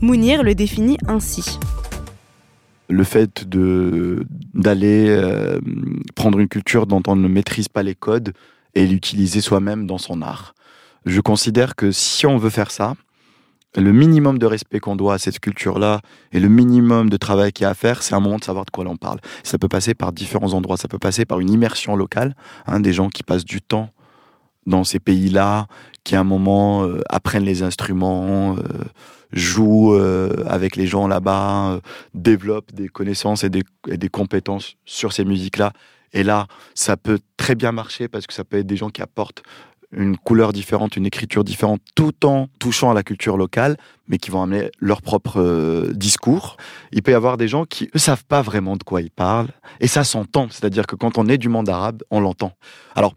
Mounir 0.00 0.42
le 0.42 0.54
définit 0.54 0.98
ainsi. 1.06 1.58
Le 2.88 3.04
fait 3.04 3.46
d'aller 4.54 5.06
euh, 5.08 5.60
prendre 6.14 6.38
une 6.38 6.48
culture 6.48 6.86
dont 6.86 7.02
on 7.06 7.16
ne 7.16 7.28
maîtrise 7.28 7.68
pas 7.68 7.82
les 7.82 7.94
codes 7.94 8.32
et 8.78 8.86
l'utiliser 8.86 9.40
soi-même 9.40 9.88
dans 9.88 9.98
son 9.98 10.22
art. 10.22 10.54
Je 11.04 11.20
considère 11.20 11.74
que 11.74 11.90
si 11.90 12.26
on 12.26 12.38
veut 12.38 12.50
faire 12.50 12.70
ça, 12.70 12.94
le 13.76 13.92
minimum 13.92 14.38
de 14.38 14.46
respect 14.46 14.78
qu'on 14.78 14.94
doit 14.94 15.14
à 15.14 15.18
cette 15.18 15.40
culture-là 15.40 16.00
et 16.30 16.38
le 16.38 16.48
minimum 16.48 17.10
de 17.10 17.16
travail 17.16 17.52
qu'il 17.52 17.64
y 17.64 17.66
a 17.66 17.70
à 17.70 17.74
faire, 17.74 18.04
c'est 18.04 18.14
un 18.14 18.20
moment 18.20 18.38
de 18.38 18.44
savoir 18.44 18.64
de 18.64 18.70
quoi 18.70 18.84
l'on 18.84 18.96
parle. 18.96 19.18
Ça 19.42 19.58
peut 19.58 19.68
passer 19.68 19.94
par 19.94 20.12
différents 20.12 20.54
endroits, 20.54 20.76
ça 20.76 20.86
peut 20.86 20.98
passer 20.98 21.24
par 21.24 21.40
une 21.40 21.50
immersion 21.50 21.96
locale, 21.96 22.36
hein, 22.66 22.78
des 22.78 22.92
gens 22.92 23.08
qui 23.08 23.24
passent 23.24 23.44
du 23.44 23.60
temps 23.60 23.90
dans 24.66 24.84
ces 24.84 25.00
pays-là, 25.00 25.66
qui 26.04 26.14
à 26.14 26.20
un 26.20 26.24
moment 26.24 26.84
euh, 26.84 27.00
apprennent 27.08 27.44
les 27.44 27.64
instruments, 27.64 28.54
euh, 28.58 28.62
jouent 29.32 29.94
euh, 29.94 30.44
avec 30.46 30.76
les 30.76 30.86
gens 30.86 31.08
là-bas, 31.08 31.80
développent 32.14 32.72
des 32.72 32.88
connaissances 32.88 33.42
et 33.42 33.50
des 33.50 34.08
compétences 34.08 34.76
sur 34.84 35.12
ces 35.12 35.24
musiques-là. 35.24 35.72
Et 36.12 36.22
là, 36.22 36.46
ça 36.74 36.96
peut 36.96 37.18
très 37.36 37.54
bien 37.54 37.72
marcher 37.72 38.08
parce 38.08 38.26
que 38.26 38.34
ça 38.34 38.44
peut 38.44 38.58
être 38.58 38.66
des 38.66 38.76
gens 38.76 38.90
qui 38.90 39.02
apportent 39.02 39.42
une 39.92 40.18
couleur 40.18 40.52
différente, 40.52 40.96
une 40.96 41.06
écriture 41.06 41.44
différente, 41.44 41.80
tout 41.94 42.26
en 42.26 42.48
touchant 42.58 42.90
à 42.90 42.94
la 42.94 43.02
culture 43.02 43.36
locale, 43.36 43.76
mais 44.06 44.18
qui 44.18 44.30
vont 44.30 44.42
amener 44.42 44.70
leur 44.80 45.00
propre 45.00 45.40
euh, 45.40 45.92
discours. 45.94 46.56
Il 46.92 47.02
peut 47.02 47.12
y 47.12 47.14
avoir 47.14 47.36
des 47.36 47.48
gens 47.48 47.64
qui 47.64 47.88
ne 47.92 47.98
savent 47.98 48.24
pas 48.24 48.42
vraiment 48.42 48.76
de 48.76 48.82
quoi 48.82 49.00
ils 49.00 49.10
parlent, 49.10 49.48
et 49.80 49.86
ça 49.86 50.04
s'entend. 50.04 50.48
C'est-à-dire 50.50 50.86
que 50.86 50.94
quand 50.94 51.16
on 51.16 51.26
est 51.26 51.38
du 51.38 51.48
monde 51.48 51.68
arabe, 51.68 52.02
on 52.10 52.20
l'entend. 52.20 52.52
Alors, 52.94 53.14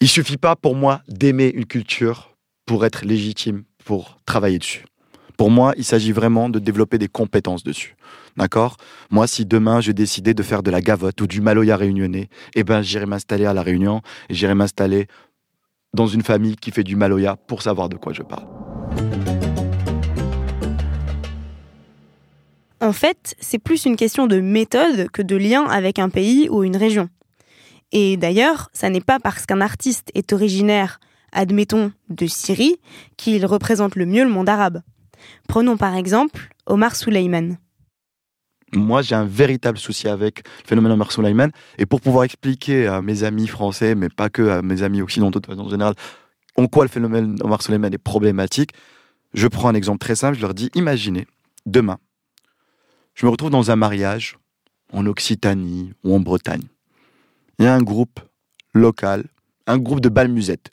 il 0.00 0.08
suffit 0.08 0.36
pas 0.36 0.56
pour 0.56 0.76
moi 0.76 1.02
d'aimer 1.08 1.50
une 1.54 1.66
culture 1.66 2.36
pour 2.66 2.84
être 2.86 3.04
légitime, 3.04 3.64
pour 3.84 4.18
travailler 4.26 4.58
dessus. 4.58 4.84
Pour 5.40 5.50
moi, 5.50 5.72
il 5.78 5.84
s'agit 5.84 6.12
vraiment 6.12 6.50
de 6.50 6.58
développer 6.58 6.98
des 6.98 7.08
compétences 7.08 7.64
dessus. 7.64 7.96
D'accord? 8.36 8.76
Moi, 9.08 9.26
si 9.26 9.46
demain 9.46 9.80
je 9.80 9.90
décidais 9.90 10.34
de 10.34 10.42
faire 10.42 10.62
de 10.62 10.70
la 10.70 10.82
gavotte 10.82 11.18
ou 11.22 11.26
du 11.26 11.40
maloya 11.40 11.78
réunionnais, 11.78 12.28
eh 12.54 12.62
ben, 12.62 12.82
j'irai 12.82 13.06
m'installer 13.06 13.46
à 13.46 13.54
La 13.54 13.62
Réunion 13.62 14.02
et 14.28 14.34
j'irai 14.34 14.54
m'installer 14.54 15.06
dans 15.94 16.06
une 16.06 16.20
famille 16.20 16.56
qui 16.56 16.70
fait 16.70 16.84
du 16.84 16.94
maloya 16.94 17.36
pour 17.36 17.62
savoir 17.62 17.88
de 17.88 17.96
quoi 17.96 18.12
je 18.12 18.20
parle. 18.20 18.46
En 22.82 22.92
fait, 22.92 23.34
c'est 23.40 23.58
plus 23.58 23.86
une 23.86 23.96
question 23.96 24.26
de 24.26 24.40
méthode 24.40 25.08
que 25.10 25.22
de 25.22 25.36
lien 25.36 25.64
avec 25.64 25.98
un 25.98 26.10
pays 26.10 26.50
ou 26.50 26.64
une 26.64 26.76
région. 26.76 27.08
Et 27.92 28.18
d'ailleurs, 28.18 28.68
ça 28.74 28.90
n'est 28.90 29.00
pas 29.00 29.18
parce 29.18 29.46
qu'un 29.46 29.62
artiste 29.62 30.10
est 30.12 30.34
originaire, 30.34 31.00
admettons, 31.32 31.92
de 32.10 32.26
Syrie, 32.26 32.76
qu'il 33.16 33.46
représente 33.46 33.96
le 33.96 34.04
mieux 34.04 34.24
le 34.24 34.30
monde 34.30 34.50
arabe. 34.50 34.82
Prenons 35.48 35.76
par 35.76 35.96
exemple 35.96 36.48
Omar 36.66 36.96
Souleyman. 36.96 37.58
Moi, 38.72 39.02
j'ai 39.02 39.16
un 39.16 39.24
véritable 39.24 39.78
souci 39.78 40.06
avec 40.06 40.46
le 40.46 40.68
phénomène 40.68 40.92
Omar 40.92 41.10
Souleyman. 41.10 41.50
Et 41.78 41.86
pour 41.86 42.00
pouvoir 42.00 42.24
expliquer 42.24 42.86
à 42.86 43.02
mes 43.02 43.24
amis 43.24 43.48
français, 43.48 43.94
mais 43.94 44.08
pas 44.08 44.30
que 44.30 44.48
à 44.48 44.62
mes 44.62 44.82
amis 44.82 45.02
occidentaux 45.02 45.40
de 45.40 45.46
façon 45.46 45.68
générale, 45.68 45.94
en 46.56 46.66
quoi 46.66 46.84
le 46.84 46.88
phénomène 46.88 47.36
Omar 47.42 47.62
Souleyman 47.62 47.92
est 47.92 47.98
problématique, 47.98 48.70
je 49.34 49.48
prends 49.48 49.68
un 49.68 49.74
exemple 49.74 49.98
très 49.98 50.14
simple. 50.14 50.36
Je 50.36 50.42
leur 50.42 50.54
dis 50.54 50.70
imaginez, 50.74 51.26
demain, 51.66 51.98
je 53.14 53.26
me 53.26 53.30
retrouve 53.30 53.50
dans 53.50 53.70
un 53.70 53.76
mariage 53.76 54.38
en 54.92 55.06
Occitanie 55.06 55.92
ou 56.04 56.14
en 56.14 56.20
Bretagne. 56.20 56.64
Il 57.58 57.64
y 57.64 57.68
a 57.68 57.74
un 57.74 57.82
groupe 57.82 58.20
local, 58.72 59.24
un 59.66 59.78
groupe 59.78 60.00
de 60.00 60.08
balmusette 60.08 60.70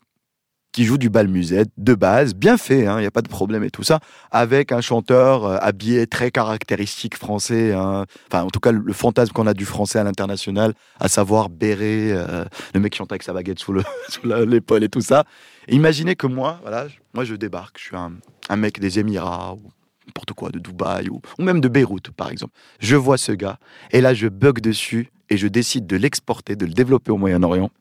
qui 0.77 0.85
joue 0.85 0.99
du 0.99 1.09
bal 1.09 1.27
musette 1.27 1.71
de 1.79 1.95
base, 1.95 2.35
bien 2.35 2.55
fait, 2.55 2.81
il 2.81 2.97
n'y 2.97 3.05
a 3.07 3.09
pas 3.09 3.23
de 3.23 3.27
problème 3.27 3.63
et 3.63 3.71
tout 3.71 3.81
ça, 3.81 3.99
avec 4.29 4.71
un 4.71 4.79
chanteur 4.79 5.43
euh, 5.43 5.57
habillé 5.59 6.05
très 6.05 6.29
caractéristique 6.29 7.17
français, 7.17 7.73
hein. 7.73 8.05
enfin 8.27 8.43
en 8.43 8.49
tout 8.51 8.59
cas 8.59 8.71
le, 8.71 8.93
fantasme 8.93 9.33
qu'on 9.33 9.47
a 9.47 9.55
du 9.55 9.65
français 9.65 9.97
à 9.97 10.03
l'international, 10.03 10.75
à 10.99 11.07
savoir 11.07 11.49
béret, 11.49 12.11
euh, 12.11 12.45
le 12.75 12.79
mec 12.79 12.91
qui 12.91 12.99
chante 12.99 13.11
avec 13.11 13.23
sa 13.23 13.33
baguette 13.33 13.57
sous 13.57 13.73
l'épaule 14.23 14.83
et 14.83 14.89
tout 14.89 15.01
ça. 15.01 15.23
Imaginez 15.67 16.15
que 16.15 16.27
moi, 16.27 16.59
voilà, 16.61 16.85
moi 17.15 17.23
je 17.23 17.33
débarque, 17.33 17.79
je 17.79 17.85
suis 17.85 17.95
un, 17.95 18.11
un 18.47 18.55
mec 18.55 18.79
des 18.79 18.99
Émirats 18.99 19.55
ou 19.55 19.71
n'importe 20.05 20.33
quoi, 20.33 20.51
de 20.51 20.59
Dubaï 20.59 21.09
ou, 21.09 21.21
ou 21.39 21.41
même 21.41 21.59
de 21.59 21.69
Beyrouth 21.69 22.11
par 22.11 22.29
exemple. 22.29 22.53
Je 22.79 22.95
vois 22.95 23.17
ce 23.17 23.31
gars 23.31 23.57
et 23.89 23.99
là 23.99 24.13
je 24.13 24.27
bug 24.27 24.61
dessus 24.61 25.09
et 25.31 25.37
je 25.37 25.47
décide 25.47 25.87
de 25.87 25.97
l'exporter, 25.97 26.55
de 26.55 26.67
le 26.67 26.73
développer 26.73 27.11
au 27.11 27.17
Moyen-Orient 27.17 27.71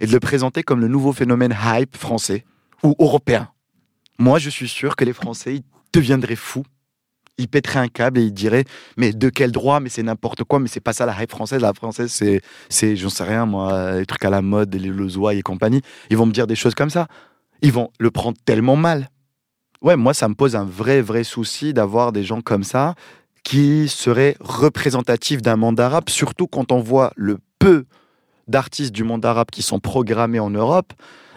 et 0.00 0.06
de 0.06 0.12
le 0.12 0.20
présenter 0.20 0.62
comme 0.62 0.80
le 0.80 0.88
nouveau 0.88 1.12
phénomène 1.12 1.56
hype 1.64 1.96
français 1.96 2.44
ou 2.82 2.94
européen. 2.98 3.50
Moi, 4.18 4.38
je 4.38 4.50
suis 4.50 4.68
sûr 4.68 4.96
que 4.96 5.04
les 5.04 5.12
Français 5.12 5.56
ils 5.56 5.62
deviendraient 5.92 6.36
fous. 6.36 6.64
Ils 7.36 7.48
pèteraient 7.48 7.80
un 7.80 7.88
câble 7.88 8.20
et 8.20 8.22
ils 8.22 8.32
diraient 8.32 8.64
Mais 8.96 9.12
de 9.12 9.28
quel 9.28 9.50
droit 9.50 9.80
Mais 9.80 9.88
c'est 9.88 10.02
n'importe 10.02 10.44
quoi, 10.44 10.60
mais 10.60 10.68
c'est 10.68 10.80
pas 10.80 10.92
ça 10.92 11.04
la 11.04 11.20
hype 11.20 11.30
française. 11.30 11.60
La 11.60 11.72
française, 11.72 12.12
c'est, 12.12 12.40
c'est 12.68 12.96
j'en 12.96 13.08
sais 13.08 13.24
rien, 13.24 13.46
moi, 13.46 13.98
les 13.98 14.06
trucs 14.06 14.24
à 14.24 14.30
la 14.30 14.42
mode, 14.42 14.74
les 14.74 14.88
Lezoy 14.88 15.38
et 15.38 15.42
compagnie. 15.42 15.82
Ils 16.10 16.16
vont 16.16 16.26
me 16.26 16.32
dire 16.32 16.46
des 16.46 16.54
choses 16.54 16.74
comme 16.74 16.90
ça. 16.90 17.08
Ils 17.62 17.72
vont 17.72 17.90
le 17.98 18.10
prendre 18.10 18.38
tellement 18.44 18.76
mal. 18.76 19.10
Ouais, 19.82 19.96
moi, 19.96 20.14
ça 20.14 20.28
me 20.28 20.34
pose 20.34 20.56
un 20.56 20.64
vrai, 20.64 21.02
vrai 21.02 21.24
souci 21.24 21.74
d'avoir 21.74 22.12
des 22.12 22.24
gens 22.24 22.40
comme 22.40 22.64
ça 22.64 22.94
qui 23.42 23.88
seraient 23.88 24.36
représentatifs 24.40 25.42
d'un 25.42 25.56
monde 25.56 25.78
arabe, 25.78 26.08
surtout 26.08 26.46
quand 26.46 26.72
on 26.72 26.80
voit 26.80 27.12
le 27.16 27.38
peu 27.58 27.84
d'artistes 28.48 28.92
du 28.92 29.04
monde 29.04 29.24
arabe 29.24 29.48
qui 29.50 29.62
sont 29.62 29.80
programmés 29.80 30.40
en 30.40 30.50
Europe, 30.50 30.92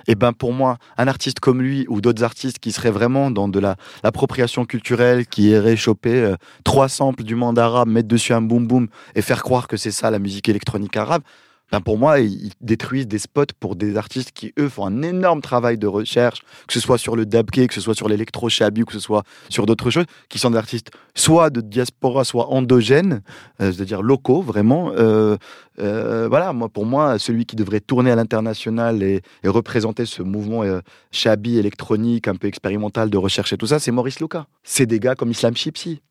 et 0.08 0.15
ben 0.15 0.32
pour 0.32 0.54
moi, 0.54 0.78
un 0.98 1.08
artiste 1.08 1.39
comme 1.39 1.62
lui 1.62 1.86
ou 1.89 2.02
d'autres 2.02 2.24
artistes 2.24 2.60
qui 2.60 2.72
seraient 2.72 2.91
vraiment 2.91 3.30
dans 3.30 3.50
de 3.50 3.60
la 3.60 3.76
l'appropriation 4.04 4.65
culturelle, 4.65 5.28
qui 5.28 5.50
iraient 5.50 5.76
choper 5.76 6.22
euh, 6.22 6.36
trois 6.63 6.88
samples 6.88 7.24
du 7.24 7.36
monde 7.36 7.60
arabe, 7.60 7.89
mettre 7.89 8.08
dessus 8.08 8.34
un 8.34 8.41
boom 8.41 8.67
boom 8.67 8.88
et 9.15 9.22
faire 9.22 9.43
croire 9.43 9.67
que 9.67 9.76
c'est 9.76 9.91
ça 9.91 10.10
la 10.10 10.20
musique 10.20 10.48
électronique 10.48 10.96
arabe, 10.96 11.24
ben 11.72 11.82
pour 11.82 11.98
moi, 11.98 12.20
ils 12.20 12.52
détruisent 12.62 13.08
des 13.08 13.20
spots 13.20 13.54
pour 13.60 13.76
des 13.76 13.98
artistes 13.98 14.32
qui, 14.32 14.54
eux, 14.58 14.70
font 14.70 14.86
un 14.86 15.02
énorme 15.02 15.42
travail 15.42 15.78
de 15.78 15.88
recherche, 15.88 16.42
que 16.66 16.74
ce 16.74 16.80
soit 16.80 16.98
sur 16.98 17.16
le 17.16 17.26
dabke, 17.26 17.68
que 17.68 17.74
ce 17.74 17.82
soit 17.82 17.94
sur 17.94 18.08
l'électro-shabi, 18.08 18.86
que 18.86 18.94
ce 18.94 19.00
soit 19.00 19.24
sur 19.50 19.66
d'autres 19.66 19.90
choses, 19.90 20.06
qui 20.30 20.40
sont 20.40 20.52
des 20.52 20.58
artistes 20.58 20.92
soit 21.14 21.50
de 21.50 21.60
diaspora, 21.60 22.24
soit 22.24 22.48
endogènes, 22.48 23.22
euh, 23.62 23.72
c'est-à-dire 23.72 24.02
locaux, 24.02 24.42
vraiment. 24.42 24.92
Euh, 24.96 25.36
euh, 25.80 26.28
voilà, 26.30 26.54
moi, 26.54 26.70
pour 26.70 26.86
moi, 26.86 27.20
celui 27.20 27.46
qui 27.46 27.58
devrait 27.58 27.82
tourner 27.82 28.12
à 28.12 28.16
l'international 28.16 29.04
et, 29.04 29.22
représenter 29.44 30.06
ce 30.06 30.22
mouvement 30.22 30.64
shabi 31.12 31.58
électronique, 31.58 32.28
un 32.28 32.36
peu 32.36 32.48
expérimental 32.48 33.10
de 33.10 33.18
recherche 33.18 33.54
et 33.54 33.58
tout 33.58 33.68
ça, 33.68 33.80
c'est 33.80 33.92
Maurice 33.92 34.20
Luca. 34.20 34.48
C'est 34.64 34.86
des 34.86 35.00
gars 35.00 35.16
comme 35.16 35.32
Islam 35.32 35.56
Chipsi. 35.56 36.02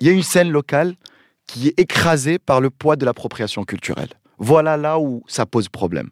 Il 0.00 0.06
y 0.06 0.10
a 0.10 0.12
une 0.12 0.22
scène 0.22 0.50
locale 0.50 0.94
qui 1.46 1.68
est 1.68 1.78
écrasée 1.78 2.38
par 2.38 2.60
le 2.60 2.70
poids 2.70 2.96
de 2.96 3.04
l'appropriation 3.04 3.64
culturelle. 3.64 4.10
Voilà 4.38 4.76
là 4.76 4.98
où 4.98 5.22
ça 5.26 5.46
pose 5.46 5.68
problème. 5.68 6.10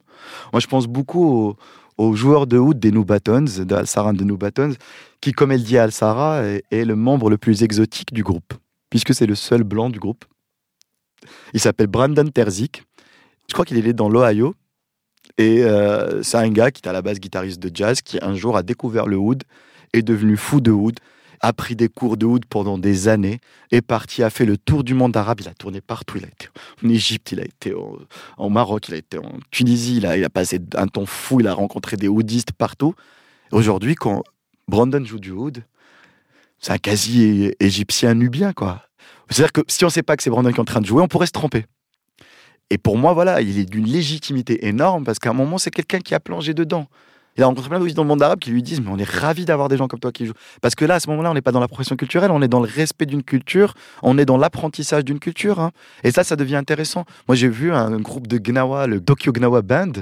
Moi, 0.53 0.61
je 0.61 0.67
pense 0.67 0.87
beaucoup 0.87 1.27
aux, 1.27 1.57
aux 1.99 2.15
joueurs 2.15 2.47
de 2.47 2.59
oud 2.59 2.79
des 2.79 2.93
New 2.93 3.05
Batons, 3.05 3.45
de 3.59 3.75
Al-Sara 3.75 4.13
de 4.13 4.25
New 4.25 4.37
Batons, 4.37 4.75
qui, 5.21 5.33
comme 5.33 5.53
elle 5.53 5.63
dit 5.63 5.79
Al-Sara, 5.79 6.43
est, 6.45 6.65
est 6.71 6.85
le 6.85 6.97
membre 6.97 7.31
le 7.31 7.39
plus 7.39 7.63
exotique 7.63 8.13
du 8.13 8.23
groupe, 8.23 8.55
puisque 8.91 9.15
c'est 9.15 9.27
le 9.27 9.35
seul 9.35 9.63
blanc 9.63 9.91
du 9.91 9.99
groupe. 9.99 10.25
Il 11.55 11.61
s'appelle 11.61 11.87
Brandon 11.87 12.29
Terzik. 12.29 12.85
Je 13.49 13.53
crois 13.55 13.65
qu'il 13.65 13.85
est 13.87 13.93
dans 13.93 14.09
l'Ohio. 14.09 14.55
Et 15.39 15.65
euh, 15.65 16.23
c'est 16.23 16.39
un 16.39 16.49
gars 16.49 16.71
qui 16.71 16.83
est 16.83 16.89
à 16.89 16.93
la 16.93 17.03
base 17.03 17.19
guitariste 17.19 17.61
de 17.61 17.71
jazz, 17.75 18.01
qui 18.01 18.19
un 18.23 18.35
jour 18.35 18.57
a 18.57 18.63
découvert 18.63 19.07
le 19.07 19.17
oud, 19.17 19.43
est 19.93 20.03
devenu 20.03 20.37
fou 20.37 20.61
de 20.61 20.71
oud, 20.71 20.99
a 21.41 21.53
pris 21.53 21.77
des 21.77 21.89
cours 21.89 22.17
de 22.17 22.27
oud 22.27 22.45
pendant 22.47 22.79
des 22.79 23.09
années, 23.09 23.39
est 23.71 23.83
parti, 23.83 24.23
a 24.23 24.31
fait 24.31 24.45
le 24.45 24.57
tour 24.57 24.85
du 24.85 24.95
monde 24.95 25.17
arabe, 25.17 25.41
il 25.41 25.49
a 25.49 25.55
tourné 25.55 25.81
partout, 25.81 26.19
il 26.19 26.25
a 26.25 26.29
été 26.29 26.49
en 26.85 26.89
Égypte, 26.89 27.33
il 27.33 27.41
a 27.41 27.45
été 27.45 27.75
en, 28.37 28.51
Maroc, 28.51 28.89
il 28.89 28.95
a 28.95 28.97
été 28.99 29.19
en 29.19 29.39
Tunisie, 29.51 29.99
il 29.99 30.07
a, 30.07 30.17
il 30.17 30.25
a 30.25 30.31
passé 30.31 30.61
un 30.77 30.87
temps 30.87 31.07
fou, 31.07 31.41
il 31.41 31.47
a 31.47 31.55
rencontré 31.55 31.97
des 31.97 32.09
oudistes 32.09 32.53
partout. 32.53 32.95
Aujourd'hui, 33.53 33.95
quand 33.95 34.23
Brandon 34.69 35.05
joue 35.05 35.21
du 35.21 35.31
oud, 35.31 35.65
c'est 36.59 36.73
un 36.73 36.79
quasi 36.79 37.53
égyptien 37.61 38.15
nubien, 38.15 38.53
quoi. 38.53 38.83
C'est-à-dire 39.31 39.53
que 39.53 39.61
si 39.69 39.85
on 39.85 39.89
ne 39.89 39.93
sait 39.93 40.03
pas 40.03 40.17
que 40.17 40.23
c'est 40.23 40.31
Brandon 40.31 40.51
qui 40.51 40.57
est 40.57 40.61
en 40.61 40.65
train 40.65 40.81
de 40.81 40.87
jouer, 40.87 41.03
on 41.03 41.09
pourrait 41.09 41.27
se 41.27 41.33
tromper. 41.33 41.67
Et 42.71 42.79
pour 42.79 42.97
moi, 42.97 43.13
voilà, 43.13 43.41
il 43.41 43.59
est 43.59 43.65
d'une 43.65 43.87
légitimité 43.87 44.67
énorme 44.67 45.05
parce 45.05 45.19
qu'à 45.19 45.31
un 45.31 45.35
moment, 45.35 45.59
c'est 45.59 45.71
quelqu'un 45.71 46.01
qui 46.01 46.15
a 46.15 46.21
plongé 46.21 46.55
dedans. 46.55 46.87
Il 47.37 47.43
a 47.43 47.47
rencontré 47.47 47.69
plein 47.69 47.79
d'oudistes 47.79 47.97
dans 47.97 48.03
le 48.03 48.09
monde 48.09 48.23
arabe 48.23 48.39
qui 48.39 48.51
lui 48.51 48.63
disent 48.63 48.81
Mais 48.81 48.91
on 48.91 48.99
est 48.99 49.09
ravis 49.09 49.45
d'avoir 49.45 49.69
des 49.69 49.77
gens 49.77 49.89
comme 49.89 50.01
toi 50.01 50.13
qui 50.13 50.27
jouent. 50.27 50.35
Parce 50.63 50.75
que 50.75 50.85
là, 50.85 50.95
à 50.95 51.01
ce 51.01 51.09
moment-là, 51.11 51.31
on 51.31 51.35
n'est 51.35 51.43
pas 51.43 51.53
dans 51.53 51.61
la 51.61 51.69
profession 51.69 51.97
culturelle, 51.97 52.31
on 52.31 52.43
est 52.43 52.49
dans 52.49 52.61
le 52.61 52.69
respect 52.69 53.07
d'une 53.07 53.23
culture, 53.23 53.75
on 54.03 54.17
est 54.19 54.25
dans 54.25 54.37
l'apprentissage 54.39 55.05
d'une 55.05 55.19
culture. 55.19 55.61
hein. 55.61 55.71
Et 56.05 56.11
ça, 56.11 56.25
ça 56.25 56.37
devient 56.37 56.57
intéressant. 56.57 57.05
Moi, 57.29 57.37
j'ai 57.37 57.49
vu 57.49 57.73
un 57.73 57.99
groupe 58.01 58.27
de 58.27 58.39
Gnawa, 58.39 58.87
le 58.87 59.01
Tokyo 59.01 59.33
Gnawa 59.33 59.63
Band, 59.63 59.93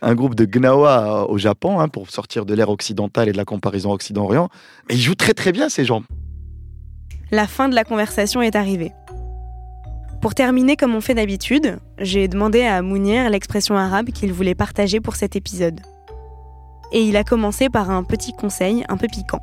un 0.00 0.14
groupe 0.14 0.34
de 0.34 0.44
Gnawa 0.44 1.28
au 1.28 1.38
Japon, 1.38 1.80
hein, 1.80 1.88
pour 1.88 2.10
sortir 2.10 2.46
de 2.46 2.54
l'ère 2.54 2.70
occidentale 2.70 3.28
et 3.28 3.32
de 3.32 3.36
la 3.36 3.44
comparaison 3.44 3.92
Occident-Orient. 3.92 4.48
Et 4.88 4.94
ils 4.94 5.00
jouent 5.00 5.14
très 5.14 5.34
très 5.34 5.52
bien, 5.52 5.68
ces 5.68 5.84
gens. 5.84 6.02
La 7.30 7.46
fin 7.46 7.68
de 7.68 7.74
la 7.74 7.84
conversation 7.84 8.40
est 8.40 8.56
arrivée. 8.56 8.92
Pour 10.22 10.34
terminer 10.34 10.76
comme 10.76 10.94
on 10.94 11.00
fait 11.00 11.14
d'habitude, 11.14 11.78
j'ai 11.98 12.26
demandé 12.26 12.62
à 12.62 12.82
Mounir 12.82 13.28
l'expression 13.30 13.76
arabe 13.76 14.10
qu'il 14.10 14.32
voulait 14.32 14.54
partager 14.54 15.00
pour 15.00 15.14
cet 15.14 15.36
épisode. 15.36 15.80
Et 16.92 17.02
il 17.02 17.16
a 17.16 17.24
commencé 17.24 17.68
par 17.68 17.90
un 17.90 18.02
petit 18.02 18.32
conseil 18.32 18.84
un 18.88 18.96
peu 18.96 19.06
piquant. 19.06 19.40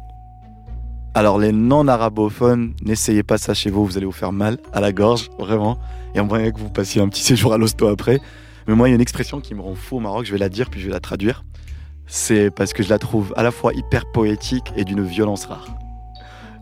Alors, 1.14 1.40
les 1.40 1.52
non-arabophones, 1.54 2.74
n'essayez 2.84 3.24
pas 3.24 3.38
ça 3.38 3.54
chez 3.54 3.70
vous, 3.70 3.86
vous 3.86 3.96
allez 3.96 4.06
vous 4.06 4.12
faire 4.12 4.34
mal 4.34 4.58
à 4.74 4.82
la 4.82 4.92
gorge, 4.92 5.30
vraiment. 5.40 5.78
Et 6.14 6.20
on 6.20 6.24
voudrait 6.24 6.52
que 6.52 6.60
vous 6.60 6.70
passiez 6.70 7.02
un 7.02 7.08
petit 7.08 7.24
séjour 7.24 7.54
à 7.54 7.58
l'hosto 7.58 7.88
après. 7.88 8.20
Mais 8.68 8.76
moi, 8.76 8.90
il 8.90 8.92
y 8.92 8.94
a 8.94 8.96
une 8.96 9.02
expression 9.02 9.40
qui 9.40 9.56
me 9.56 9.62
rend 9.62 9.76
fou 9.76 9.98
au 9.98 10.00
Maroc, 10.00 10.26
je 10.26 10.32
vais 10.32 10.38
la 10.38 10.50
dire, 10.50 10.70
puis 10.70 10.82
je 10.82 10.88
vais 10.88 10.92
la 10.92 11.00
traduire. 11.00 11.46
C'est 12.08 12.52
parce 12.52 12.74
que 12.74 12.84
je 12.84 12.90
la 12.90 13.00
trouve 13.00 13.34
à 13.38 13.44
la 13.44 13.52
fois 13.52 13.74
hyper 13.74 14.12
poétique 14.12 14.74
et 14.76 14.84
d'une 14.84 15.04
violence 15.04 15.46
rare. 15.46 15.68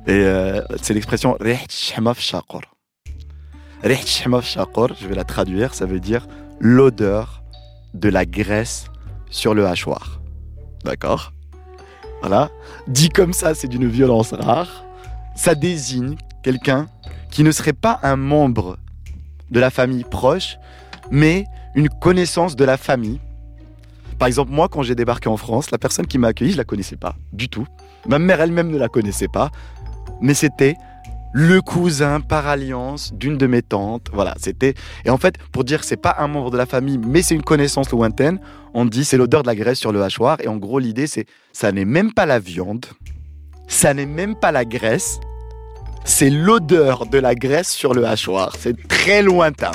Et 0.06 0.12
euh, 0.12 0.62
c'est 0.82 0.94
l'expression 0.94 1.38
je 5.00 5.08
vais 5.08 5.16
la 5.16 5.24
traduire, 5.24 5.74
ça 5.74 5.86
veut 5.86 6.00
dire 6.00 6.28
l'odeur 6.60 7.44
de 7.94 8.10
la 8.10 8.26
graisse 8.26 8.86
sur 9.30 9.54
le 9.54 9.66
hachoir. 9.66 10.23
D'accord 10.84 11.34
Voilà. 12.22 12.50
Dit 12.88 13.10
comme 13.10 13.34
ça, 13.34 13.56
c'est 13.56 13.68
d'une 13.68 13.88
violence 13.88 14.34
rare. 14.34 14.84
Ça 15.36 15.56
désigne 15.56 16.16
quelqu'un 16.44 16.88
qui 17.32 17.44
ne 17.44 17.52
serait 17.52 17.74
pas 17.74 18.00
un 18.04 18.16
membre 18.16 18.78
de 19.50 19.60
la 19.60 19.70
famille 19.70 20.04
proche, 20.04 20.58
mais 21.12 21.46
une 21.76 21.90
connaissance 21.90 22.56
de 22.56 22.66
la 22.66 22.78
famille. 22.78 23.20
Par 24.20 24.28
exemple, 24.28 24.52
moi, 24.52 24.68
quand 24.70 24.84
j'ai 24.84 24.96
débarqué 24.96 25.30
en 25.30 25.38
France, 25.38 25.72
la 25.72 25.78
personne 25.78 26.08
qui 26.08 26.18
m'a 26.18 26.28
accueilli, 26.30 26.52
je 26.52 26.58
la 26.58 26.64
connaissais 26.64 26.96
pas 26.96 27.16
du 27.32 27.50
tout. 27.50 27.66
Ma 28.08 28.20
mère 28.20 28.42
elle-même 28.42 28.70
ne 28.70 28.78
la 28.78 28.90
connaissait 28.90 29.28
pas, 29.28 29.52
mais 30.22 30.34
c'était 30.34 30.76
le 31.34 31.62
cousin 31.62 32.22
par 32.22 32.48
alliance 32.48 33.14
d'une 33.14 33.38
de 33.38 33.48
mes 33.48 33.62
tantes. 33.62 34.08
Voilà, 34.14 34.36
c'était. 34.40 34.76
Et 35.04 35.10
en 35.10 35.18
fait, 35.18 35.36
pour 35.52 35.64
dire 35.64 35.84
c'est 35.84 35.98
pas 35.98 36.16
un 36.20 36.28
membre 36.28 36.52
de 36.52 36.58
la 36.58 36.66
famille, 36.66 37.00
mais 37.00 37.22
c'est 37.22 37.36
une 37.36 37.44
connaissance 37.44 37.90
lointaine, 37.92 38.40
on 38.74 38.86
dit 38.86 39.04
c'est 39.04 39.18
l'odeur 39.18 39.42
de 39.42 39.48
la 39.48 39.56
graisse 39.56 39.80
sur 39.80 39.92
le 39.92 40.02
hachoir. 40.02 40.38
Et 40.42 40.48
en 40.48 40.58
gros, 40.58 40.80
l'idée, 40.80 41.08
c'est 41.08 41.26
ça 41.52 41.72
n'est 41.72 41.86
même 41.86 42.14
pas 42.14 42.26
la 42.26 42.40
viande, 42.40 42.86
ça 43.68 43.94
n'est 43.94 44.06
même 44.06 44.36
pas 44.36 44.52
la 44.52 44.64
graisse, 44.64 45.20
c'est 46.06 46.30
l'odeur 46.30 47.08
de 47.08 47.18
la 47.18 47.34
graisse 47.34 47.70
sur 47.70 47.94
le 47.94 48.06
hachoir. 48.06 48.56
C'est 48.60 48.88
très 48.88 49.22
lointain. 49.24 49.72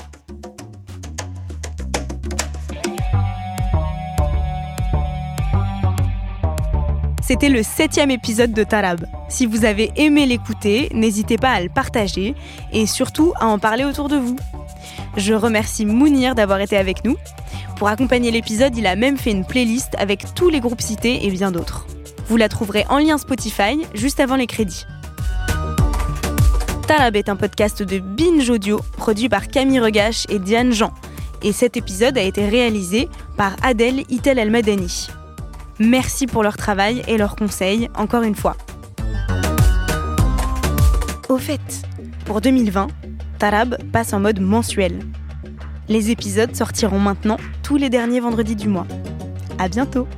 C'était 7.28 7.50
le 7.50 7.62
septième 7.62 8.10
épisode 8.10 8.54
de 8.54 8.64
Tarab. 8.64 9.04
Si 9.28 9.44
vous 9.44 9.66
avez 9.66 9.92
aimé 9.96 10.24
l'écouter, 10.24 10.88
n'hésitez 10.94 11.36
pas 11.36 11.50
à 11.50 11.60
le 11.60 11.68
partager 11.68 12.34
et 12.72 12.86
surtout 12.86 13.34
à 13.38 13.46
en 13.48 13.58
parler 13.58 13.84
autour 13.84 14.08
de 14.08 14.16
vous. 14.16 14.38
Je 15.18 15.34
remercie 15.34 15.84
Mounir 15.84 16.34
d'avoir 16.34 16.58
été 16.60 16.78
avec 16.78 17.04
nous. 17.04 17.18
Pour 17.76 17.88
accompagner 17.88 18.30
l'épisode, 18.30 18.74
il 18.78 18.86
a 18.86 18.96
même 18.96 19.18
fait 19.18 19.30
une 19.30 19.44
playlist 19.44 19.94
avec 19.98 20.24
tous 20.34 20.48
les 20.48 20.60
groupes 20.60 20.80
cités 20.80 21.26
et 21.26 21.30
bien 21.30 21.52
d'autres. 21.52 21.86
Vous 22.28 22.38
la 22.38 22.48
trouverez 22.48 22.86
en 22.88 22.96
lien 22.96 23.18
Spotify 23.18 23.78
juste 23.92 24.20
avant 24.20 24.36
les 24.36 24.46
crédits. 24.46 24.86
Tarab 26.86 27.14
est 27.14 27.28
un 27.28 27.36
podcast 27.36 27.82
de 27.82 27.98
Binge 27.98 28.48
Audio 28.48 28.80
produit 28.96 29.28
par 29.28 29.48
Camille 29.48 29.80
Regache 29.80 30.24
et 30.30 30.38
Diane 30.38 30.72
Jean. 30.72 30.94
Et 31.42 31.52
cet 31.52 31.76
épisode 31.76 32.16
a 32.16 32.22
été 32.22 32.48
réalisé 32.48 33.10
par 33.36 33.54
Adèle 33.62 34.04
Itel 34.08 34.38
El 34.38 34.50
Madani. 34.50 35.10
Merci 35.80 36.26
pour 36.26 36.42
leur 36.42 36.56
travail 36.56 37.02
et 37.06 37.16
leurs 37.16 37.36
conseils, 37.36 37.88
encore 37.94 38.22
une 38.22 38.34
fois. 38.34 38.56
Au 41.28 41.38
fait, 41.38 41.60
pour 42.24 42.40
2020, 42.40 42.88
Tarab 43.38 43.78
passe 43.92 44.12
en 44.12 44.18
mode 44.18 44.40
mensuel. 44.40 44.98
Les 45.88 46.10
épisodes 46.10 46.54
sortiront 46.54 46.98
maintenant 46.98 47.36
tous 47.62 47.76
les 47.76 47.90
derniers 47.90 48.20
vendredis 48.20 48.56
du 48.56 48.68
mois. 48.68 48.86
À 49.58 49.68
bientôt! 49.68 50.08